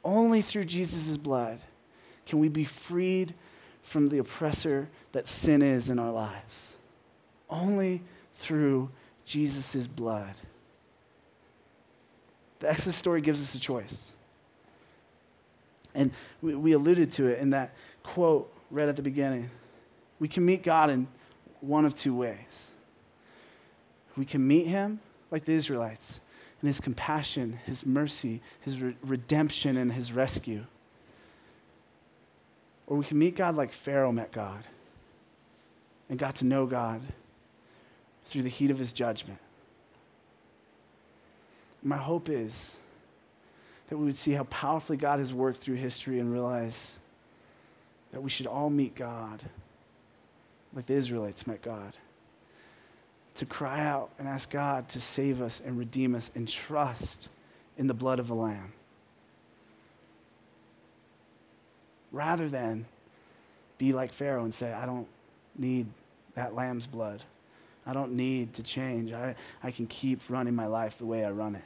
Only 0.04 0.42
through 0.42 0.64
Jesus' 0.64 1.16
blood 1.16 1.60
can 2.26 2.38
we 2.38 2.48
be 2.48 2.64
freed 2.64 3.34
from 3.82 4.08
the 4.08 4.18
oppressor 4.18 4.88
that 5.12 5.26
sin 5.26 5.62
is 5.62 5.90
in 5.90 5.98
our 5.98 6.12
lives. 6.12 6.74
Only 7.50 8.02
through 8.36 8.90
Jesus' 9.26 9.86
blood. 9.86 10.34
The 12.60 12.70
Exodus 12.70 12.96
story 12.96 13.20
gives 13.20 13.42
us 13.42 13.54
a 13.54 13.60
choice. 13.60 14.12
And 15.94 16.12
we, 16.40 16.54
we 16.54 16.72
alluded 16.72 17.12
to 17.12 17.26
it 17.26 17.38
in 17.38 17.50
that 17.50 17.74
quote 18.02 18.52
read 18.70 18.88
at 18.88 18.96
the 18.96 19.02
beginning. 19.02 19.50
We 20.18 20.28
can 20.28 20.44
meet 20.44 20.62
God 20.62 20.88
in 20.88 21.06
one 21.60 21.84
of 21.84 21.94
two 21.94 22.14
ways. 22.14 22.70
We 24.16 24.24
can 24.24 24.46
meet 24.46 24.66
him 24.66 25.00
like 25.30 25.44
the 25.44 25.52
Israelites 25.52 26.20
in 26.62 26.66
his 26.66 26.80
compassion, 26.80 27.58
his 27.66 27.84
mercy, 27.84 28.40
his 28.60 28.80
re- 28.80 28.96
redemption, 29.02 29.76
and 29.76 29.92
his 29.92 30.12
rescue. 30.12 30.64
Or 32.92 32.96
we 32.96 33.06
can 33.06 33.18
meet 33.18 33.36
God 33.36 33.56
like 33.56 33.72
Pharaoh 33.72 34.12
met 34.12 34.32
God 34.32 34.64
and 36.10 36.18
got 36.18 36.36
to 36.36 36.44
know 36.44 36.66
God 36.66 37.00
through 38.26 38.42
the 38.42 38.50
heat 38.50 38.70
of 38.70 38.78
his 38.78 38.92
judgment. 38.92 39.38
My 41.82 41.96
hope 41.96 42.28
is 42.28 42.76
that 43.88 43.96
we 43.96 44.04
would 44.04 44.16
see 44.16 44.32
how 44.32 44.44
powerfully 44.44 44.98
God 44.98 45.20
has 45.20 45.32
worked 45.32 45.62
through 45.62 45.76
history 45.76 46.20
and 46.20 46.30
realize 46.30 46.98
that 48.12 48.22
we 48.22 48.28
should 48.28 48.46
all 48.46 48.68
meet 48.68 48.94
God 48.94 49.42
like 50.74 50.84
the 50.84 50.92
Israelites 50.92 51.46
met 51.46 51.62
God. 51.62 51.96
To 53.36 53.46
cry 53.46 53.86
out 53.86 54.10
and 54.18 54.28
ask 54.28 54.50
God 54.50 54.90
to 54.90 55.00
save 55.00 55.40
us 55.40 55.62
and 55.64 55.78
redeem 55.78 56.14
us 56.14 56.30
and 56.34 56.46
trust 56.46 57.30
in 57.78 57.86
the 57.86 57.94
blood 57.94 58.18
of 58.18 58.28
the 58.28 58.34
Lamb. 58.34 58.74
Rather 62.12 62.48
than 62.48 62.84
be 63.78 63.92
like 63.92 64.12
Pharaoh 64.12 64.44
and 64.44 64.54
say, 64.54 64.72
I 64.72 64.86
don't 64.86 65.08
need 65.56 65.86
that 66.34 66.54
lamb's 66.54 66.86
blood. 66.86 67.22
I 67.86 67.92
don't 67.92 68.12
need 68.12 68.54
to 68.54 68.62
change. 68.62 69.12
I, 69.12 69.34
I 69.62 69.70
can 69.70 69.86
keep 69.86 70.30
running 70.30 70.54
my 70.54 70.66
life 70.66 70.98
the 70.98 71.06
way 71.06 71.24
I 71.24 71.30
run 71.30 71.56
it. 71.56 71.64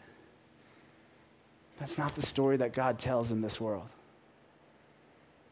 That's 1.78 1.98
not 1.98 2.14
the 2.14 2.22
story 2.22 2.56
that 2.56 2.72
God 2.72 2.98
tells 2.98 3.32
in 3.32 3.42
this 3.42 3.60
world. 3.60 3.88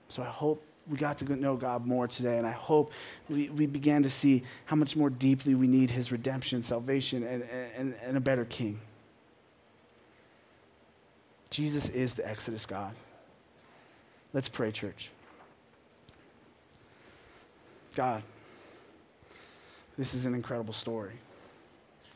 So 0.09 0.23
I 0.23 0.27
hope 0.27 0.65
we 0.89 0.97
got 0.97 1.19
to 1.19 1.37
know 1.37 1.57
God 1.57 1.87
more 1.87 2.07
today, 2.07 2.39
and 2.39 2.47
I 2.47 2.53
hope 2.53 2.93
we, 3.29 3.49
we 3.51 3.67
began 3.67 4.03
to 4.03 4.11
see 4.11 4.43
how 4.67 4.77
much 4.77 4.97
more 4.97 5.11
deeply 5.11 5.55
we 5.55 5.67
need 5.67 5.91
His 5.91 6.13
redemption, 6.13 6.63
salvation, 6.63 7.23
and, 7.23 7.43
and, 7.43 7.95
and 8.03 8.17
a 8.17 8.21
better 8.21 8.45
King. 8.45 8.81
Jesus 11.51 11.89
is 11.89 12.15
the 12.15 12.29
Exodus 12.29 12.67
God. 12.67 12.95
Let's 14.35 14.49
pray, 14.49 14.73
church. 14.73 15.11
God, 17.95 18.25
this 19.97 20.13
is 20.13 20.27
an 20.27 20.35
incredible 20.35 20.75
story, 20.75 21.13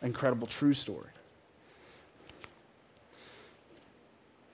incredible 0.03 0.49
true 0.49 0.75
story. 0.75 1.11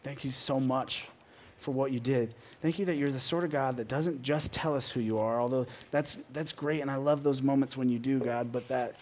Thank 0.03 0.23
you 0.23 0.31
so 0.31 0.61
much 0.61 1.09
for 1.57 1.71
what 1.71 1.91
you 1.91 1.99
did. 1.99 2.35
Thank 2.61 2.79
you 2.79 2.85
that 2.85 2.97
you're 2.97 3.11
the 3.11 3.19
sort 3.19 3.43
of 3.45 3.51
God 3.51 3.79
that 3.79 3.89
doesn't 3.89 4.23
just 4.23 4.53
tell 4.53 4.75
us 4.75 4.91
who 4.91 5.01
you 5.01 5.17
are, 5.17 5.41
although 5.41 5.67
that's, 5.91 6.19
that's 6.35 6.53
great, 6.53 6.83
and 6.83 6.91
I 6.91 6.97
love 6.97 7.23
those 7.23 7.41
moments 7.41 7.75
when 7.75 7.89
you 7.89 7.99
do, 7.99 8.19
God, 8.19 8.53
but 8.53 8.69
that 8.69 8.97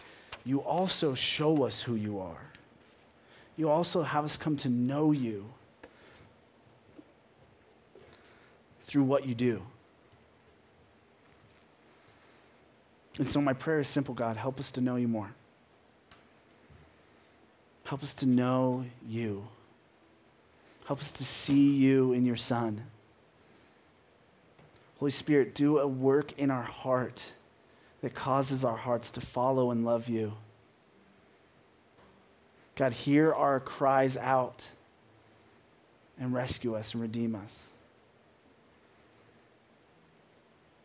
you 0.45 0.61
also 0.61 1.15
show 1.15 1.65
us 1.65 1.83
who 1.83 1.97
you 1.97 2.21
are. 2.21 2.53
You 3.57 3.69
also 3.69 4.05
have 4.05 4.25
us 4.25 4.37
come 4.37 4.57
to 4.59 4.69
know 4.69 5.11
you 5.11 5.47
through 8.93 9.05
what 9.05 9.26
you 9.26 9.34
do. 9.34 9.62
And 13.18 13.28
so, 13.28 13.40
my 13.40 13.55
prayer 13.55 13.80
is 13.80 13.88
simple 13.88 14.14
God, 14.14 14.36
help 14.36 14.61
us 14.61 14.70
to 14.72 14.82
know 14.82 14.97
you 14.97 15.09
more. 15.09 15.30
Help 17.84 18.03
us 18.03 18.14
to 18.16 18.26
know 18.26 18.84
you. 19.09 19.49
Help 20.84 21.01
us 21.01 21.11
to 21.12 21.24
see 21.24 21.70
you 21.70 22.12
in 22.12 22.26
your 22.26 22.36
Son. 22.36 22.82
Holy 24.99 25.11
Spirit, 25.11 25.55
do 25.55 25.78
a 25.78 25.86
work 25.86 26.38
in 26.38 26.51
our 26.51 26.62
heart 26.62 27.32
that 28.03 28.14
causes 28.14 28.62
our 28.62 28.76
hearts 28.76 29.11
to 29.12 29.22
follow 29.22 29.70
and 29.70 29.86
love 29.86 30.11
you. 30.11 30.34
God, 32.76 32.93
hear 32.93 33.32
our 33.32 33.59
cries 33.59 34.18
out 34.18 34.70
and 36.20 36.34
rescue 36.34 36.74
us 36.74 36.93
and 36.93 37.01
redeem 37.03 37.34
us. 37.34 37.72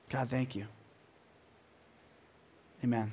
God, 0.10 0.30
thank 0.30 0.56
you. 0.56 0.66
Amen. 2.84 3.12